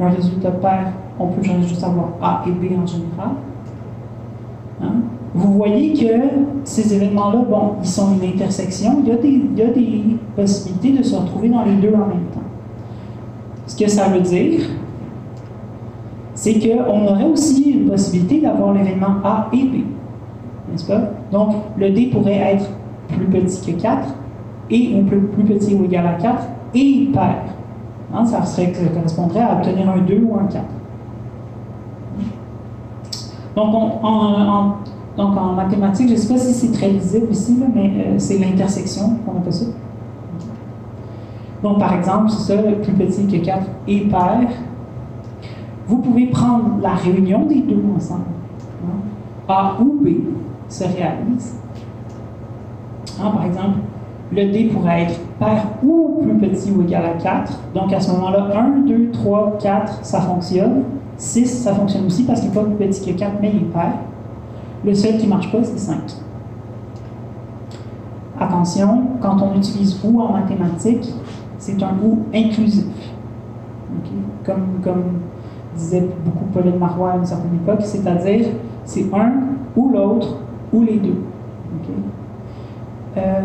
un 0.01 0.11
résultat 0.11 0.51
pair, 0.51 0.93
on 1.19 1.29
peut 1.29 1.43
juste 1.43 1.85
avoir 1.85 2.09
A 2.21 2.43
et 2.47 2.51
B 2.51 2.73
en 2.81 2.87
général. 2.87 3.31
Hein? 4.83 4.93
Vous 5.35 5.53
voyez 5.53 5.93
que 5.93 6.25
ces 6.65 6.95
événements-là, 6.95 7.43
bon, 7.49 7.75
ils 7.83 7.89
sont 7.89 8.15
une 8.15 8.29
intersection. 8.29 9.01
Il 9.03 9.09
y, 9.09 9.13
a 9.13 9.17
des, 9.17 9.29
il 9.29 9.59
y, 9.59 9.63
a 9.63 9.67
des, 9.67 10.03
possibilités 10.35 10.99
de 10.99 11.03
se 11.03 11.17
retrouver 11.17 11.49
dans 11.49 11.65
les 11.65 11.75
deux 11.75 11.95
en 11.95 12.07
même 12.07 12.27
temps. 12.33 12.41
Ce 13.67 13.77
que 13.77 13.89
ça 13.89 14.09
veut 14.09 14.21
dire, 14.21 14.61
c'est 16.35 16.55
qu'on 16.59 17.07
aurait 17.07 17.25
aussi 17.25 17.73
une 17.73 17.91
possibilité 17.91 18.41
d'avoir 18.41 18.73
l'événement 18.73 19.17
A 19.25 19.49
et 19.53 19.65
B. 19.65 19.75
N'est-ce 20.71 20.87
pas? 20.87 21.01
Donc, 21.31 21.55
le 21.77 21.91
D 21.91 22.11
pourrait 22.13 22.55
être 22.55 22.71
plus 23.09 23.27
petit 23.27 23.73
que 23.73 23.81
4 23.81 24.09
et 24.71 24.95
ou 24.95 25.05
plus, 25.05 25.45
petit 25.45 25.75
ou 25.75 25.85
égal 25.85 26.07
à 26.07 26.13
4 26.15 26.43
et 26.75 27.09
pair. 27.13 27.43
Hein, 28.15 28.25
ça, 28.25 28.41
correspondrait 28.95 29.43
à 29.43 29.57
obtenir 29.57 29.91
un 29.91 29.99
2 29.99 30.23
ou 30.23 30.39
un 30.39 30.45
4. 30.45 30.65
Donc, 33.57 33.75
on, 33.75 34.07
en, 34.07 34.49
en, 34.49 34.75
donc 35.19 35.37
en 35.37 35.53
mathématiques, 35.55 36.07
je 36.09 36.13
ne 36.13 36.19
sais 36.19 36.33
pas 36.33 36.39
si 36.39 36.55
c'est 36.55 36.73
très 36.73 36.91
lisible 36.91 37.27
ici, 37.33 37.59
mais 37.75 37.93
euh, 38.07 38.15
c'est 38.19 38.39
l'intersection 38.39 39.19
qu'on 39.27 39.39
appelle 39.39 39.53
ça? 39.53 39.67
Donc, 41.61 41.81
par 41.81 41.93
exemple, 41.95 42.31
c'est 42.31 42.55
ça, 42.55 42.63
plus 42.63 42.93
petit 42.93 43.27
que 43.27 43.45
4 43.45 43.67
et 43.89 44.01
pair. 44.03 44.49
Vous 45.89 45.99
pouvez 45.99 46.27
prendre 46.27 46.79
la 46.81 46.91
réunion 46.91 47.47
des 47.47 47.63
deux 47.63 47.83
ensemble. 47.97 48.27
Hein? 48.85 49.01
A 49.49 49.77
ou 49.81 49.99
B 50.01 50.09
se 50.69 50.85
réalise. 50.85 51.57
Hein, 53.21 53.31
par 53.33 53.45
exemple, 53.45 53.79
le 54.31 54.53
D 54.53 54.71
pourrait 54.73 55.03
être 55.03 55.19
pair 55.41 55.65
ou 55.83 56.21
plus 56.23 56.49
petit 56.49 56.71
ou 56.71 56.83
égal 56.83 57.05
à 57.05 57.21
4. 57.21 57.53
Donc 57.75 57.93
à 57.93 57.99
ce 57.99 58.13
moment-là, 58.13 58.51
1, 58.55 58.87
2, 58.87 59.11
3, 59.11 59.59
4, 59.61 60.05
ça 60.05 60.21
fonctionne. 60.21 60.85
6, 61.17 61.47
ça 61.47 61.75
fonctionne 61.75 62.07
aussi 62.07 62.23
parce 62.23 62.41
qu'il 62.41 62.51
n'est 62.51 62.55
pas 62.55 62.63
plus 62.63 62.87
petit 62.87 63.13
que 63.13 63.19
4, 63.19 63.33
mais 63.41 63.51
il 63.53 63.63
est 63.63 63.73
pair. 63.73 63.95
Le 64.85 64.95
seul 64.95 65.19
qui 65.19 65.25
ne 65.25 65.31
marche 65.31 65.51
pas, 65.51 65.63
c'est 65.63 65.79
5. 65.79 65.99
Attention, 68.41 69.03
quand 69.21 69.37
on 69.43 69.57
utilise 69.57 70.01
ou 70.05 70.21
en 70.21 70.33
mathématiques, 70.33 71.13
c'est 71.59 71.83
un 71.83 71.95
ou 72.03 72.21
inclusif. 72.33 72.85
Okay? 73.99 74.15
Comme, 74.45 74.81
comme 74.83 75.03
disait 75.77 76.09
beaucoup 76.25 76.45
Pauline 76.53 76.79
Marois 76.79 77.13
à 77.13 77.17
une 77.17 77.27
certaine 77.27 77.55
époque, 77.55 77.83
c'est-à-dire 77.83 78.47
c'est 78.85 79.13
un 79.13 79.33
ou 79.77 79.91
l'autre 79.93 80.37
ou 80.73 80.83
les 80.83 80.99
deux. 80.99 81.23
Euh, 83.17 83.41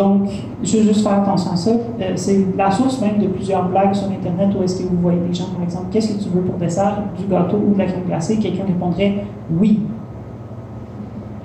donc, 0.00 0.30
veux 0.62 0.82
juste 0.82 1.02
faire 1.02 1.20
attention 1.20 1.52
à 1.52 1.56
ça. 1.56 1.70
Euh, 1.72 2.12
c'est 2.14 2.46
la 2.56 2.70
source 2.70 3.02
même 3.02 3.18
de 3.18 3.26
plusieurs 3.26 3.68
blagues 3.68 3.92
sur 3.92 4.08
Internet 4.08 4.48
où 4.58 4.62
est-ce 4.62 4.82
que 4.82 4.88
vous 4.88 4.96
voyez 4.96 5.20
des 5.20 5.34
gens, 5.34 5.48
par 5.54 5.62
exemple, 5.62 5.86
qu'est-ce 5.90 6.14
que 6.14 6.22
tu 6.22 6.30
veux 6.30 6.40
pour 6.40 6.54
dessert, 6.56 7.02
du 7.18 7.26
gâteau 7.26 7.58
ou 7.58 7.74
de 7.74 7.78
la 7.78 7.84
crème 7.84 8.04
glacée? 8.06 8.38
Quelqu'un 8.38 8.64
répondrait 8.66 9.24
oui. 9.58 9.80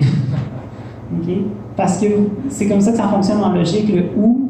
OK? 0.00 1.28
Parce 1.76 1.98
que 1.98 2.06
c'est 2.48 2.66
comme 2.66 2.80
ça 2.80 2.92
que 2.92 2.96
ça 2.96 3.08
fonctionne 3.08 3.44
en 3.44 3.52
logique. 3.52 3.94
Le 3.94 4.04
ou 4.18 4.48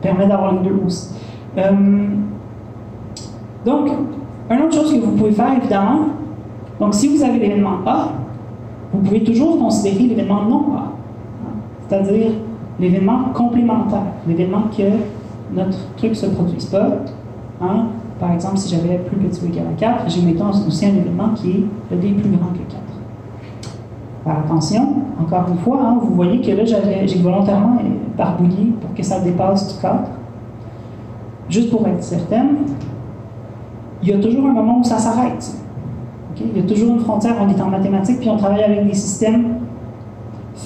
permet 0.00 0.28
d'avoir 0.28 0.52
les 0.54 0.68
deux 0.68 0.80
aussi. 0.86 1.14
Euh, 1.56 1.72
donc, 3.64 3.88
une 4.50 4.62
autre 4.62 4.74
chose 4.74 4.94
que 4.94 5.00
vous 5.00 5.16
pouvez 5.16 5.32
faire, 5.32 5.52
évidemment, 5.56 6.10
donc 6.78 6.94
si 6.94 7.08
vous 7.08 7.24
avez 7.24 7.40
l'événement 7.40 7.78
A, 7.84 8.12
vous 8.92 9.00
pouvez 9.00 9.24
toujours 9.24 9.58
considérer 9.58 10.04
l'événement 10.04 10.44
non 10.44 10.76
A. 10.76 10.92
C'est-à-dire 11.88 12.30
l'événement 12.80 13.24
complémentaire, 13.34 14.12
l'événement 14.26 14.62
que 14.76 14.82
notre 15.54 15.78
truc 15.96 16.10
ne 16.10 16.14
se 16.14 16.26
produise 16.26 16.66
pas. 16.66 16.88
Hein? 17.60 17.86
Par 18.20 18.32
exemple, 18.32 18.58
si 18.58 18.74
j'avais 18.74 18.98
plus 18.98 19.16
petit 19.16 19.44
ou 19.44 19.48
égal 19.48 19.66
à 19.70 19.78
4, 19.78 20.04
j'ai 20.08 20.22
mettons 20.22 20.50
aussi 20.50 20.86
un 20.86 20.96
événement 20.96 21.30
qui 21.34 21.50
est 21.50 21.64
le 21.90 21.96
D 21.96 22.12
plus 22.12 22.30
grand 22.30 22.48
que 22.52 22.58
4. 22.58 22.82
Faire 24.24 24.38
attention, 24.44 24.88
encore 25.20 25.46
une 25.48 25.58
fois, 25.58 25.80
hein, 25.82 25.98
vous 26.02 26.14
voyez 26.14 26.40
que 26.40 26.50
là, 26.50 26.64
j'ai 26.64 27.18
volontairement 27.18 27.78
barbouillé 28.16 28.72
pour 28.80 28.92
que 28.94 29.02
ça 29.02 29.20
dépasse 29.20 29.74
du 29.74 29.80
cadre. 29.80 30.08
Juste 31.48 31.70
pour 31.70 31.86
être 31.86 32.02
certaine, 32.02 32.56
il 34.02 34.08
y 34.08 34.12
a 34.12 34.18
toujours 34.18 34.46
un 34.46 34.52
moment 34.52 34.80
où 34.80 34.84
ça 34.84 34.98
s'arrête. 34.98 35.54
Il 36.40 36.56
y 36.56 36.60
a 36.60 36.68
toujours 36.68 36.94
une 36.94 37.00
frontière, 37.00 37.34
on 37.40 37.48
est 37.48 37.60
en 37.60 37.68
mathématiques, 37.68 38.20
puis 38.20 38.28
on 38.28 38.36
travaille 38.36 38.62
avec 38.62 38.86
des 38.86 38.94
systèmes 38.94 39.56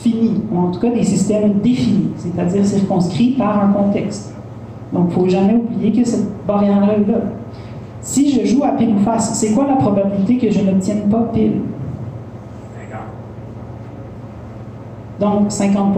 finis, 0.03 0.43
ou 0.53 0.59
en 0.59 0.71
tout 0.71 0.81
cas 0.81 0.91
des 0.91 1.05
systèmes 1.05 1.55
définis, 1.63 2.11
c'est-à-dire 2.17 2.65
circonscrits 2.65 3.33
par 3.33 3.65
un 3.65 3.73
contexte. 3.73 4.35
Donc, 4.93 5.07
il 5.09 5.15
ne 5.15 5.23
faut 5.23 5.29
jamais 5.29 5.55
oublier 5.55 5.93
que 5.93 6.07
cette 6.07 6.27
barrière-là 6.47 6.95
est 6.95 7.11
là. 7.11 7.19
Si 8.01 8.31
je 8.31 8.45
joue 8.47 8.65
à 8.65 8.73
pile 8.73 8.95
ou 8.97 8.99
face, 8.99 9.35
c'est 9.35 9.53
quoi 9.53 9.67
la 9.67 9.77
probabilité 9.77 10.37
que 10.37 10.51
je 10.53 10.61
n'obtienne 10.61 11.09
pas 11.09 11.31
pile? 11.33 11.61
Donc, 15.21 15.53
50 15.53 15.95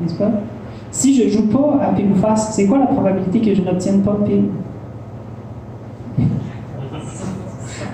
n'est-ce 0.00 0.14
pas? 0.14 0.30
Si 0.90 1.14
je 1.14 1.28
joue 1.28 1.48
pas 1.48 1.80
à 1.82 1.92
pile 1.92 2.12
ou 2.12 2.16
face, 2.16 2.54
c'est 2.54 2.66
quoi 2.66 2.78
la 2.78 2.86
probabilité 2.86 3.40
que 3.40 3.54
je 3.54 3.62
n'obtienne 3.62 4.00
pas 4.00 4.16
pile? 4.24 4.46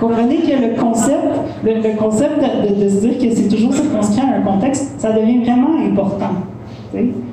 Comprenez 0.03 0.39
que 0.39 0.51
le 0.51 0.81
concept, 0.81 1.41
le, 1.65 1.97
concept 1.97 2.41
de, 2.41 2.89
se 2.89 3.07
dire 3.07 3.19
que 3.19 3.35
c'est 3.35 3.49
toujours 3.49 3.73
circonscrit 3.73 4.21
à 4.21 4.39
un 4.39 4.43
contexte, 4.43 4.99
ça 4.99 5.13
devient 5.13 5.45
vraiment 5.45 5.77
important. 5.79 6.35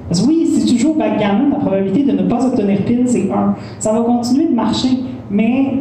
Parce 0.07 0.21
que 0.21 0.27
oui, 0.27 0.45
joues 0.77 0.91
au 0.91 0.93
backgammon, 0.93 1.49
la 1.49 1.57
probabilité 1.57 2.11
de 2.11 2.17
ne 2.17 2.29
pas 2.29 2.45
obtenir 2.45 2.83
pile, 2.85 3.03
c'est 3.05 3.29
1. 3.31 3.55
Ça 3.79 3.91
va 3.91 4.01
continuer 4.01 4.47
de 4.47 4.55
marcher, 4.55 4.99
mais 5.29 5.79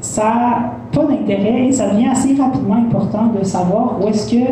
ça 0.00 0.22
n'a 0.22 0.72
pas 0.92 1.04
d'intérêt 1.04 1.66
et 1.66 1.72
ça 1.72 1.90
devient 1.90 2.08
assez 2.08 2.34
rapidement 2.34 2.76
important 2.76 3.32
de 3.38 3.44
savoir 3.44 3.98
où 4.00 4.08
est-ce 4.08 4.30
que 4.30 4.44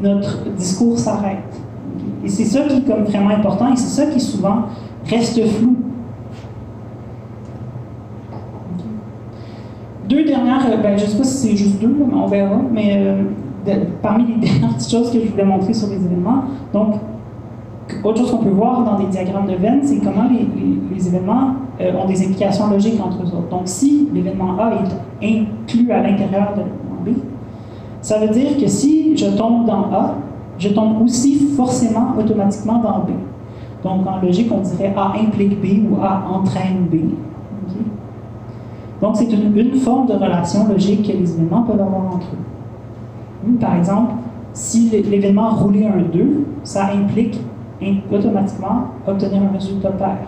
notre 0.00 0.48
discours 0.56 0.98
s'arrête. 0.98 1.60
Et 2.24 2.28
c'est 2.28 2.44
ça 2.44 2.60
qui 2.60 2.78
est 2.78 2.86
comme 2.86 3.04
vraiment 3.04 3.30
important 3.30 3.72
et 3.72 3.76
c'est 3.76 4.02
ça 4.02 4.06
qui 4.06 4.20
souvent 4.20 4.62
reste 5.06 5.44
flou 5.44 5.76
Deux 10.10 10.24
dernières, 10.24 10.66
euh, 10.66 10.76
ben, 10.82 10.98
je 10.98 11.04
ne 11.04 11.08
sais 11.08 11.18
pas 11.18 11.22
si 11.24 11.48
c'est 11.48 11.56
juste 11.56 11.80
deux, 11.80 11.94
on 12.12 12.26
verra, 12.26 12.60
mais 12.72 12.96
euh, 12.96 13.22
parmi 14.02 14.24
les 14.26 14.34
dernières 14.48 14.74
petites 14.74 14.90
choses 14.90 15.12
que 15.12 15.20
je 15.20 15.30
voulais 15.30 15.44
montrer 15.44 15.72
sur 15.72 15.88
les 15.88 16.04
événements, 16.04 16.42
donc, 16.72 16.96
autre 18.02 18.18
chose 18.18 18.32
qu'on 18.32 18.38
peut 18.38 18.50
voir 18.50 18.84
dans 18.84 18.98
les 18.98 19.06
diagrammes 19.06 19.46
de 19.46 19.54
Venn, 19.54 19.80
c'est 19.84 19.98
comment 19.98 20.28
les, 20.28 21.06
événements 21.06 21.54
euh, 21.80 21.92
ont 21.94 22.06
des 22.06 22.24
implications 22.24 22.68
logiques 22.68 23.00
entre 23.00 23.22
eux. 23.22 23.48
Donc, 23.50 23.62
si 23.64 24.08
l'événement 24.12 24.56
A 24.58 24.72
est 25.22 25.38
inclus 25.38 25.92
à 25.92 26.02
l'intérieur 26.02 26.54
de 26.54 26.62
l'événement 26.62 27.02
B, 27.06 27.10
ça 28.02 28.18
veut 28.18 28.28
dire 28.28 28.56
que 28.60 28.66
si 28.66 29.16
je 29.16 29.26
tombe 29.26 29.64
dans 29.64 29.92
A, 29.92 30.16
je 30.58 30.70
tombe 30.70 31.02
aussi 31.02 31.36
forcément 31.56 32.14
automatiquement 32.18 32.78
dans 32.78 32.98
B. 32.98 33.10
Donc, 33.84 34.06
en 34.06 34.20
logique, 34.20 34.50
on 34.52 34.60
dirait 34.60 34.92
A 34.96 35.12
implique 35.20 35.60
B 35.60 35.88
ou 35.88 36.02
A 36.02 36.24
entraîne 36.28 36.86
B. 36.90 36.96
Donc, 39.00 39.16
c'est 39.16 39.30
une, 39.32 39.74
forme 39.76 40.06
de 40.06 40.12
relation 40.12 40.68
logique 40.68 41.06
que 41.06 41.16
les 41.16 41.32
événements 41.32 41.62
peuvent 41.62 41.80
avoir 41.80 42.14
entre 42.14 42.26
eux. 42.34 43.52
Par 43.58 43.76
exemple, 43.76 44.12
si 44.52 44.90
l'événement 44.90 45.50
roulé 45.50 45.86
un 45.86 46.02
2, 46.02 46.44
ça 46.64 46.90
implique 46.92 47.40
automatiquement 48.12 48.84
obtenir 49.06 49.42
un 49.42 49.54
résultat 49.54 49.90
pair. 49.90 50.18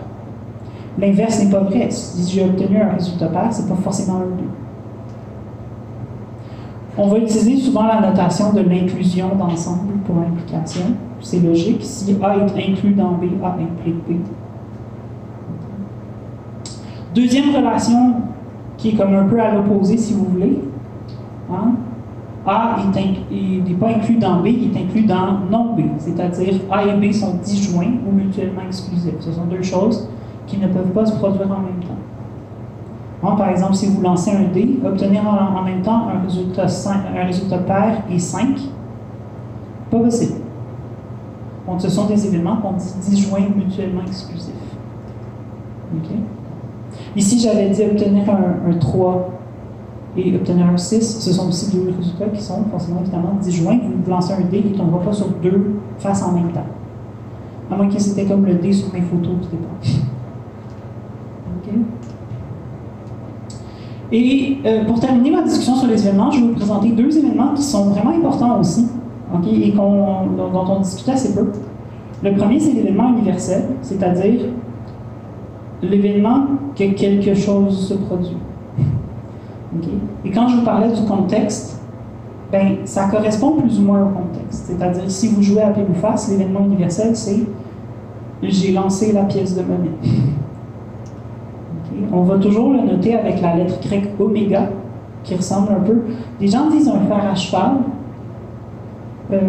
L'inverse 0.97 1.43
n'est 1.43 1.51
pas 1.51 1.59
vrai. 1.59 1.87
Si 1.89 2.31
j'ai 2.31 2.43
obtenu 2.43 2.81
un 2.81 2.93
résultat 2.93 3.27
pair, 3.27 3.53
ce 3.53 3.61
n'est 3.61 3.69
pas 3.69 3.75
forcément 3.75 4.17
un 4.17 4.37
2. 4.37 4.43
On 6.97 7.07
va 7.07 7.17
utiliser 7.17 7.57
souvent 7.57 7.85
la 7.87 8.01
notation 8.01 8.53
de 8.53 8.61
l'inclusion 8.61 9.35
d'ensemble 9.35 9.93
pour 10.05 10.15
l'implication. 10.15 10.85
C'est 11.21 11.39
logique. 11.39 11.79
Si 11.81 12.15
A 12.21 12.37
est 12.37 12.69
inclus 12.69 12.93
dans 12.93 13.13
B, 13.13 13.23
A 13.43 13.49
implique 13.49 14.07
B. 14.07 14.21
Deuxième 17.15 17.55
relation 17.55 18.15
qui 18.77 18.89
est 18.89 18.93
comme 18.93 19.13
un 19.13 19.25
peu 19.25 19.39
à 19.39 19.53
l'opposé, 19.53 19.97
si 19.97 20.13
vous 20.13 20.25
voulez. 20.25 20.59
Hein? 21.51 21.73
A 22.45 22.77
n'est 22.93 23.73
pas 23.75 23.87
inclus 23.87 24.17
dans 24.17 24.41
B, 24.41 24.47
il 24.47 24.75
est 24.75 24.81
inclus 24.81 25.03
dans 25.03 25.39
non 25.49 25.75
B, 25.75 25.81
c'est-à-dire 25.97 26.55
A 26.69 26.83
et 26.83 26.93
B 26.93 27.13
sont 27.13 27.35
disjoints 27.41 27.93
ou 28.05 28.11
mutuellement 28.11 28.63
exclusifs. 28.67 29.15
Ce 29.21 29.31
sont 29.31 29.45
deux 29.45 29.61
choses 29.61 30.09
qui 30.45 30.57
ne 30.57 30.67
peuvent 30.67 30.91
pas 30.91 31.05
se 31.05 31.13
produire 31.13 31.45
en 31.45 31.61
même 31.61 31.79
temps. 31.81 31.95
Hein, 33.23 33.35
par 33.37 33.49
exemple, 33.49 33.75
si 33.75 33.87
vous 33.87 34.01
lancez 34.01 34.31
un 34.31 34.51
D, 34.53 34.77
obtenir 34.85 35.21
en, 35.25 35.61
même 35.63 35.81
temps 35.81 36.09
un 36.09 36.21
résultat, 36.25 36.65
un 36.65 37.25
résultat 37.25 37.59
pair 37.59 38.03
et 38.11 38.19
5, 38.19 38.57
pas 39.89 39.99
possible. 39.99 40.41
Donc, 41.65 41.79
ce 41.79 41.89
sont 41.89 42.05
des 42.07 42.27
événements 42.27 42.57
qu'on 42.57 42.73
dit 42.73 42.93
disjoints 43.09 43.47
mutuellement 43.55 44.01
exclusifs. 44.05 44.53
OK? 45.95 46.09
Ici, 47.15 47.39
j'avais 47.39 47.69
dit 47.69 47.83
obtenir 47.83 48.29
un, 48.29 48.71
un 48.71 48.77
3 48.77 49.29
et 50.17 50.35
obtenir 50.35 50.67
un 50.67 50.77
6. 50.77 51.19
Ce 51.19 51.33
sont 51.33 51.47
aussi 51.49 51.75
deux 51.75 51.93
résultats 51.97 52.27
qui 52.27 52.41
sont 52.41 52.63
forcément 52.69 53.01
évidemment 53.01 53.35
disjoints. 53.41 53.79
Vous 54.03 54.09
lancez 54.09 54.33
un 54.33 54.41
dé 54.41 54.61
qui 54.61 54.71
ne 54.71 54.77
tombera 54.77 55.03
pas 55.03 55.13
sur 55.13 55.27
deux 55.41 55.75
faces 55.97 56.23
en 56.23 56.31
même 56.31 56.51
temps. 56.51 56.65
À 57.71 57.75
moins 57.75 57.89
que 57.89 57.99
c'était 57.99 58.25
comme 58.25 58.45
le 58.45 58.55
dé 58.55 58.71
sur 58.71 58.91
mes 58.93 59.01
photos 59.01 59.33
du 59.41 59.47
départ. 59.47 59.77
OK? 61.67 61.73
Et 64.11 64.59
euh, 64.65 64.85
pour 64.85 64.99
terminer 64.99 65.31
ma 65.31 65.41
discussion 65.41 65.75
sur 65.75 65.87
les 65.87 66.05
événements, 66.05 66.29
je 66.29 66.39
vais 66.39 66.47
vous 66.47 66.53
présenter 66.53 66.91
deux 66.91 67.17
événements 67.17 67.53
qui 67.55 67.63
sont 67.63 67.85
vraiment 67.85 68.11
importants 68.11 68.59
aussi, 68.59 68.87
ok, 69.33 69.47
et 69.47 69.71
dont, 69.71 70.27
dont 70.37 70.65
on 70.69 70.81
discute 70.81 71.09
assez 71.09 71.33
peu. 71.33 71.47
Le 72.21 72.35
premier, 72.35 72.59
c'est 72.59 72.73
l'événement 72.73 73.09
universel, 73.09 73.63
c'est-à-dire 73.81 74.49
l'événement 75.89 76.45
que 76.75 76.91
quelque 76.93 77.35
chose 77.35 77.87
se 77.87 77.93
produit. 77.93 78.37
Et 80.25 80.31
quand 80.31 80.47
je 80.47 80.57
vous 80.57 80.63
parlais 80.63 80.91
du 80.91 81.01
contexte, 81.03 81.81
ben, 82.51 82.77
ça 82.85 83.07
correspond 83.07 83.53
plus 83.53 83.79
ou 83.79 83.83
moins 83.83 84.03
au 84.03 84.09
contexte. 84.09 84.65
C'est-à-dire, 84.67 85.03
si 85.07 85.29
vous 85.29 85.41
jouez 85.41 85.61
à 85.61 85.71
pile 85.71 85.85
ou 85.89 85.95
face, 85.95 86.29
l'événement 86.29 86.65
universel, 86.65 87.15
c'est 87.15 87.39
j'ai 88.43 88.73
lancé 88.73 89.11
la 89.11 89.23
pièce 89.23 89.55
de 89.55 89.61
monnaie. 89.61 89.89
On 92.11 92.23
va 92.23 92.37
toujours 92.37 92.73
le 92.73 92.81
noter 92.81 93.15
avec 93.15 93.41
la 93.41 93.55
lettre 93.55 93.79
grecque 93.81 94.09
oméga, 94.19 94.69
qui 95.23 95.35
ressemble 95.35 95.71
un 95.71 95.79
peu. 95.79 96.01
Les 96.39 96.47
gens 96.47 96.69
disent 96.69 96.89
un 96.89 96.99
fer 96.99 97.31
à 97.31 97.35
cheval. 97.35 97.77
Euh, 99.31 99.39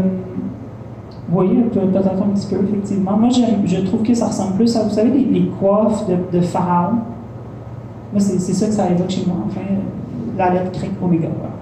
oui, 1.33 1.59
un 1.59 1.69
peu- 1.69 1.81
peut-être 1.87 2.23
un 2.23 2.35
petit 2.35 2.47
peu, 2.47 2.57
effectivement. 2.69 3.17
Moi, 3.17 3.31
je 3.65 3.81
trouve 3.81 4.03
que 4.03 4.15
ça 4.15 4.27
ressemble 4.27 4.57
plus 4.57 4.77
à, 4.77 4.83
vous 4.83 4.91
savez, 4.91 5.11
les, 5.11 5.47
coiffes 5.61 6.07
de, 6.07 6.39
de. 6.39 6.45
Moi, 8.13 8.21
c'est 8.21 8.39
ça 8.39 8.67
que 8.67 8.73
ça 8.73 8.91
évoque 8.91 9.11
chez 9.11 9.25
moi, 9.27 9.37
enfin, 9.47 9.61
la 10.37 10.51
lettre 10.53 10.71
grecque 10.79 10.93
oméga. 11.03 11.29
voilà. 11.39 11.55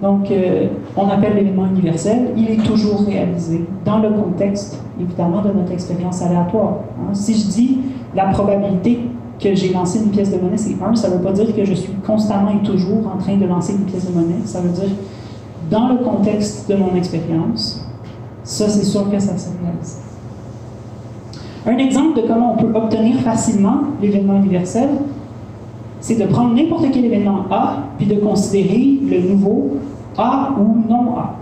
Donc, 0.00 0.30
euh, 0.30 0.68
on 0.96 1.08
appelle 1.08 1.34
l'événement 1.34 1.66
universel. 1.66 2.30
Il 2.36 2.50
est 2.50 2.64
toujours 2.64 3.04
réalisé 3.04 3.64
dans 3.84 3.98
le 3.98 4.10
contexte, 4.10 4.80
évidemment, 5.00 5.42
de 5.42 5.50
notre 5.52 5.72
expérience 5.72 6.22
aléatoire. 6.22 6.78
hein. 7.00 7.12
Si 7.14 7.34
je 7.34 7.48
dis 7.48 7.78
la 8.14 8.26
probabilité 8.26 9.00
que 9.40 9.54
j'ai 9.54 9.72
lancé 9.72 9.98
une 10.00 10.10
pièce 10.10 10.30
de 10.32 10.40
monnaie, 10.40 10.56
c'est 10.56 10.74
1, 10.82 10.94
ça 10.96 11.08
ne 11.10 11.14
veut 11.14 11.20
pas 11.22 11.32
dire 11.32 11.54
que 11.54 11.64
je 11.64 11.74
suis 11.74 11.92
constamment 12.06 12.50
et 12.50 12.62
toujours 12.66 13.06
en 13.12 13.18
train 13.18 13.36
de 13.36 13.44
lancer 13.46 13.72
une 13.74 13.84
pièce 13.84 14.08
de 14.08 14.14
monnaie. 14.14 14.40
Ça 14.44 14.60
veut 14.60 14.70
dire, 14.70 14.90
dans 15.70 15.88
le 15.88 15.96
contexte 15.98 16.68
de 16.70 16.76
mon 16.76 16.94
expérience, 16.96 17.87
ça, 18.48 18.66
c'est 18.66 18.84
sûr 18.84 19.10
que 19.10 19.18
ça 19.18 19.36
se 19.36 19.50
réalise. 19.62 19.98
Un 21.66 21.76
exemple 21.76 22.22
de 22.22 22.26
comment 22.26 22.54
on 22.54 22.56
peut 22.56 22.78
obtenir 22.78 23.16
facilement 23.16 23.80
l'événement 24.00 24.36
universel, 24.36 24.88
c'est 26.00 26.14
de 26.14 26.24
prendre 26.24 26.54
n'importe 26.54 26.86
quel 26.90 27.04
événement 27.04 27.44
A, 27.50 27.80
puis 27.98 28.06
de 28.06 28.14
considérer 28.14 29.00
le 29.02 29.28
nouveau 29.28 29.76
A 30.16 30.54
ou 30.58 30.82
non 30.88 31.18
A. 31.18 31.34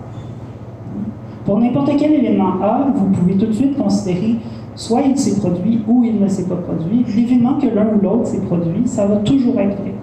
Pour 1.45 1.61
n'importe 1.61 1.93
quel 1.97 2.13
événement 2.13 2.61
A, 2.61 2.89
vous 2.93 3.07
pouvez 3.11 3.37
tout 3.37 3.47
de 3.47 3.53
suite 3.53 3.79
considérer 3.79 4.37
soit 4.75 5.03
il 5.03 5.17
s'est 5.17 5.39
produit 5.39 5.83
ou 5.87 6.03
il 6.03 6.21
ne 6.21 6.27
s'est 6.27 6.49
pas 6.49 6.57
produit. 6.57 7.05
L'événement 7.15 7.55
que 7.55 7.69
l'un 7.69 7.87
ou 7.87 8.01
l'autre 8.03 8.27
s'est 8.27 8.43
produit, 8.43 8.83
ça 8.87 9.07
va 9.07 9.17
toujours 9.19 9.61
être 9.61 9.81
vrai. 9.81 9.95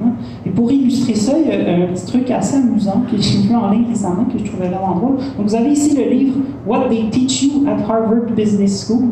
Hein? 0.00 0.12
Et 0.46 0.50
pour 0.50 0.70
illustrer 0.70 1.14
ça, 1.14 1.34
il 1.38 1.48
y 1.48 1.52
a 1.52 1.84
un 1.84 1.88
petit 1.88 2.06
truc 2.06 2.30
assez 2.30 2.56
amusant 2.56 3.02
que 3.10 3.16
j'ai 3.20 3.38
vu 3.38 3.54
en 3.54 3.70
ligne 3.70 3.86
récemment 3.88 4.24
que 4.24 4.38
je 4.38 4.44
trouvais 4.44 4.68
vraiment 4.68 4.94
drôle. 4.94 5.16
Donc, 5.16 5.46
vous 5.46 5.54
avez 5.54 5.70
ici 5.70 5.96
le 5.96 6.10
livre 6.10 6.36
What 6.66 6.88
They 6.88 7.10
Teach 7.10 7.42
You 7.42 7.66
at 7.66 7.82
Harvard 7.82 8.32
Business 8.34 8.86
School. 8.86 9.08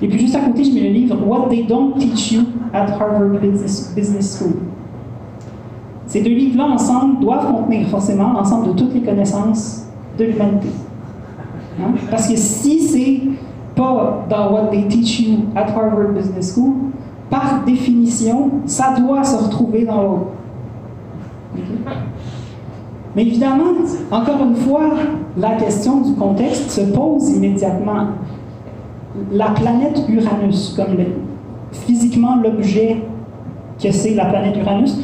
Et 0.00 0.08
puis 0.08 0.18
juste 0.18 0.34
à 0.34 0.40
côté, 0.40 0.64
je 0.64 0.72
mets 0.72 0.88
le 0.88 0.90
livre 0.90 1.16
What 1.26 1.48
They 1.48 1.64
Don't 1.64 1.94
Teach 1.98 2.32
You 2.32 2.42
at 2.72 2.86
Harvard 2.86 3.40
Business, 3.40 3.92
Business 3.94 4.38
School. 4.38 4.54
Ces 6.06 6.22
deux 6.22 6.30
livres-là 6.30 6.74
ensemble 6.74 7.20
doivent 7.20 7.52
contenir 7.52 7.88
forcément 7.88 8.32
l'ensemble 8.32 8.68
de 8.68 8.72
toutes 8.72 8.94
les 8.94 9.00
connaissances 9.00 9.86
de 10.18 10.24
l'humanité. 10.24 10.68
Hein? 11.80 11.92
Parce 12.10 12.28
que 12.28 12.36
si 12.36 12.80
c'est 12.80 13.20
pas 13.74 14.26
dans 14.28 14.52
What 14.52 14.66
They 14.66 14.86
Teach 14.88 15.20
You 15.20 15.38
at 15.54 15.68
Harvard 15.74 16.12
Business 16.14 16.54
School, 16.54 16.74
par 17.32 17.64
définition, 17.64 18.50
ça 18.66 18.94
doit 18.94 19.24
se 19.24 19.42
retrouver 19.42 19.86
dans 19.86 20.02
l'autre. 20.02 20.26
Ok? 21.56 21.62
Mais 23.16 23.22
évidemment, 23.22 23.72
encore 24.10 24.42
une 24.42 24.54
fois, 24.54 24.90
la 25.38 25.52
question 25.52 26.02
du 26.02 26.12
contexte 26.12 26.70
se 26.70 26.82
pose 26.82 27.30
immédiatement. 27.30 28.08
La 29.32 29.48
planète 29.48 30.02
Uranus, 30.10 30.74
comme 30.76 30.96
physiquement 31.72 32.36
l'objet 32.36 33.02
que 33.82 33.90
c'est 33.90 34.14
la 34.14 34.26
planète 34.26 34.56
Uranus, 34.58 34.98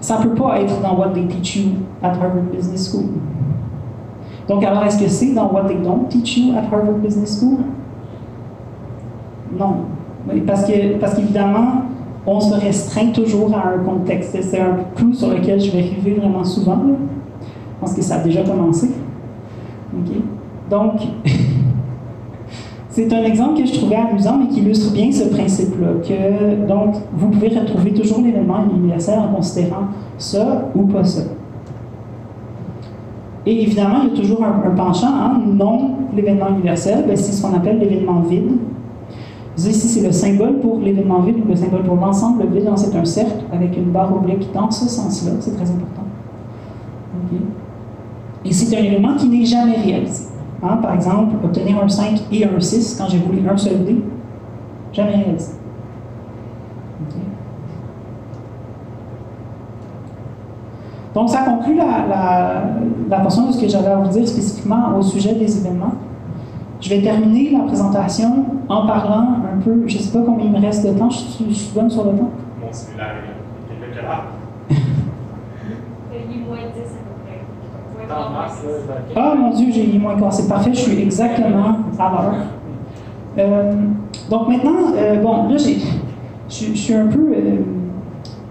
ça 0.00 0.18
ne 0.18 0.24
peut 0.24 0.34
pas 0.42 0.60
être 0.60 0.78
dans 0.82 0.94
What 0.98 1.10
They 1.14 1.26
Teach 1.26 1.56
You 1.56 1.70
at 2.02 2.08
Harvard 2.08 2.50
Business 2.54 2.90
School. 2.90 3.06
Donc, 4.46 4.62
alors, 4.62 4.84
est-ce 4.84 5.02
que 5.02 5.08
c'est 5.08 5.32
dans 5.32 5.50
What 5.50 5.64
They 5.68 5.78
Don't 5.78 6.08
Teach 6.10 6.36
You 6.36 6.54
at 6.54 6.64
Harvard 6.70 6.98
Business 7.02 7.40
School? 7.40 7.58
Non. 9.58 9.76
Parce 10.46 10.64
que, 10.64 10.98
parce 10.98 11.14
qu'évidemment, 11.14 11.82
on 12.26 12.40
se 12.40 12.54
restreint 12.54 13.08
toujours 13.08 13.52
à 13.54 13.68
un 13.68 13.78
contexte. 13.78 14.36
C'est 14.40 14.60
un 14.60 14.76
clou 14.94 15.12
sur 15.12 15.30
lequel 15.30 15.60
je 15.60 15.70
vais 15.70 15.80
arriver 15.80 16.14
vraiment 16.14 16.44
souvent. 16.44 16.78
Je 16.80 17.80
pense 17.80 17.94
que 17.94 18.02
ça 18.02 18.16
a 18.16 18.18
déjà 18.18 18.42
commencé. 18.42 18.90
Donc, 20.70 21.00
c'est 22.88 23.12
un 23.12 23.24
exemple 23.24 23.60
que 23.60 23.66
je 23.66 23.74
trouvais 23.74 23.96
amusant, 23.96 24.38
mais 24.38 24.48
qui 24.48 24.60
illustre 24.60 24.92
bien 24.92 25.10
ce 25.10 25.24
principe-là. 25.24 25.88
Que, 26.06 26.66
donc, 26.66 26.94
vous 27.14 27.28
pouvez 27.28 27.48
retrouver 27.48 27.92
toujours 27.92 28.22
l'événement 28.22 28.64
universel 28.74 29.18
en 29.18 29.34
considérant 29.34 29.88
ça 30.16 30.68
ou 30.74 30.82
pas 30.82 31.04
ça. 31.04 31.22
Et 33.44 33.62
évidemment, 33.62 34.02
il 34.04 34.10
y 34.10 34.12
a 34.12 34.16
toujours 34.16 34.44
un, 34.44 34.62
un 34.64 34.74
penchant, 34.76 35.08
hein, 35.08 35.40
non 35.44 35.96
l'événement 36.14 36.50
universel, 36.50 37.04
ben, 37.08 37.16
c'est 37.16 37.32
ce 37.32 37.42
qu'on 37.42 37.54
appelle 37.54 37.78
l'événement 37.80 38.20
vide. 38.20 38.52
Ici, 39.56 39.72
c'est 39.72 40.00
le 40.00 40.12
symbole 40.12 40.60
pour 40.60 40.78
l'événement 40.78 41.20
vide 41.20 41.36
ou 41.44 41.48
le 41.48 41.56
symbole 41.56 41.82
pour 41.82 41.96
l'ensemble. 41.96 42.44
Le 42.44 42.48
vide, 42.48 42.70
c'est 42.76 42.96
un 42.96 43.04
cercle 43.04 43.44
avec 43.52 43.76
une 43.76 43.90
barre 43.90 44.14
oblique 44.14 44.50
dans 44.52 44.70
ce 44.70 44.88
sens-là. 44.88 45.32
C'est 45.40 45.54
très 45.54 45.70
important. 45.70 46.02
Et 48.44 48.52
c'est 48.52 48.76
un 48.76 48.82
événement 48.82 49.14
qui 49.16 49.28
n'est 49.28 49.44
jamais 49.44 49.76
réalisé. 49.76 50.24
Hein, 50.62 50.78
par 50.80 50.94
exemple, 50.94 51.34
obtenir 51.44 51.82
un 51.82 51.88
5 51.88 52.22
et 52.32 52.44
un 52.44 52.58
6 52.58 52.96
quand 52.98 53.08
j'ai 53.08 53.18
voulu 53.18 53.42
un 53.48 53.56
seul 53.56 53.84
dé, 53.84 54.02
jamais 54.92 55.16
réalisé. 55.16 55.52
Donc, 61.14 61.28
ça 61.28 61.42
conclut 61.42 61.76
la, 61.76 62.06
la, 62.08 62.64
la 63.10 63.20
portion 63.20 63.48
de 63.48 63.52
ce 63.52 63.60
que 63.60 63.68
j'avais 63.68 63.88
à 63.88 63.96
vous 63.96 64.08
dire 64.08 64.26
spécifiquement 64.26 64.96
au 64.98 65.02
sujet 65.02 65.34
des 65.34 65.58
événements. 65.58 65.92
Je 66.82 66.88
vais 66.90 67.00
terminer 67.00 67.50
la 67.50 67.60
présentation 67.60 68.44
en 68.68 68.86
parlant 68.86 69.36
un 69.54 69.60
peu, 69.62 69.84
je 69.86 69.96
ne 69.96 70.02
sais 70.02 70.12
pas 70.18 70.24
combien 70.26 70.46
il 70.46 70.52
me 70.52 70.60
reste 70.60 70.84
de 70.84 70.92
temps, 70.98 71.08
je 71.10 71.16
suis, 71.18 71.44
je 71.48 71.54
suis 71.54 71.72
bonne 71.74 71.88
sur 71.88 72.04
le 72.04 72.10
temps. 72.10 72.30
Mon 72.60 72.72
cellulaire 72.72 73.14
est 73.70 73.80
quelqu'un 73.80 73.92
qui 73.92 73.98
a 74.00 74.02
là. 74.08 74.24
Il 74.70 76.16
est 76.16 76.44
moins 76.44 76.56
10 76.56 76.80
à 76.80 77.02
peu 77.06 77.14
près. 77.24 78.08
T'en 78.08 78.30
masses, 78.30 78.64
là, 78.64 78.94
dans- 79.14 79.20
Ah 79.20 79.34
mon 79.38 79.50
Dieu, 79.56 79.68
j'ai 79.72 79.86
mis 79.86 79.98
moins 80.00 80.18
quart, 80.18 80.32
c'est 80.32 80.48
parfait, 80.48 80.70
je 80.74 80.80
suis 80.80 81.00
exactement 81.02 81.76
à 81.98 82.10
l'heure. 82.10 82.34
Euh, 83.38 83.72
donc 84.28 84.48
maintenant, 84.48 84.72
euh, 84.96 85.22
bon, 85.22 85.48
là, 85.48 85.56
j'ai, 85.56 85.76
je, 86.48 86.74
suis 86.74 86.94
un 86.94 87.06
peu, 87.06 87.32
euh, 87.32 87.56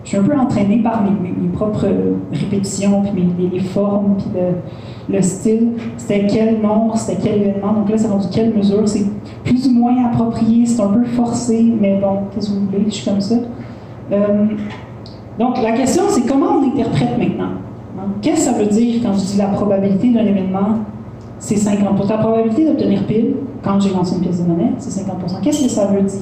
je 0.06 0.10
suis 0.10 0.18
un 0.18 0.24
peu 0.24 0.36
entraîné 0.40 0.78
par 0.82 1.04
mes, 1.04 1.12
mes- 1.12 1.36
mes 1.38 1.50
propres 1.50 1.86
répétitions, 2.32 3.02
puis 3.04 3.12
mes, 3.12 3.44
les, 3.44 3.50
les 3.50 3.60
formes, 3.60 4.16
puis 4.18 4.28
le, 4.34 4.56
le 5.12 5.22
style. 5.22 5.70
C'était 5.98 6.28
quel 6.28 6.62
nombre, 6.62 6.98
c'était 6.98 7.22
quel 7.22 7.42
événement. 7.42 7.74
Donc 7.74 7.90
là, 7.90 7.98
c'est 7.98 8.08
rendu 8.08 8.28
quelle 8.32 8.54
mesure. 8.54 8.88
C'est 8.88 9.06
plus 9.44 9.68
ou 9.68 9.72
moins 9.72 10.06
approprié, 10.06 10.66
c'est 10.66 10.82
un 10.82 10.88
peu 10.88 11.04
forcé, 11.04 11.74
mais 11.80 12.00
bon, 12.00 12.20
qu'est-ce 12.34 12.50
que 12.50 12.56
vous 12.56 12.66
voulez, 12.66 12.86
je 12.86 12.92
suis 12.92 13.10
comme 13.10 13.22
ça. 13.22 13.36
Euh, 14.12 14.46
donc 15.40 15.62
la 15.62 15.72
question, 15.72 16.04
c'est 16.10 16.26
comment 16.26 16.58
on 16.60 16.72
interprète 16.72 17.18
maintenant? 17.18 17.52
Qu'est-ce 18.22 18.48
que 18.48 18.52
ça 18.52 18.58
veut 18.58 18.66
dire 18.66 19.02
quand 19.04 19.14
je 19.14 19.20
dis 19.20 19.38
la 19.38 19.48
probabilité 19.48 20.12
d'un 20.12 20.26
événement, 20.26 20.80
c'est 21.40 21.56
50 21.56 21.96
Pour 21.96 22.06
la 22.06 22.18
probabilité 22.18 22.66
d'obtenir 22.66 23.06
pile, 23.06 23.36
quand 23.64 23.80
j'ai 23.80 23.92
lancé 23.92 24.16
une 24.16 24.22
pièce 24.22 24.42
de 24.44 24.48
monnaie, 24.48 24.72
c'est 24.78 25.04
50% 25.04 25.42
Qu'est-ce 25.42 25.64
que 25.64 25.70
ça 25.70 25.88
veut 25.88 26.02
dire? 26.02 26.20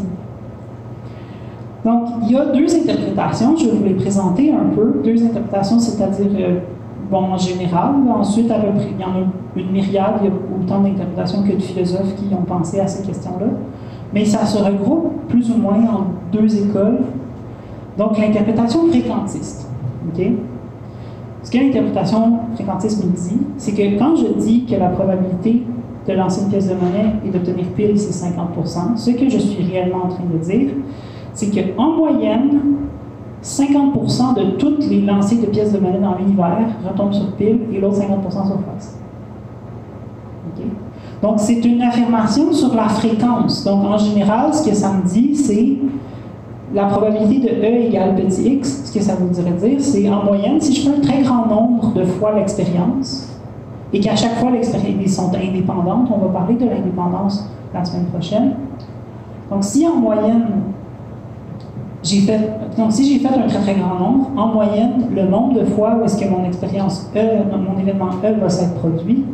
Donc, 1.85 2.09
il 2.23 2.31
y 2.31 2.37
a 2.37 2.45
deux 2.45 2.75
interprétations, 2.75 3.55
je 3.55 3.65
vais 3.65 3.71
vous 3.71 3.83
les 3.83 3.93
présenter 3.93 4.53
un 4.53 4.73
peu. 4.75 5.01
Deux 5.03 5.23
interprétations, 5.23 5.79
c'est-à-dire, 5.79 6.27
euh, 6.39 6.59
bon, 7.09 7.33
en 7.33 7.37
général. 7.37 7.95
Ensuite, 8.13 8.51
à 8.51 8.59
peu 8.59 8.67
il 8.77 9.01
y 9.01 9.03
en 9.03 9.09
a 9.09 9.59
une 9.59 9.71
myriade, 9.71 10.15
il 10.21 10.27
y 10.27 10.29
a 10.29 10.33
autant 10.59 10.81
d'interprétations 10.81 11.43
que 11.43 11.53
de 11.53 11.61
philosophes 11.61 12.15
qui 12.15 12.33
ont 12.33 12.43
pensé 12.43 12.79
à 12.79 12.87
ces 12.87 13.05
questions-là. 13.05 13.47
Mais 14.13 14.25
ça 14.25 14.45
se 14.45 14.57
regroupe 14.57 15.27
plus 15.27 15.51
ou 15.51 15.57
moins 15.57 15.79
en 15.79 16.05
deux 16.31 16.63
écoles. 16.63 16.99
Donc, 17.97 18.17
l'interprétation 18.17 18.87
fréquentiste. 18.87 19.69
OK? 20.07 20.25
Ce 21.43 21.51
que 21.51 21.57
l'interprétation 21.57 22.39
fréquentiste 22.55 23.03
me 23.03 23.11
dit, 23.11 23.37
c'est 23.57 23.73
que 23.73 23.97
quand 23.97 24.15
je 24.15 24.27
dis 24.39 24.65
que 24.65 24.75
la 24.75 24.89
probabilité 24.89 25.63
de 26.07 26.13
lancer 26.13 26.41
une 26.43 26.49
pièce 26.49 26.67
de 26.67 26.73
monnaie 26.73 27.13
et 27.25 27.29
d'obtenir 27.29 27.65
pile, 27.75 27.99
c'est 27.99 28.11
50 28.11 28.49
ce 28.95 29.11
que 29.11 29.29
je 29.29 29.37
suis 29.37 29.63
réellement 29.63 30.05
en 30.05 30.07
train 30.07 30.23
de 30.31 30.37
dire, 30.37 30.69
c'est 31.33 31.49
qu'en 31.51 31.91
moyenne, 31.91 32.59
50% 33.43 34.35
de 34.35 34.51
toutes 34.57 34.85
les 34.89 35.01
lancées 35.01 35.37
de 35.37 35.45
pièces 35.45 35.71
de 35.71 35.79
monnaie 35.79 35.99
dans 35.99 36.15
l'univers 36.15 36.67
retombent 36.87 37.13
sur 37.13 37.31
pile 37.33 37.59
et 37.73 37.79
l'autre 37.79 37.99
50% 37.99 38.31
sur 38.31 38.59
face. 38.61 38.99
OK? 40.47 40.65
Donc, 41.21 41.39
c'est 41.39 41.63
une 41.65 41.81
affirmation 41.81 42.51
sur 42.51 42.73
la 42.75 42.89
fréquence. 42.89 43.63
Donc, 43.63 43.85
en 43.85 43.97
général, 43.97 44.53
ce 44.53 44.67
que 44.67 44.75
ça 44.75 44.91
me 44.93 45.07
dit, 45.07 45.35
c'est 45.35 45.77
la 46.73 46.85
probabilité 46.85 47.49
de 47.49 47.55
E 47.55 47.87
égale 47.87 48.15
petit 48.15 48.55
x. 48.55 48.83
Ce 48.85 48.93
que 48.93 49.03
ça 49.03 49.15
voudrait 49.15 49.51
dire, 49.51 49.79
c'est 49.79 50.07
en 50.09 50.23
moyenne, 50.23 50.59
si 50.59 50.75
je 50.75 50.89
fais 50.89 50.95
un 50.95 51.01
très 51.01 51.21
grand 51.21 51.45
nombre 51.45 51.93
de 51.93 52.03
fois 52.03 52.33
l'expérience, 52.35 53.27
et 53.91 53.99
qu'à 53.99 54.15
chaque 54.15 54.35
fois, 54.35 54.51
l'expérience 54.51 55.11
sont 55.11 55.31
indépendantes, 55.33 56.09
on 56.13 56.17
va 56.19 56.27
parler 56.27 56.55
de 56.55 56.65
l'indépendance 56.65 57.49
la 57.73 57.83
semaine 57.83 58.05
prochaine. 58.05 58.53
Donc, 59.49 59.63
si 59.63 59.87
en 59.87 59.95
moyenne, 59.95 60.45
j'ai 62.01 62.21
fait, 62.21 62.39
si 62.91 63.13
j'ai 63.13 63.19
fait 63.19 63.33
un 63.33 63.47
très 63.47 63.59
très 63.59 63.75
grand 63.75 63.95
nombre, 63.95 64.31
en 64.37 64.47
moyenne, 64.47 65.07
le 65.13 65.23
nombre 65.23 65.59
de 65.59 65.65
fois 65.65 65.97
où 65.99 66.05
est-ce 66.05 66.17
que 66.17 66.29
mon 66.29 66.45
expérience 66.45 67.09
E, 67.15 67.43
mon 67.57 67.77
événement 67.79 68.09
E 68.23 68.39
va 68.39 68.49
s'être 68.49 68.75
produit, 68.75 69.25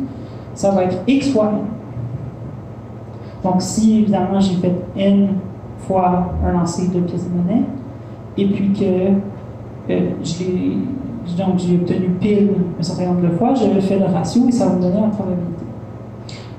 ça 0.54 0.70
va 0.70 0.84
être 0.84 0.98
x 1.06 1.30
fois 1.30 1.52
n. 1.52 1.58
Donc, 3.44 3.62
si 3.62 4.00
évidemment 4.00 4.40
j'ai 4.40 4.54
fait 4.54 4.74
n 4.96 5.28
fois 5.86 6.32
un 6.44 6.52
lancer 6.52 6.88
de 6.88 7.00
pièces 7.00 7.28
de 7.28 7.34
monnaie, 7.36 7.62
et 8.36 8.46
puis 8.46 8.72
que 8.72 9.92
euh, 9.92 10.10
j'ai 10.22 11.42
obtenu 11.44 12.08
pile 12.20 12.50
un 12.78 12.82
certain 12.82 13.06
nombre 13.06 13.22
de 13.22 13.36
fois, 13.36 13.54
je 13.54 13.80
fais 13.80 13.98
le 13.98 14.06
ratio 14.06 14.48
et 14.48 14.52
ça 14.52 14.66
va 14.66 14.74
me 14.74 14.80
donner 14.80 15.00
la 15.02 15.08
probabilité. 15.08 15.65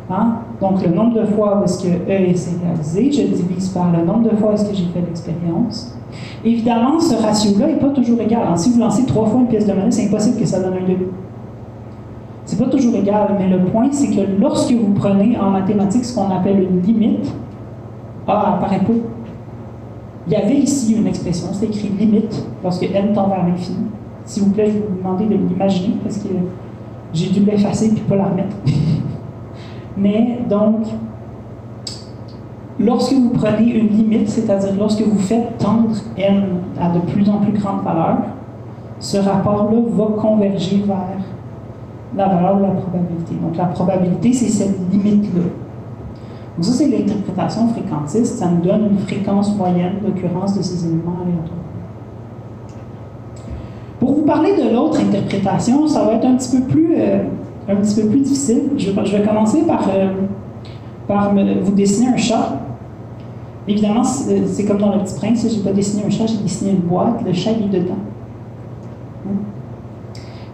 Donc, 0.10 0.82
le 0.84 0.94
nombre 0.94 1.20
de 1.20 1.26
fois 1.26 1.60
où 1.60 1.64
est-ce 1.66 1.84
que 1.84 1.90
E 1.90 2.10
est 2.10 2.36
réalisé, 2.64 3.12
je 3.12 3.24
divise 3.24 3.70
par 3.70 3.92
le 3.92 4.06
nombre 4.06 4.30
de 4.30 4.36
fois 4.38 4.52
où 4.52 4.54
est-ce 4.54 4.70
que 4.70 4.76
j'ai 4.76 4.86
fait 4.86 5.02
l'expérience. 5.02 5.98
Évidemment, 6.46 7.00
ce 7.00 7.16
ratio-là 7.16 7.68
n'est 7.68 7.76
pas 7.76 7.90
toujours 7.90 8.22
égal. 8.22 8.44
Hein, 8.50 8.56
si 8.56 8.72
vous 8.72 8.80
lancez 8.80 9.06
trois 9.06 9.26
fois 9.26 9.42
une 9.42 9.48
pièce 9.48 9.66
de 9.66 9.74
monnaie, 9.74 9.92
c'est 9.92 10.08
impossible 10.08 10.40
que 10.40 10.46
ça 10.46 10.62
donne 10.62 10.76
un 10.76 10.88
2. 10.88 10.96
C'est 12.46 12.58
pas 12.58 12.70
toujours 12.70 12.96
égal, 12.96 13.36
mais 13.38 13.50
le 13.50 13.66
point, 13.66 13.90
c'est 13.92 14.08
que 14.08 14.22
lorsque 14.40 14.72
vous 14.72 14.94
prenez 14.94 15.38
en 15.38 15.50
mathématiques 15.50 16.06
ce 16.06 16.16
qu'on 16.16 16.32
appelle 16.32 16.64
une 16.64 16.82
limite, 16.82 17.34
A 18.26 18.32
ah, 18.32 18.54
apparaît 18.56 18.80
pas. 18.80 18.94
Il 20.28 20.34
y 20.34 20.36
avait 20.36 20.56
ici 20.56 20.96
une 20.96 21.08
expression, 21.08 21.48
c'est 21.54 21.66
écrit 21.66 21.90
limite 21.90 22.46
lorsque 22.64 22.84
n 22.84 23.14
tend 23.14 23.28
vers 23.28 23.46
l'infini. 23.46 23.88
S'il 24.26 24.44
vous 24.44 24.52
plaît, 24.52 24.68
je 24.68 24.72
vais 24.72 24.84
vous 24.90 24.98
demander 24.98 25.26
de 25.26 25.36
l'imaginer 25.36 25.96
parce 26.04 26.18
que 26.18 26.28
j'ai 27.14 27.30
dû 27.30 27.46
l'effacer 27.46 27.90
puis 27.90 28.02
pas 28.02 28.16
la 28.16 28.26
remettre. 28.26 28.56
mais 29.98 30.40
donc, 30.50 30.86
lorsque 32.80 33.14
vous 33.14 33.30
prenez 33.30 33.74
une 33.74 33.88
limite, 33.88 34.30
c'est-à-dire 34.30 34.74
lorsque 34.78 35.02
vous 35.02 35.20
faites 35.20 35.58
tendre 35.58 35.96
n 36.18 36.44
à 36.80 36.90
de 36.90 37.00
plus 37.00 37.28
en 37.30 37.38
plus 37.38 37.54
grande 37.54 37.84
valeur, 37.84 38.18
ce 39.00 39.18
rapport-là 39.18 39.80
va 39.92 40.06
converger 40.22 40.84
vers 40.86 41.18
la 42.16 42.28
valeur 42.28 42.58
de 42.58 42.62
la 42.64 42.70
probabilité. 42.70 43.36
Donc 43.42 43.58
la 43.58 43.66
probabilité, 43.66 44.34
c'est 44.34 44.50
cette 44.50 44.78
limite-là. 44.92 45.44
Donc 46.56 46.66
ça, 46.66 46.72
c'est 46.74 46.88
l'interprétation 46.88 47.68
fréquentiste. 47.68 48.38
Ça 48.38 48.48
nous 48.48 48.62
donne 48.62 48.90
une 48.92 48.98
fréquence 49.00 49.56
moyenne 49.56 49.96
d'occurrence 50.04 50.58
de 50.58 50.64
ces 50.64 50.86
éléments 50.86 51.18
aléatoires. 51.22 51.58
Pour 54.00 54.14
vous 54.14 54.24
parler 54.24 54.56
de 54.56 54.74
l'autre 54.74 55.00
interprétation, 55.00 55.88
ça 55.88 56.04
va 56.04 56.14
être 56.14 56.26
un 56.26 56.36
petit 56.36 56.58
peu 56.58 56.64
plus, 56.64 56.96
euh, 56.98 57.24
un 57.70 57.76
petit 57.76 58.02
peu 58.02 58.08
plus 58.08 58.20
difficile. 58.20 58.70
Je, 58.78 58.92
vais 58.92 59.24
commencer 59.24 59.64
par, 59.64 59.88
euh, 59.90 60.12
vous 61.62 61.72
dessiner 61.74 62.08
un 62.10 62.18
chat. 62.18 62.60
Évidemment, 63.68 64.04
c'est 64.04 64.66
comme 64.66 64.78
dans 64.78 64.96
Le 64.96 65.02
Petit 65.02 65.16
Prince, 65.16 65.46
je 65.50 65.58
n'ai 65.58 65.64
pas 65.64 65.74
dessiné 65.74 66.04
un 66.06 66.10
chat, 66.10 66.26
j'ai 66.26 66.38
dessiné 66.38 66.72
une 66.72 66.88
boîte, 66.88 67.22
le 67.26 67.34
chat 67.34 67.52
est 67.52 67.70
dedans. 67.70 67.98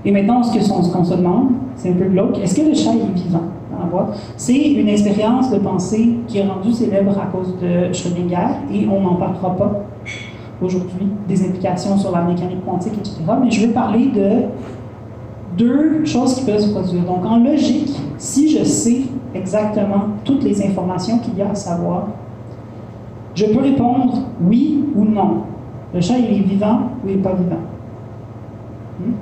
Et 0.04 0.12
maintenant, 0.12 0.42
ce 0.42 0.58
qu'on 0.70 1.04
se 1.04 1.14
demande, 1.14 1.50
c'est 1.76 1.92
un 1.92 1.94
peu 1.94 2.06
glauque, 2.06 2.40
est-ce 2.40 2.56
que 2.56 2.68
le 2.68 2.74
chat 2.74 2.92
est 2.92 3.16
vivant 3.16 3.44
dans 3.72 3.80
la 3.80 3.86
boîte? 3.86 4.20
C'est 4.36 4.58
une 4.58 4.90
expérience 4.90 5.52
de 5.52 5.60
pensée 5.60 6.16
qui 6.28 6.40
est 6.40 6.46
rendue 6.46 6.74
célèbre 6.74 7.16
à 7.20 7.28
cause 7.28 7.56
de 7.62 7.94
Schrödinger, 7.94 8.48
et 8.74 8.88
on 8.88 9.02
n'en 9.02 9.16
parlera 9.16 9.56
pas 9.56 9.86
aujourd'hui, 10.62 11.08
des 11.28 11.46
implications 11.46 11.98
sur 11.98 12.12
la 12.12 12.24
mécanique 12.24 12.66
quantique, 12.66 12.94
etc. 12.98 13.18
Mais 13.44 13.52
je 13.52 13.68
vais 13.68 13.74
parler 13.74 14.08
de 14.08 14.48
deux 15.58 16.06
choses 16.06 16.36
qui 16.36 16.46
peuvent 16.46 16.60
se 16.60 16.70
produire. 16.70 17.04
Donc, 17.04 17.26
en 17.26 17.38
logique, 17.44 17.96
si 18.18 18.50
je 18.50 18.64
sais 18.64 19.02
exactement 19.34 20.06
toutes 20.24 20.44
les 20.44 20.66
informations 20.66 21.20
qu'il 21.20 21.38
y 21.38 21.42
a 21.42 21.50
à 21.50 21.56
savoir, 21.56 22.08
je 23.36 23.46
peux 23.46 23.60
répondre 23.60 24.24
oui 24.42 24.84
ou 24.96 25.06
non. 25.06 25.44
Le 25.94 26.02
chat, 26.02 26.18
il 26.18 26.26
est 26.26 26.44
vivant 26.44 26.80
ou 27.04 27.10
il 27.10 27.18
n'est 27.18 27.22
pas 27.22 27.34
vivant. 27.34 27.62
Hmm? 29.00 29.14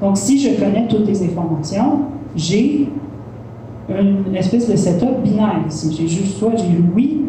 Donc, 0.00 0.16
si 0.16 0.38
je 0.38 0.58
connais 0.58 0.86
toutes 0.88 1.06
les 1.06 1.22
informations, 1.24 2.00
j'ai 2.34 2.88
une 3.88 4.34
espèce 4.34 4.70
de 4.70 4.76
setup 4.76 5.22
binaire 5.22 5.60
ici. 5.68 5.94
J'ai 5.96 6.08
juste 6.08 6.38
soit 6.38 6.56
j'ai 6.56 6.78
oui 6.94 7.22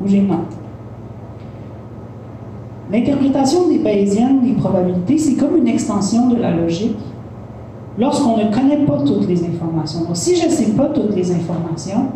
ou 0.00 0.08
j'ai 0.08 0.20
non. 0.20 0.40
L'interprétation 2.90 3.68
des 3.68 3.78
bayésiennes 3.78 4.40
des 4.40 4.52
probabilités, 4.52 5.18
c'est 5.18 5.34
comme 5.34 5.56
une 5.56 5.68
extension 5.68 6.28
de 6.28 6.36
la 6.36 6.56
logique 6.56 6.96
lorsqu'on 7.98 8.36
ne 8.36 8.44
connaît 8.44 8.84
pas 8.86 8.98
toutes 9.04 9.28
les 9.28 9.44
informations. 9.44 10.04
Donc, 10.04 10.16
si 10.16 10.36
je 10.36 10.46
ne 10.46 10.50
sais 10.50 10.72
pas 10.72 10.86
toutes 10.86 11.14
les 11.14 11.30
informations, 11.32 12.06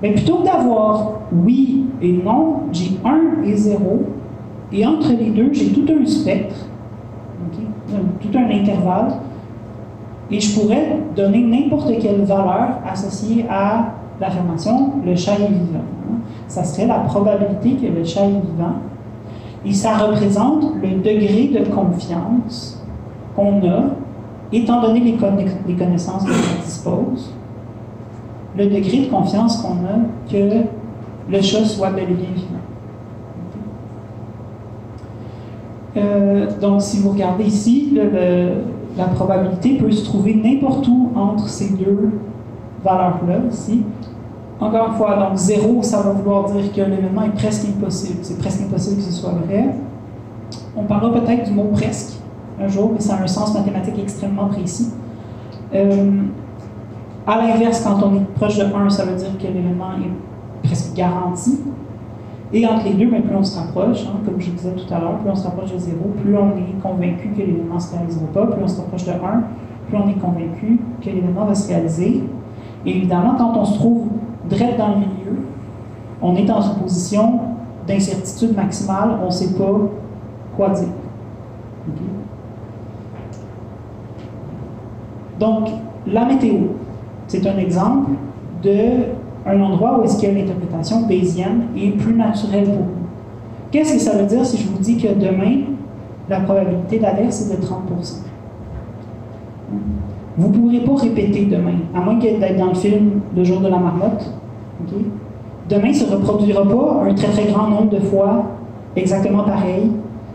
mais 0.00 0.12
plutôt 0.12 0.38
que 0.38 0.44
d'avoir 0.44 1.12
oui 1.32 1.86
et 2.00 2.12
non, 2.12 2.60
j'ai 2.70 2.98
1 3.04 3.42
et 3.44 3.56
0, 3.56 4.02
et 4.72 4.86
entre 4.86 5.10
les 5.10 5.30
deux, 5.30 5.52
j'ai 5.52 5.72
tout 5.72 5.86
un 5.90 6.06
spectre 6.06 6.68
tout 8.20 8.36
un 8.36 8.50
intervalle, 8.50 9.12
et 10.30 10.40
je 10.40 10.60
pourrais 10.60 10.98
donner 11.16 11.42
n'importe 11.42 11.90
quelle 12.00 12.22
valeur 12.22 12.80
associée 12.90 13.46
à 13.48 13.94
l'affirmation 14.20 14.92
le 15.04 15.16
chat 15.16 15.34
est 15.34 15.48
vivant. 15.48 15.84
Ça 16.48 16.64
serait 16.64 16.86
la 16.86 17.00
probabilité 17.00 17.72
que 17.72 17.86
le 17.86 18.04
chat 18.04 18.24
est 18.24 18.28
vivant. 18.28 18.74
Et 19.68 19.74
ça 19.74 19.98
représente 19.98 20.64
le 20.82 20.96
degré 20.96 21.50
de 21.52 21.68
confiance 21.68 22.82
qu'on 23.36 23.58
a, 23.68 23.82
étant 24.50 24.80
donné 24.80 25.00
les, 25.00 25.12
connaissances 25.74 26.24
dont 26.24 26.30
on 26.32 26.64
dispose, 26.64 27.34
le 28.56 28.64
degré 28.64 29.04
de 29.04 29.10
confiance 29.10 29.58
qu'on 29.58 29.84
a 29.84 29.98
que 30.30 30.62
le 31.30 31.42
chat 31.42 31.64
soit 31.66 31.90
bel 31.90 32.04
et 32.10 32.14
bien 32.14 32.28
vivant. 32.34 32.54
Donc, 36.62 36.80
si 36.80 37.00
vous 37.00 37.10
regardez 37.10 37.44
ici, 37.44 37.92
la 38.96 39.04
probabilité 39.04 39.76
peut 39.76 39.90
se 39.90 40.04
trouver 40.04 40.34
n'importe 40.34 40.88
où 40.88 41.10
entre 41.14 41.46
ces 41.46 41.74
deux 41.74 42.10
valeurs-là, 42.82 43.40
ici. 43.52 43.82
Encore 44.60 44.88
une 44.88 44.94
fois, 44.94 45.16
donc 45.16 45.36
0, 45.36 45.82
ça 45.82 46.02
va 46.02 46.10
vouloir 46.10 46.50
dire 46.50 46.72
que 46.72 46.80
l'événement 46.80 47.22
est 47.22 47.36
presque 47.36 47.68
impossible. 47.68 48.18
C'est 48.22 48.38
presque 48.38 48.62
impossible 48.62 48.96
que 48.96 49.02
ce 49.02 49.12
soit 49.12 49.34
vrai. 49.46 49.68
On 50.76 50.82
parlera 50.82 51.20
peut-être 51.20 51.44
du 51.44 51.52
mot 51.52 51.70
presque 51.72 52.18
un 52.60 52.66
jour, 52.66 52.90
mais 52.92 53.00
ça 53.00 53.14
a 53.14 53.22
un 53.22 53.26
sens 53.26 53.54
mathématique 53.54 53.98
extrêmement 54.00 54.46
précis. 54.46 54.90
Euh, 55.74 56.22
à 57.26 57.36
l'inverse, 57.36 57.84
quand 57.84 58.02
on 58.02 58.16
est 58.16 58.24
proche 58.34 58.58
de 58.58 58.64
1, 58.64 58.90
ça 58.90 59.04
veut 59.04 59.16
dire 59.16 59.38
que 59.38 59.46
l'événement 59.46 59.92
est 59.92 60.66
presque 60.66 60.94
garanti. 60.94 61.60
Et 62.52 62.66
entre 62.66 62.84
les 62.84 62.94
deux, 62.94 63.10
mais 63.10 63.20
plus 63.20 63.36
on 63.36 63.44
se 63.44 63.58
rapproche, 63.58 64.06
hein, 64.06 64.20
comme 64.24 64.40
je 64.40 64.50
disais 64.50 64.72
tout 64.72 64.92
à 64.92 64.98
l'heure, 64.98 65.18
plus 65.18 65.30
on 65.30 65.36
se 65.36 65.44
rapproche 65.44 65.72
de 65.72 65.78
zéro, 65.78 66.10
plus 66.22 66.36
on 66.36 66.56
est 66.56 66.80
convaincu 66.82 67.28
que 67.28 67.40
l'événement 67.40 67.74
ne 67.74 67.80
se 67.80 67.94
réalisera 67.94 68.26
pas, 68.32 68.46
plus 68.46 68.62
on 68.64 68.68
se 68.68 68.80
rapproche 68.80 69.04
de 69.04 69.10
1, 69.10 69.14
plus 69.88 69.98
on 69.98 70.08
est 70.08 70.18
convaincu 70.18 70.80
que 71.02 71.10
l'événement 71.10 71.44
va 71.44 71.54
se 71.54 71.68
réaliser. 71.68 72.24
Et 72.86 72.96
évidemment, 72.96 73.34
quand 73.36 73.52
on 73.54 73.64
se 73.66 73.74
trouve 73.74 74.08
direct 74.48 74.78
dans 74.78 74.88
le 74.88 74.96
milieu, 74.96 75.38
on 76.20 76.34
est 76.36 76.44
dans 76.44 76.60
une 76.60 76.82
position 76.82 77.40
d'incertitude 77.86 78.56
maximale, 78.56 79.18
on 79.22 79.26
ne 79.26 79.30
sait 79.30 79.54
pas 79.54 79.72
quoi 80.56 80.70
dire. 80.70 80.88
Donc, 85.38 85.68
la 86.06 86.24
météo, 86.24 86.54
c'est 87.28 87.46
un 87.46 87.56
exemple 87.58 88.10
de 88.62 89.18
un 89.46 89.60
endroit 89.60 89.98
où 89.98 90.04
est-ce 90.04 90.20
que 90.20 90.26
l'interprétation 90.26 91.02
bayésienne 91.02 91.68
est 91.76 91.90
plus 91.90 92.14
naturelle 92.14 92.64
pour 92.64 92.74
vous. 92.74 93.06
Qu'est-ce 93.70 93.94
que 93.94 94.00
ça 94.00 94.16
veut 94.18 94.26
dire 94.26 94.44
si 94.44 94.58
je 94.58 94.68
vous 94.68 94.78
dis 94.78 94.96
que 94.96 95.08
demain, 95.14 95.62
la 96.28 96.40
probabilité 96.40 96.98
d'averse 96.98 97.50
est 97.50 97.56
de 97.56 97.62
30 97.62 97.82
Vous 100.38 100.48
ne 100.48 100.52
pourrez 100.52 100.78
pas 100.78 100.94
répéter 100.94 101.46
demain, 101.46 101.78
à 101.92 102.00
moins 102.00 102.14
d'être 102.14 102.56
dans 102.56 102.68
le 102.68 102.74
film 102.74 103.20
Le 103.36 103.42
jour 103.42 103.60
de 103.60 103.66
la 103.66 103.78
marmotte. 103.78 104.32
Demain 105.68 105.88
ne 105.88 105.92
se 105.92 106.04
reproduira 106.04 106.62
pas 106.62 107.02
un 107.08 107.14
très 107.14 107.26
très 107.26 107.50
grand 107.50 107.66
nombre 107.66 107.90
de 107.90 107.98
fois 107.98 108.44
exactement 108.94 109.42
pareil 109.42 109.90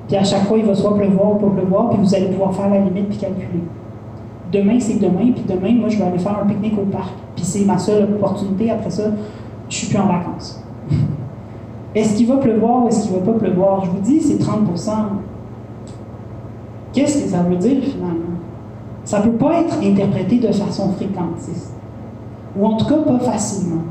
Puis 0.09 0.17
à 0.17 0.23
chaque 0.25 0.43
fois, 0.43 0.57
il 0.57 0.65
va 0.65 0.75
soit 0.75 0.95
pleuvoir 0.95 1.31
ou 1.31 1.35
pas 1.35 1.61
pleuvoir, 1.61 1.89
puis 1.91 1.99
vous 2.01 2.13
allez 2.13 2.27
pouvoir 2.27 2.53
faire 2.53 2.69
la 2.69 2.79
limite 2.79 3.07
puis 3.07 3.17
calculer. 3.17 3.63
Demain, 4.51 4.77
c'est 4.79 4.99
demain, 4.99 5.31
puis 5.33 5.45
demain, 5.47 5.73
moi, 5.79 5.87
je 5.87 5.97
vais 5.97 6.03
aller 6.03 6.19
faire 6.19 6.37
un 6.43 6.47
pique-nique 6.47 6.77
au 6.77 6.85
parc. 6.85 7.13
Puis 7.35 7.45
c'est 7.45 7.63
ma 7.63 7.77
seule 7.77 8.03
opportunité. 8.03 8.71
Après 8.71 8.89
ça, 8.89 9.03
je 9.69 9.75
suis 9.75 9.87
plus 9.87 9.97
en 9.97 10.07
vacances. 10.07 10.61
Est-ce 11.95 12.17
qu'il 12.17 12.27
va 12.27 12.37
pleuvoir 12.37 12.83
ou 12.83 12.87
est-ce 12.89 13.07
qu'il 13.07 13.15
ne 13.15 13.19
va 13.19 13.31
pas 13.31 13.39
pleuvoir? 13.39 13.85
Je 13.85 13.91
vous 13.91 13.99
dis, 13.99 14.19
c'est 14.19 14.41
30% 14.41 14.91
Qu'est-ce 16.91 17.23
que 17.23 17.29
ça 17.29 17.43
veut 17.43 17.55
dire 17.55 17.83
finalement? 17.83 18.33
Ça 19.03 19.19
ne 19.19 19.23
peut 19.23 19.37
pas 19.37 19.61
être 19.61 19.77
interprété 19.83 20.39
de 20.39 20.51
façon 20.51 20.91
fréquentiste. 20.93 21.73
Ou 22.57 22.65
en 22.65 22.77
tout 22.77 22.85
cas, 22.85 22.97
pas 22.97 23.19
facilement. 23.19 23.81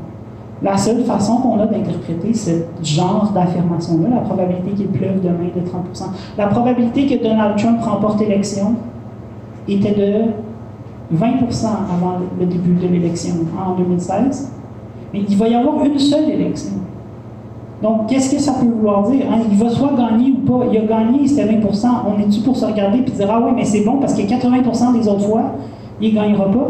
La 0.61 0.77
seule 0.77 1.03
façon 1.03 1.37
qu'on 1.37 1.59
a 1.59 1.65
d'interpréter 1.65 2.33
ce 2.33 2.51
genre 2.81 3.31
d'affirmation-là, 3.33 4.09
la 4.15 4.21
probabilité 4.21 4.71
qu'il 4.71 4.87
pleuve 4.87 5.21
demain 5.21 5.49
de 5.53 5.67
30 5.67 6.03
la 6.37 6.47
probabilité 6.47 7.05
que 7.05 7.21
Donald 7.21 7.57
Trump 7.57 7.81
remporte 7.81 8.21
l'élection 8.21 8.75
était 9.67 9.91
de 9.91 10.31
20% 11.13 11.65
avant 11.65 12.19
le 12.39 12.45
début 12.45 12.75
de 12.75 12.87
l'élection 12.87 13.35
en 13.59 13.75
2016. 13.75 14.51
Mais 15.11 15.23
il 15.27 15.37
va 15.37 15.47
y 15.49 15.55
avoir 15.55 15.83
une 15.83 15.99
seule 15.99 16.29
élection. 16.29 16.71
Donc, 17.83 18.07
qu'est-ce 18.07 18.33
que 18.33 18.41
ça 18.41 18.53
peut 18.53 18.65
vouloir 18.65 19.03
dire? 19.09 19.25
Hein? 19.29 19.41
Il 19.51 19.57
va 19.57 19.69
soit 19.69 19.91
gagner 19.97 20.31
ou 20.31 20.49
pas. 20.49 20.65
Il 20.71 20.77
a 20.77 20.85
gagné, 20.85 21.27
c'était 21.27 21.51
20% 21.51 21.87
On 22.07 22.17
est-tu 22.17 22.39
pour 22.39 22.55
se 22.55 22.65
regarder 22.65 22.99
et 22.99 23.01
dire 23.01 23.27
Ah 23.29 23.41
oui, 23.43 23.51
mais 23.53 23.65
c'est 23.65 23.81
bon 23.81 23.97
parce 23.97 24.13
que 24.13 24.21
80% 24.21 24.97
des 24.97 25.05
autres 25.05 25.27
fois, 25.27 25.51
il 25.99 26.11
ne 26.11 26.15
gagnera 26.15 26.45
pas? 26.45 26.67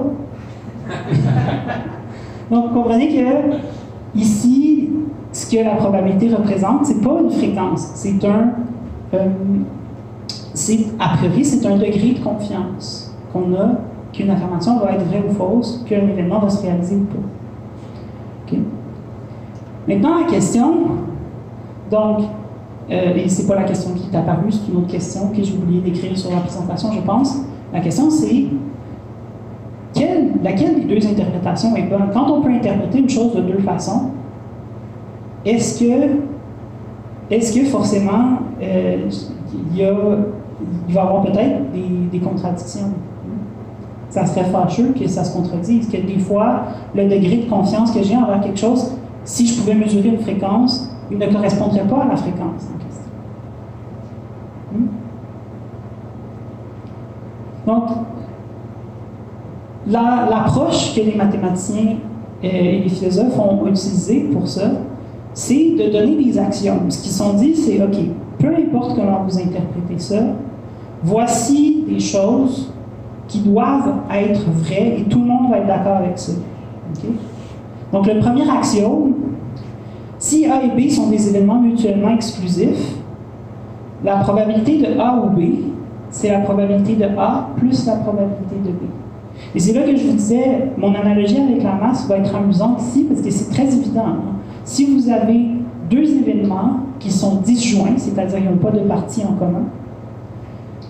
Donc, 2.51 2.69
vous 2.69 2.73
comprenez 2.73 3.09
que 3.09 4.17
ici, 4.19 4.89
ce 5.31 5.55
que 5.55 5.63
la 5.63 5.75
probabilité 5.75 6.33
représente, 6.33 6.87
c'est 6.87 7.01
pas 7.01 7.19
une 7.21 7.29
fréquence, 7.29 7.91
c'est 7.93 8.25
un. 8.25 8.49
Euh, 9.13 9.27
c'est, 10.55 10.79
a 10.99 11.15
priori, 11.17 11.45
c'est 11.45 11.63
un 11.67 11.77
degré 11.77 12.15
de 12.17 12.23
confiance 12.23 13.15
qu'on 13.31 13.53
a 13.53 13.69
qu'une 14.11 14.31
information 14.31 14.79
va 14.79 14.93
être 14.93 15.05
vraie 15.05 15.23
ou 15.29 15.31
fausse, 15.31 15.83
qu'un 15.87 16.07
événement 16.07 16.39
va 16.39 16.49
se 16.49 16.63
réaliser 16.63 16.95
ou 16.95 17.05
pas. 17.05 17.42
Maintenant, 19.87 20.19
la 20.19 20.27
question, 20.27 20.73
donc, 21.91 22.19
euh, 22.89 23.15
et 23.15 23.27
c'est 23.27 23.47
pas 23.47 23.55
la 23.55 23.63
question 23.63 23.91
qui 23.93 24.09
est 24.11 24.17
apparue, 24.17 24.51
c'est 24.51 24.71
une 24.71 24.77
autre 24.77 24.87
question 24.87 25.29
que 25.29 25.43
j'ai 25.43 25.53
oublié 25.55 25.81
d'écrire 25.81 26.17
sur 26.17 26.31
la 26.31 26.37
présentation, 26.37 26.91
je 26.91 27.01
pense. 27.01 27.37
La 27.73 27.81
question, 27.81 28.09
c'est 28.09 28.45
laquelle 30.43 30.85
des 30.85 30.95
deux 30.95 31.07
interprétations 31.07 31.75
est 31.75 31.83
bonne? 31.83 32.09
Quand 32.13 32.29
on 32.29 32.41
peut 32.41 32.49
interpréter 32.49 32.99
une 32.99 33.09
chose 33.09 33.33
de 33.35 33.41
deux 33.41 33.59
façons, 33.59 34.11
est-ce 35.45 35.79
que, 35.79 36.19
est 37.29 37.55
que 37.55 37.65
forcément 37.65 38.39
euh, 38.61 39.09
il, 39.71 39.77
y 39.77 39.83
va 39.83 39.91
y 40.89 40.97
avoir 40.97 41.23
peut-être 41.23 41.71
des, 41.71 42.09
des 42.11 42.19
contradictions? 42.19 42.91
ça 44.09 44.27
serait 44.27 44.45
fâcheux 44.45 44.93
que 44.97 45.07
ça 45.07 45.23
se 45.23 45.35
contredise, 45.35 45.89
que 45.89 45.97
des 45.97 46.19
fois, 46.19 46.65
le 46.93 47.05
degré 47.05 47.37
de 47.37 47.49
confiance 47.49 47.91
que 47.91 48.03
j'ai 48.03 48.15
envers 48.15 48.41
quelque 48.41 48.59
chose, 48.59 48.91
si 49.25 49.47
je 49.47 49.59
pouvais 49.59 49.75
mesurer 49.75 50.09
une 50.09 50.19
fréquence, 50.19 50.89
il 51.11 51.17
ne 51.17 51.27
correspondrait 51.27 51.87
pas 51.87 52.03
à 52.03 52.07
la 52.07 52.15
fréquence 52.15 52.67
en 52.73 52.77
question. 52.83 53.11
Hmm? 54.73 54.87
Donc, 57.65 57.83
l'approche 59.87 60.95
que 60.95 61.01
les 61.01 61.15
mathématiciens 61.15 61.97
euh, 62.43 62.47
et 62.47 62.79
les 62.79 62.89
philosophes 62.89 63.37
ont 63.37 63.67
utilisée 63.67 64.21
pour 64.31 64.47
ça, 64.47 64.71
c'est 65.33 65.71
de 65.71 65.91
donner 65.91 66.23
des 66.23 66.37
axiomes. 66.37 66.89
Ce 66.89 67.01
qu'ils 67.01 67.11
sont 67.11 67.33
dit, 67.33 67.55
c'est 67.55 67.81
OK, 67.81 67.97
peu 68.39 68.47
importe 68.47 68.95
comment 68.95 69.23
vous 69.23 69.37
interprétez 69.37 69.97
ça, 69.97 70.21
voici 71.01 71.85
des 71.87 71.99
choses 71.99 72.71
qui 73.27 73.39
doivent 73.39 74.01
être 74.13 74.41
vraies 74.49 74.97
et 74.99 75.03
tout 75.03 75.19
le 75.19 75.25
monde 75.25 75.49
va 75.49 75.59
être 75.59 75.67
d'accord 75.67 75.97
avec 75.97 76.19
ça. 76.19 76.33
Donc, 77.93 78.07
le 78.07 78.19
premier 78.19 78.49
axiome, 78.49 79.13
si 80.17 80.45
A 80.47 80.63
et 80.63 80.69
B 80.69 80.89
sont 80.89 81.09
des 81.09 81.29
événements 81.29 81.61
mutuellement 81.61 82.09
exclusifs, 82.09 82.95
la 84.03 84.17
probabilité 84.17 84.79
de 84.79 84.99
A 84.99 85.15
ou 85.15 85.29
B, 85.29 85.41
c'est 86.09 86.29
la 86.29 86.39
probabilité 86.39 86.95
de 86.95 87.05
A 87.17 87.49
plus 87.55 87.85
la 87.85 87.97
probabilité 87.97 88.55
de 88.65 88.71
B. 88.71 88.81
Et 89.55 89.59
c'est 89.59 89.73
là 89.73 89.83
que 89.83 89.95
je 89.95 90.07
vous 90.07 90.13
disais, 90.13 90.71
mon 90.77 90.93
analogie 90.93 91.37
avec 91.37 91.63
la 91.63 91.73
masse 91.73 92.07
va 92.07 92.17
être 92.17 92.35
amusante 92.35 92.81
ici 92.81 93.03
parce 93.03 93.21
que 93.21 93.29
c'est 93.29 93.51
très 93.51 93.65
évident. 93.65 94.05
Hein. 94.07 94.33
Si 94.65 94.85
vous 94.85 95.09
avez 95.09 95.47
deux 95.89 96.17
événements 96.17 96.79
qui 96.99 97.11
sont 97.11 97.41
disjoints, 97.41 97.97
c'est-à-dire 97.97 98.37
qu'ils 98.39 98.49
n'ont 98.49 98.57
pas 98.57 98.71
de 98.71 98.79
partie 98.79 99.23
en 99.23 99.33
commun, 99.33 99.63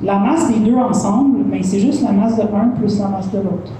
la 0.01 0.19
masse 0.19 0.51
des 0.51 0.59
deux 0.59 0.75
ensemble, 0.75 1.43
ben, 1.45 1.61
c'est 1.63 1.79
juste 1.79 2.03
la 2.03 2.11
masse 2.11 2.35
de 2.35 2.41
l'un 2.43 2.69
plus 2.77 2.99
la 2.99 3.07
masse 3.07 3.31
de 3.31 3.37
l'autre. 3.37 3.71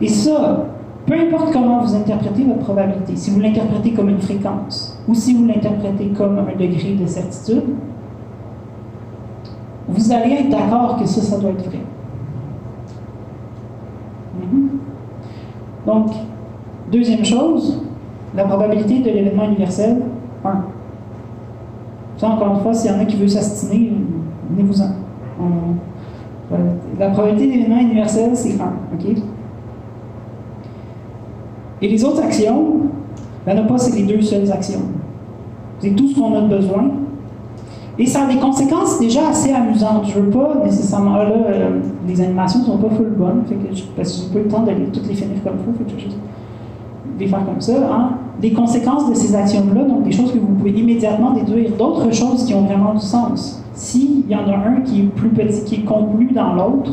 Et 0.00 0.08
ça, 0.08 0.66
peu 1.08 1.14
importe 1.14 1.52
comment 1.52 1.80
vous 1.80 1.94
interprétez 1.94 2.44
votre 2.44 2.60
probabilité, 2.60 3.16
si 3.16 3.30
vous 3.30 3.40
l'interprétez 3.40 3.92
comme 3.92 4.10
une 4.10 4.20
fréquence 4.20 5.02
ou 5.08 5.14
si 5.14 5.32
vous 5.32 5.46
l'interprétez 5.46 6.08
comme 6.08 6.38
un 6.38 6.56
degré 6.56 6.96
de 7.00 7.06
certitude, 7.06 7.64
vous 9.88 10.12
allez 10.12 10.32
être 10.34 10.50
d'accord 10.50 10.98
que 11.00 11.06
ça, 11.06 11.22
ça 11.22 11.38
doit 11.38 11.50
être 11.50 11.64
vrai. 11.64 11.80
Mhm. 14.42 14.68
Donc, 15.86 16.10
deuxième 16.92 17.24
chose, 17.24 17.82
la 18.36 18.44
probabilité 18.44 18.98
de 18.98 19.08
l'événement 19.08 19.44
universel, 19.44 20.02
1. 20.44 20.50
Ça, 22.18 22.28
encore 22.28 22.56
une 22.56 22.60
fois, 22.60 22.74
s'il 22.74 22.90
y 22.90 22.94
en 22.94 23.00
a 23.00 23.06
qui 23.06 23.16
veulent 23.16 23.30
s'astiner, 23.30 23.92
venez-vous-en. 24.50 24.90
La 26.98 27.10
probabilité 27.10 27.50
d'événement 27.50 27.80
universel, 27.80 28.30
c'est 28.34 28.60
1. 28.60 28.64
OK? 28.94 29.22
Et 31.80 31.88
les 31.88 32.04
autres 32.04 32.22
actions, 32.22 32.72
il 33.46 33.52
n'y 33.52 33.58
en 33.58 33.62
a 33.62 33.66
pas, 33.66 33.78
c'est 33.78 33.94
les 33.94 34.02
deux 34.02 34.20
seules 34.20 34.50
actions. 34.50 34.82
C'est 35.80 35.90
tout 35.90 36.08
ce 36.08 36.18
qu'on 36.18 36.34
a 36.34 36.40
besoin. 36.40 36.90
Et 37.98 38.06
ça 38.06 38.22
a 38.22 38.26
des 38.26 38.38
conséquences 38.38 39.00
déjà 39.00 39.28
assez 39.28 39.52
amusantes. 39.52 40.06
Je 40.06 40.20
veux 40.20 40.30
pas 40.30 40.62
nécessairement. 40.64 41.14
Ah, 41.14 41.24
là, 41.24 41.30
euh, 41.30 41.80
les 42.06 42.20
animations 42.20 42.62
sont 42.62 42.78
pas 42.78 42.90
full 42.90 43.10
bonnes, 43.16 43.42
fait 43.48 43.56
que 43.56 43.74
je, 43.74 43.82
parce 43.96 44.12
que 44.12 44.18
je 44.18 44.38
n'ai 44.38 44.44
pas 44.44 44.58
le 44.58 44.66
temps 44.66 44.72
de 44.72 44.90
toutes 44.92 45.08
les 45.08 45.14
finir 45.14 45.42
comme 45.42 45.54
il 45.58 45.64
faut, 45.64 45.78
fait 45.78 45.84
que 45.84 45.98
je 45.98 46.04
juste 46.04 46.18
les 47.18 47.26
faire 47.26 47.44
comme 47.44 47.60
ça. 47.60 47.72
Hein. 47.72 48.10
Les 48.40 48.52
conséquences 48.52 49.08
de 49.10 49.14
ces 49.14 49.34
actions-là, 49.34 49.84
donc 49.84 50.04
des 50.04 50.12
choses 50.12 50.32
que 50.32 50.38
vous 50.38 50.46
pouvez 50.46 50.70
immédiatement 50.70 51.32
déduire, 51.32 51.70
d'autres 51.76 52.12
choses 52.12 52.44
qui 52.44 52.54
ont 52.54 52.62
vraiment 52.62 52.94
du 52.94 53.00
sens. 53.00 53.62
S'il 53.74 54.28
y 54.28 54.34
en 54.34 54.48
a 54.48 54.56
un 54.56 54.80
qui 54.82 55.00
est 55.00 55.04
plus 55.04 55.30
petit, 55.30 55.64
qui 55.64 55.74
est 55.76 55.84
contenu 55.84 56.30
dans 56.32 56.54
l'autre, 56.54 56.92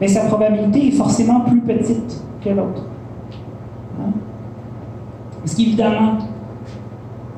mais 0.00 0.06
ben, 0.06 0.08
sa 0.08 0.20
probabilité 0.26 0.88
est 0.88 0.92
forcément 0.92 1.40
plus 1.40 1.60
petite 1.60 2.22
que 2.44 2.50
l'autre. 2.50 2.84
Parce 5.42 5.54
qu'évidemment, 5.54 6.18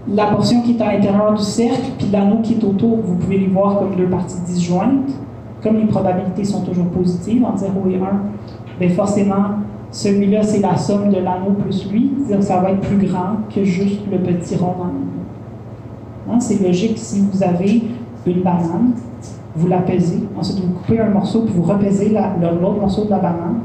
la 0.09 0.27
portion 0.27 0.61
qui 0.63 0.73
est 0.73 0.83
à 0.83 0.93
l'intérieur 0.93 1.35
du 1.35 1.43
cercle, 1.43 1.93
puis 1.99 2.09
l'anneau 2.13 2.41
qui 2.43 2.55
est 2.55 2.65
autour, 2.65 2.99
vous 2.99 3.15
pouvez 3.15 3.39
les 3.39 3.47
voir 3.47 3.79
comme 3.79 3.97
deux 3.97 4.07
parties 4.07 4.41
disjointes. 4.47 5.11
Comme 5.63 5.79
les 5.79 5.87
probabilités 5.87 6.45
sont 6.45 6.61
toujours 6.61 6.89
positives, 6.89 7.43
entre 7.43 7.61
0 7.61 7.73
et 7.89 7.97
1, 7.97 8.01
bien 8.79 8.91
forcément, 8.91 9.45
celui-là, 9.91 10.43
c'est 10.43 10.61
la 10.61 10.77
somme 10.77 11.09
de 11.09 11.17
l'anneau 11.17 11.53
plus 11.53 11.91
lui. 11.91 12.13
C'est-à-dire 12.27 12.45
ça 12.45 12.61
va 12.61 12.73
être 12.73 12.81
plus 12.81 13.07
grand 13.07 13.37
que 13.55 13.65
juste 13.65 14.01
le 14.11 14.19
petit 14.19 14.57
rond 14.57 14.75
dans 14.79 14.85
l'anneau. 14.85 15.15
Hein, 16.31 16.41
c'est 16.41 16.63
logique 16.63 16.99
si 16.99 17.21
vous 17.21 17.43
avez 17.43 17.83
une 18.27 18.43
banane, 18.43 18.93
vous 19.57 19.69
la 19.69 19.79
pesez, 19.79 20.25
ensuite 20.39 20.61
vous 20.61 20.73
coupez 20.73 21.01
un 21.01 21.11
morceau, 21.11 21.43
puis 21.43 21.55
vous 21.55 21.63
repesez 21.63 22.09
l'autre 22.11 22.81
morceau 22.81 23.05
de 23.05 23.11
la 23.11 23.19
banane. 23.19 23.61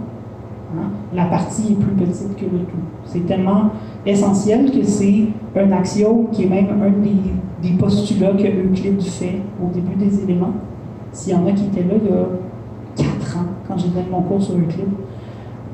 Hein, 0.77 0.89
la 1.13 1.25
partie 1.25 1.71
est 1.71 1.75
plus 1.75 2.05
petite 2.05 2.35
que 2.35 2.45
le 2.45 2.59
tout. 2.59 2.77
C'est 3.05 3.25
tellement 3.25 3.71
essentiel 4.05 4.71
que 4.71 4.83
c'est 4.83 5.25
un 5.55 5.71
axiome 5.71 6.27
qui 6.31 6.43
est 6.43 6.47
même 6.47 6.67
un 6.81 6.91
des, 7.61 7.73
postulats 7.77 8.31
que 8.31 8.47
Euclide 8.47 9.01
fait 9.01 9.41
au 9.61 9.73
début 9.73 9.95
des 9.95 10.23
éléments. 10.23 10.53
S'il 11.11 11.33
y 11.33 11.35
en 11.35 11.45
a 11.47 11.51
qui 11.51 11.65
étaient 11.65 11.81
là 11.81 11.95
il 12.01 12.09
y 12.09 12.13
a 12.13 13.11
quatre 13.11 13.37
ans, 13.37 13.45
quand 13.67 13.77
j'ai 13.77 13.89
donné 13.89 14.07
mon 14.09 14.21
cours 14.21 14.41
sur 14.41 14.55
Euclide. 14.55 14.89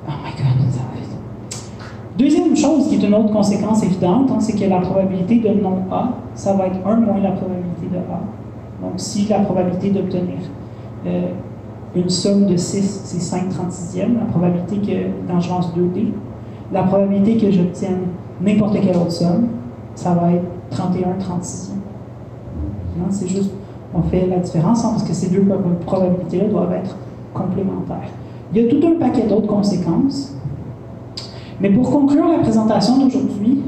Oh 0.08 0.12
my 0.24 0.32
God, 0.32 0.72
ça 0.72 0.80
va 0.80 1.00
vite. 1.00 1.18
Deuxième 2.18 2.56
chose 2.56 2.88
qui 2.88 2.96
est 2.96 3.08
une 3.08 3.14
autre 3.14 3.32
conséquence 3.32 3.84
évidente, 3.84 4.32
hein, 4.32 4.40
c'est 4.40 4.54
que 4.54 4.70
la 4.70 4.80
probabilité 4.80 5.40
de 5.40 5.62
non 5.62 5.84
A, 5.92 6.10
ça 6.34 6.54
va 6.54 6.68
être 6.68 6.86
1 6.86 6.96
moins 6.98 7.20
la 7.20 7.32
probabilité 7.32 7.88
de 7.92 7.98
A. 7.98 8.22
Donc 8.82 8.94
si 8.98 9.28
la 9.28 9.40
probabilité 9.40 9.90
d'obtenir 9.90 10.40
euh, 11.06 11.28
une 11.96 12.10
somme 12.10 12.46
de 12.46 12.58
6, 12.58 13.02
c'est 13.06 13.20
5 13.20 13.50
36e, 13.50 14.20
la 14.20 14.26
probabilité 14.26 14.78
que 14.78 15.32
dans 15.32 15.40
je 15.40 15.50
lance 15.50 15.72
2D, 15.76 16.08
la 16.72 16.84
probabilité 16.84 17.38
que 17.38 17.52
j'obtienne 17.52 18.08
n'importe 18.42 18.80
quelle 18.82 18.98
autre 18.98 19.12
somme, 19.12 19.48
ça 19.96 20.14
va 20.14 20.32
être 20.32 20.46
31 20.72 21.18
36e. 21.20 21.76
C'est 23.10 23.28
juste, 23.28 23.52
on 23.94 24.02
fait 24.04 24.26
la 24.28 24.38
différence 24.38 24.82
parce 24.82 25.04
que 25.04 25.14
ces 25.14 25.30
deux 25.30 25.46
probabilités-là 25.86 26.46
doivent 26.46 26.74
être 26.74 26.96
complémentaires. 27.34 28.10
Il 28.54 28.62
y 28.62 28.68
a 28.68 28.70
tout 28.70 28.86
un 28.88 29.00
paquet 29.00 29.28
d'autres 29.28 29.48
conséquences. 29.48 30.36
Mais 31.60 31.70
pour 31.70 31.90
conclure 31.90 32.28
la 32.28 32.40
présentation 32.40 32.98
d'aujourd'hui, 32.98 33.62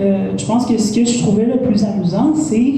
euh, 0.00 0.32
je 0.36 0.46
pense 0.46 0.66
que 0.66 0.78
ce 0.78 0.92
que 0.92 1.04
je 1.04 1.18
trouvais 1.22 1.44
le 1.44 1.58
plus 1.58 1.84
amusant, 1.84 2.34
c'est 2.34 2.74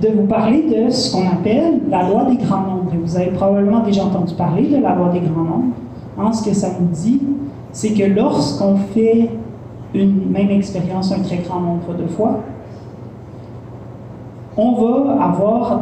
de 0.00 0.08
vous 0.08 0.26
parler 0.26 0.62
de 0.62 0.90
ce 0.90 1.12
qu'on 1.12 1.26
appelle 1.28 1.80
la 1.88 2.08
loi 2.08 2.24
des 2.24 2.36
grands 2.36 2.62
nombres. 2.62 2.92
Vous 3.04 3.16
avez 3.16 3.30
probablement 3.30 3.80
déjà 3.80 4.04
entendu 4.04 4.34
parler 4.34 4.68
de 4.68 4.78
la 4.78 4.94
loi 4.94 5.10
des 5.10 5.20
grands 5.20 5.44
nombres. 5.44 5.74
Hein, 6.18 6.32
ce 6.32 6.44
que 6.44 6.54
ça 6.54 6.68
nous 6.78 6.88
dit, 6.88 7.20
c'est 7.72 7.94
que 7.94 8.04
lorsqu'on 8.04 8.76
fait 8.76 9.30
une 9.94 10.30
même 10.30 10.50
expérience 10.50 11.12
un 11.12 11.20
très 11.20 11.38
grand 11.38 11.60
nombre 11.60 11.94
de 11.94 12.06
fois, 12.06 12.40
on 14.56 14.72
va 14.72 15.24
avoir, 15.24 15.80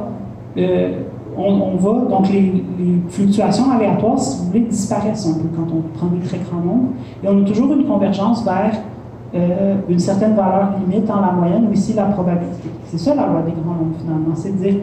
euh, 0.56 1.00
on, 1.36 1.76
va, 1.76 2.08
donc 2.08 2.30
les, 2.30 2.64
fluctuations 3.08 3.70
aléatoires, 3.70 4.18
si 4.18 4.38
vous 4.38 4.46
voulez, 4.46 4.60
disparaissent 4.60 5.26
un 5.26 5.34
peu 5.34 5.48
quand 5.56 5.66
on 5.74 5.82
prend 5.98 6.06
des 6.06 6.20
très 6.26 6.38
grands 6.38 6.60
nombres, 6.60 6.90
et 7.22 7.28
on 7.28 7.42
a 7.42 7.44
toujours 7.44 7.72
une 7.72 7.84
convergence 7.84 8.44
vers 8.44 8.72
euh, 9.34 9.76
une 9.88 9.98
certaine 9.98 10.34
valeur 10.34 10.70
limite 10.80 11.06
dans 11.06 11.20
la 11.20 11.32
moyenne 11.32 11.66
ou 11.68 11.72
ici 11.72 11.92
la 11.94 12.04
probabilité. 12.04 12.68
C'est 12.86 12.98
ça 12.98 13.14
la 13.14 13.26
loi 13.26 13.42
des 13.42 13.52
grands 13.52 13.74
nombres 13.74 13.96
finalement, 14.00 14.34
c'est 14.34 14.56
de 14.56 14.62
dire, 14.62 14.80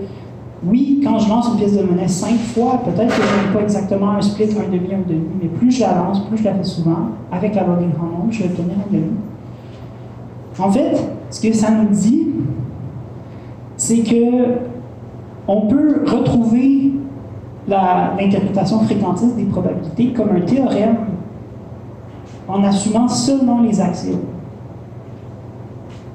oui, 0.65 1.01
quand 1.03 1.19
je 1.19 1.29
lance 1.29 1.49
une 1.49 1.57
pièce 1.57 1.77
de 1.77 1.83
monnaie 1.83 2.07
cinq 2.07 2.37
fois, 2.37 2.81
peut-être 2.83 3.15
que 3.15 3.21
je 3.21 3.47
n'ai 3.47 3.53
pas 3.53 3.61
exactement 3.61 4.11
un 4.11 4.21
split, 4.21 4.49
un 4.57 4.71
demi, 4.71 4.93
un 4.93 5.07
demi, 5.07 5.27
mais 5.41 5.47
plus 5.49 5.71
je 5.71 5.81
la 5.81 5.95
lance, 5.95 6.25
plus 6.25 6.37
je 6.37 6.45
la 6.45 6.55
fais 6.55 6.63
souvent, 6.63 7.09
avec 7.31 7.53
la 7.53 7.63
loi 7.63 7.75
des 7.75 7.85
grands 7.85 8.07
nombres, 8.07 8.31
je 8.31 8.43
vais 8.43 8.49
obtenir 8.49 8.75
un 8.75 8.91
demi. 8.91 9.11
En 10.59 10.71
fait, 10.71 10.97
ce 11.29 11.41
que 11.41 11.53
ça 11.53 11.69
nous 11.69 11.89
dit, 11.89 12.27
c'est 13.75 13.99
que 13.99 14.55
on 15.47 15.67
peut 15.67 16.03
retrouver 16.05 16.93
l'interprétation 17.67 18.79
fréquentiste 18.79 19.35
des 19.35 19.45
probabilités 19.45 20.11
comme 20.13 20.29
un 20.35 20.41
théorème 20.41 20.97
en 22.47 22.63
assumant 22.63 23.07
seulement 23.07 23.61
les 23.61 23.79
axiomes. 23.79 24.21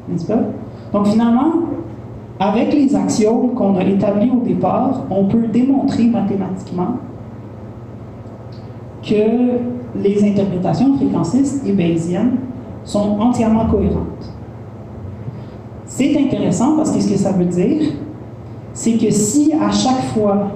N'est-ce 0.09 0.26
pas? 0.26 0.40
Donc 0.93 1.07
finalement, 1.07 1.53
avec 2.43 2.74
les 2.74 2.95
axiomes 2.97 3.55
qu'on 3.55 3.76
a 3.76 3.84
établis 3.84 4.30
au 4.30 4.40
départ, 4.40 5.05
on 5.11 5.26
peut 5.26 5.47
démontrer 5.47 6.07
mathématiquement 6.07 6.97
que 9.03 9.59
les 9.95 10.24
interprétations 10.24 10.97
fréquencistes 10.97 11.64
et 11.66 11.72
bayésiennes 11.72 12.38
sont 12.84 13.20
entièrement 13.20 13.66
cohérentes. 13.66 14.32
C'est 15.86 16.16
intéressant 16.18 16.76
parce 16.76 16.90
que 16.90 17.01
ce 17.01 17.12
que 17.12 17.18
ça 17.18 17.30
veut 17.30 17.45
dire, 17.45 17.93
c'est 18.72 18.95
que 18.95 19.11
si 19.11 19.53
à 19.53 19.70
chaque 19.70 20.03
fois, 20.14 20.49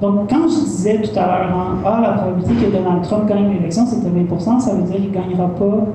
donc 0.00 0.30
quand 0.30 0.46
je 0.46 0.64
disais 0.64 1.02
tout 1.02 1.18
à 1.18 1.26
l'heure, 1.26 1.56
hein, 1.56 1.78
ah, 1.84 2.00
la 2.02 2.12
probabilité 2.12 2.66
que 2.66 2.76
Donald 2.76 3.02
Trump 3.02 3.26
gagne 3.26 3.52
l'élection, 3.52 3.84
c'était 3.86 4.10
20 4.10 4.60
ça 4.60 4.74
veut 4.74 4.82
dire 4.82 4.96
qu'il 4.96 5.08
ne 5.08 5.14
gagnera 5.14 5.48
pas, 5.48 5.86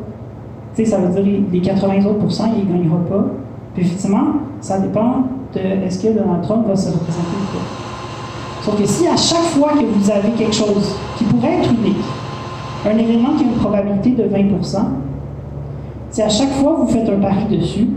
tu 0.75 0.83
sais, 0.83 0.91
ça 0.91 0.97
veut 0.97 1.21
dire 1.21 1.41
les 1.51 1.61
80 1.61 2.05
autres 2.05 2.25
il 2.57 2.67
ne 2.67 2.73
gagnera 2.73 2.97
pas. 3.09 3.25
Puis 3.73 3.85
effectivement, 3.85 4.33
ça 4.59 4.79
dépend 4.79 5.23
est-ce 5.57 5.99
que 5.99 6.07
Donald 6.13 6.43
Trump 6.43 6.67
va 6.67 6.75
se 6.75 6.91
représenter 6.91 7.37
ou 7.41 7.57
pas? 7.57 7.65
Sauf 8.63 8.81
que 8.81 8.87
si 8.87 9.07
à 9.07 9.15
chaque 9.15 9.49
fois 9.57 9.69
que 9.73 9.85
vous 9.85 10.11
avez 10.11 10.29
quelque 10.31 10.55
chose 10.55 10.95
qui 11.17 11.23
pourrait 11.25 11.59
être 11.61 11.71
unique, 11.71 12.03
un 12.85 12.97
événement 12.97 13.35
qui 13.37 13.43
a 13.43 13.47
une 13.47 13.53
probabilité 13.53 14.11
de 14.11 14.23
20% 14.23 14.77
si 16.09 16.21
à 16.21 16.29
chaque 16.29 16.49
fois 16.49 16.73
vous 16.79 16.87
faites 16.87 17.07
un 17.09 17.19
pari 17.19 17.45
dessus, 17.57 17.87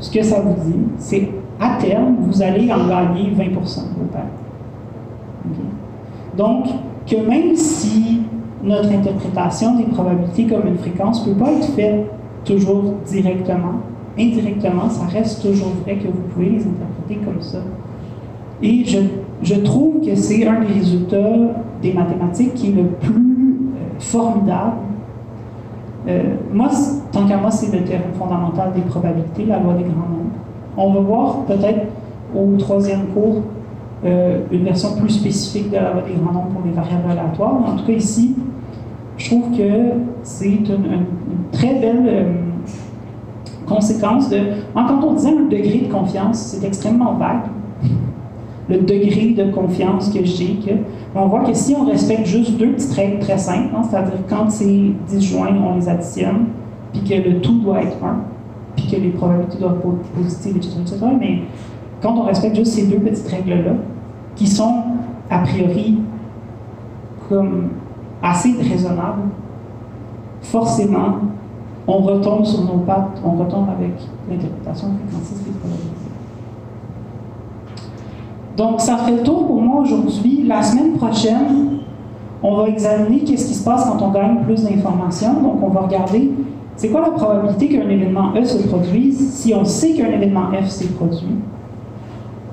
ce 0.00 0.10
que 0.10 0.22
ça 0.22 0.40
vous 0.40 0.54
dit, 0.70 0.78
c'est 0.98 1.30
à 1.60 1.76
terme, 1.80 2.16
vous 2.20 2.42
allez 2.42 2.70
en 2.72 2.86
gagner 2.88 3.30
20 3.30 3.44
de 3.44 3.54
vos 3.54 4.06
paris. 4.12 4.24
Donc, 6.36 6.66
que 7.06 7.16
même 7.16 7.54
si 7.56 8.22
notre 8.62 8.90
interprétation 8.92 9.76
des 9.76 9.84
probabilités 9.84 10.46
comme 10.46 10.66
une 10.66 10.78
fréquence 10.78 11.26
ne 11.26 11.32
peut 11.32 11.44
pas 11.44 11.52
être 11.52 11.68
faite 11.74 12.06
toujours 12.44 12.94
directement, 13.06 13.80
indirectement, 14.18 14.88
ça 14.88 15.06
reste 15.06 15.42
toujours 15.42 15.72
vrai 15.84 15.96
que 15.96 16.08
vous 16.08 16.22
pouvez 16.34 16.50
les 16.50 16.60
interpréter 16.60 16.99
comme 17.16 17.40
ça. 17.40 17.58
Et 18.62 18.84
je, 18.84 18.98
je 19.42 19.54
trouve 19.56 20.00
que 20.04 20.14
c'est 20.14 20.46
un 20.46 20.60
des 20.60 20.72
résultats 20.72 21.16
des 21.82 21.92
mathématiques 21.92 22.54
qui 22.54 22.68
est 22.68 22.74
le 22.74 22.84
plus 22.84 23.14
euh, 23.14 23.98
formidable 23.98 24.76
euh, 26.08 26.22
moi, 26.52 26.68
tant 27.12 27.26
qu'à 27.26 27.36
moi, 27.36 27.50
c'est 27.50 27.76
le 27.76 27.84
théorème 27.84 28.12
fondamental 28.18 28.72
des 28.74 28.80
probabilités, 28.82 29.44
la 29.44 29.58
loi 29.58 29.74
des 29.74 29.84
grands 29.84 30.08
nombres. 30.08 30.30
On 30.76 30.92
va 30.94 31.00
voir 31.00 31.36
peut-être 31.46 31.86
au 32.34 32.56
troisième 32.56 33.06
cours 33.08 33.42
euh, 34.04 34.40
une 34.50 34.64
version 34.64 34.96
plus 34.96 35.10
spécifique 35.10 35.70
de 35.70 35.76
la 35.76 35.92
loi 35.92 36.02
des 36.02 36.14
grands 36.14 36.32
nombres 36.32 36.52
pour 36.54 36.62
les 36.64 36.72
variables 36.72 37.10
aléatoires. 37.10 37.56
En 37.66 37.76
tout 37.76 37.84
cas, 37.84 37.92
ici, 37.92 38.34
je 39.18 39.26
trouve 39.28 39.56
que 39.56 39.68
c'est 40.22 40.46
une, 40.48 41.04
très 41.52 41.74
belle 41.74 42.26
conséquence 43.70 44.28
de. 44.28 44.38
Quand 44.74 45.02
on 45.02 45.14
disait 45.14 45.30
un 45.30 45.48
degré 45.48 45.86
de 45.86 45.92
confiance, 45.92 46.38
c'est 46.38 46.66
extrêmement 46.66 47.14
vague. 47.14 47.44
Le 48.68 48.78
degré 48.78 49.30
de 49.30 49.50
confiance 49.50 50.10
que 50.10 50.24
j'ai 50.24 50.56
que 50.56 50.72
on 51.14 51.26
voit 51.26 51.40
que 51.40 51.54
si 51.54 51.74
on 51.74 51.84
respecte 51.86 52.26
juste 52.26 52.56
deux 52.56 52.72
petites 52.72 52.92
règles 52.92 53.18
très 53.20 53.38
simples, 53.38 53.74
hein, 53.74 53.82
c'est-à-dire 53.88 54.20
quand 54.28 54.48
c'est 54.50 54.92
disjoint, 55.08 55.48
on 55.56 55.76
les 55.76 55.88
additionne, 55.88 56.46
puis 56.92 57.02
que 57.02 57.28
le 57.28 57.40
tout 57.40 57.58
doit 57.58 57.82
être 57.82 57.96
1, 58.02 58.16
puis 58.76 58.86
que 58.86 58.96
les 58.96 59.08
probabilités 59.08 59.58
doivent 59.58 59.78
être 59.78 60.10
positives, 60.10 60.56
etc., 60.56 60.76
etc., 60.82 60.98
mais 61.18 61.42
quand 62.00 62.14
on 62.16 62.22
respecte 62.22 62.56
juste 62.56 62.72
ces 62.72 62.86
deux 62.86 62.98
petites 62.98 63.26
règles-là, 63.26 63.72
qui 64.36 64.46
sont 64.46 64.82
a 65.28 65.38
priori 65.40 65.98
comme 67.28 67.70
assez 68.22 68.54
raisonnables, 68.60 69.30
forcément, 70.42 71.16
on 71.90 71.98
retombe 72.02 72.44
sur 72.44 72.62
nos 72.62 72.78
pattes, 72.78 73.20
on 73.24 73.32
retombe 73.32 73.68
avec 73.68 73.92
l'interprétation 74.30 74.88
fréquentiste 74.94 75.44
des 75.44 75.50
probabilités. 75.50 75.90
Donc, 78.56 78.80
ça 78.80 78.96
fait 78.98 79.16
le 79.16 79.22
tour 79.22 79.46
pour 79.46 79.60
moi 79.60 79.80
aujourd'hui. 79.82 80.44
La 80.46 80.62
semaine 80.62 80.92
prochaine, 80.92 81.78
on 82.42 82.56
va 82.56 82.68
examiner 82.68 83.20
qu'est-ce 83.20 83.48
qui 83.48 83.54
se 83.54 83.64
passe 83.64 83.86
quand 83.86 84.00
on 84.02 84.10
gagne 84.10 84.44
plus 84.44 84.62
d'informations. 84.62 85.34
Donc, 85.40 85.62
on 85.62 85.68
va 85.68 85.80
regarder 85.80 86.30
c'est 86.76 86.88
quoi 86.88 87.00
la 87.00 87.10
probabilité 87.10 87.68
qu'un 87.68 87.88
événement 87.88 88.32
E 88.36 88.44
se 88.44 88.66
produise 88.68 89.34
si 89.34 89.52
on 89.54 89.64
sait 89.64 89.92
qu'un 89.92 90.10
événement 90.10 90.46
F 90.62 90.68
s'est 90.68 90.88
produit? 90.88 91.36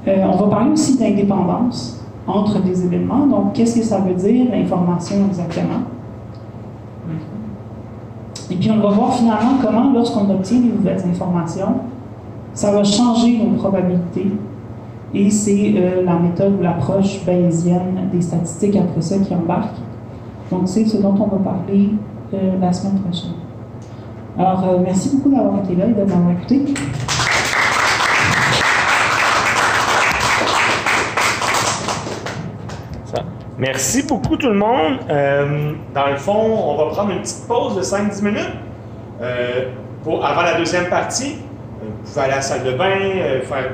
Euh, 0.07 0.25
on 0.25 0.35
va 0.35 0.47
parler 0.47 0.71
aussi 0.71 0.97
d'indépendance 0.97 2.03
entre 2.25 2.61
des 2.61 2.83
événements. 2.83 3.27
Donc, 3.27 3.53
qu'est-ce 3.53 3.79
que 3.79 3.85
ça 3.85 3.99
veut 3.99 4.15
dire, 4.15 4.47
l'information 4.51 5.17
exactement? 5.27 5.97
Et 8.50 8.56
puis, 8.56 8.72
on 8.72 8.80
va 8.80 8.89
voir 8.89 9.14
finalement 9.14 9.58
comment, 9.62 9.91
lorsqu'on 9.91 10.30
obtient 10.30 10.60
de 10.60 10.72
nouvelles 10.78 11.04
informations, 11.06 11.76
ça 12.54 12.72
va 12.72 12.84
changer 12.84 13.38
nos 13.38 13.56
probabilités 13.58 14.32
et 15.14 15.30
c'est 15.30 15.74
euh, 15.76 16.04
la 16.04 16.18
méthode 16.20 16.56
ou 16.60 16.64
l'approche 16.64 17.24
bayésienne 17.26 18.10
des 18.12 18.22
statistiques 18.22 18.76
après 18.76 19.02
ça 19.02 19.18
qui 19.20 19.34
embarque. 19.34 19.76
Donc, 20.52 20.62
c'est 20.66 20.86
ce 20.86 20.98
dont 20.98 21.16
on 21.20 21.28
va 21.28 21.38
parler 21.38 21.89
euh, 22.34 22.60
la 22.60 22.74
semaine 22.74 23.00
prochaine. 23.00 23.32
Alors, 24.38 24.64
euh, 24.68 24.78
merci 24.84 25.16
beaucoup 25.16 25.30
d'avoir 25.30 25.60
été 25.64 25.76
là 25.76 25.86
et 25.88 25.93
de 25.93 26.00
m'avoir 26.00 26.32
écouté. 26.32 26.66
Merci 33.58 34.03
beaucoup 34.03 34.38
tout 34.38 34.49
le 34.49 34.55
monde. 34.55 34.99
dans 35.93 36.08
le 36.08 36.18
fond, 36.18 36.70
on 36.70 36.76
va 36.78 36.86
prendre 36.91 37.12
une 37.12 37.22
petite 37.22 37.47
pause 37.47 37.76
de 37.76 37.82
5-10 37.82 38.24
minutes 38.24 38.53
pour, 40.03 40.26
avant 40.26 40.43
la 40.43 40.55
deuxième 40.55 40.89
partie. 40.89 41.38
vous 41.82 41.89
pouvez 42.05 42.22
aller 42.22 42.34
à 42.34 42.36
la 42.38 42.41
salle 42.41 42.64
de 42.64 42.72
bain, 42.72 42.99
faire 43.43 43.72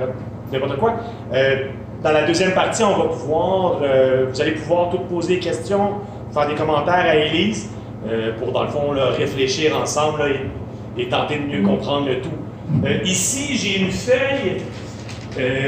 n'importe 0.54 0.78
quoi. 0.80 0.94
Euh, 1.34 1.68
dans 2.02 2.12
la 2.12 2.26
deuxième 2.26 2.54
partie, 2.54 2.84
on 2.84 2.98
va 2.98 3.06
pouvoir, 3.06 3.80
euh, 3.82 4.28
vous 4.30 4.42
allez 4.42 4.52
pouvoir 4.52 4.90
toutes 4.90 5.08
poser 5.08 5.36
des 5.36 5.40
questions, 5.40 5.96
faire 6.34 6.48
des 6.48 6.56
commentaires 6.56 7.06
à 7.06 7.16
Élise 7.16 7.70
euh, 8.08 8.38
pour, 8.38 8.52
dans 8.52 8.64
le 8.64 8.70
fond, 8.70 8.90
réfléchir 9.18 9.78
ensemble 9.78 10.24
et, 10.98 11.10
tenter 11.10 11.38
de 11.38 11.46
mieux 11.46 11.64
comprendre 11.64 12.08
le 12.08 12.22
tout. 12.22 12.30
ici, 13.04 13.58
j'ai 13.58 13.82
une 13.82 13.92
feuille 13.92 14.62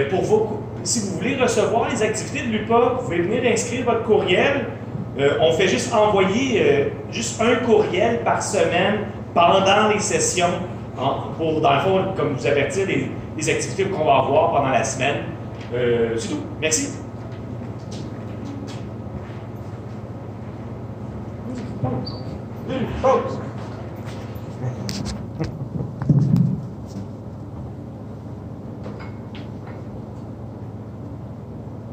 pour 0.10 0.22
vous. 0.22 0.65
Si 0.86 1.00
vous 1.00 1.18
voulez 1.18 1.36
recevoir 1.36 1.90
les 1.90 2.02
activités 2.02 2.46
de 2.46 2.52
l'UPA, 2.52 2.80
vous 2.96 3.04
pouvez 3.04 3.22
venir 3.22 3.52
inscrire 3.52 3.86
votre 3.86 4.04
courriel. 4.04 4.68
on 5.42 5.52
fait 5.54 5.68
juste 5.68 5.94
envoyer 5.94 6.92
juste 7.12 7.42
un 7.42 7.56
courriel 7.66 8.22
par 8.24 8.42
semaine 8.42 9.08
pendant 9.34 9.90
les 9.90 10.00
sessions 10.00 10.48
pour, 11.38 11.60
dans 11.60 11.74
le 11.74 11.80
fond, 11.82 12.06
comme 12.16 12.36
vous 12.36 12.48
avertir 12.48 12.88
des 12.88 13.10
les 13.38 13.50
activités 13.50 13.86
qu'on 13.86 14.06
va 14.06 14.18
avoir 14.18 14.52
pendant 14.52 14.70
la 14.70 14.84
semaine. 14.84 15.24
Euh, 15.74 16.16
c'est 16.18 16.30
tout. 16.30 16.42
Merci. 16.62 16.94
Pause. 21.82 22.22
Pause. 23.02 23.40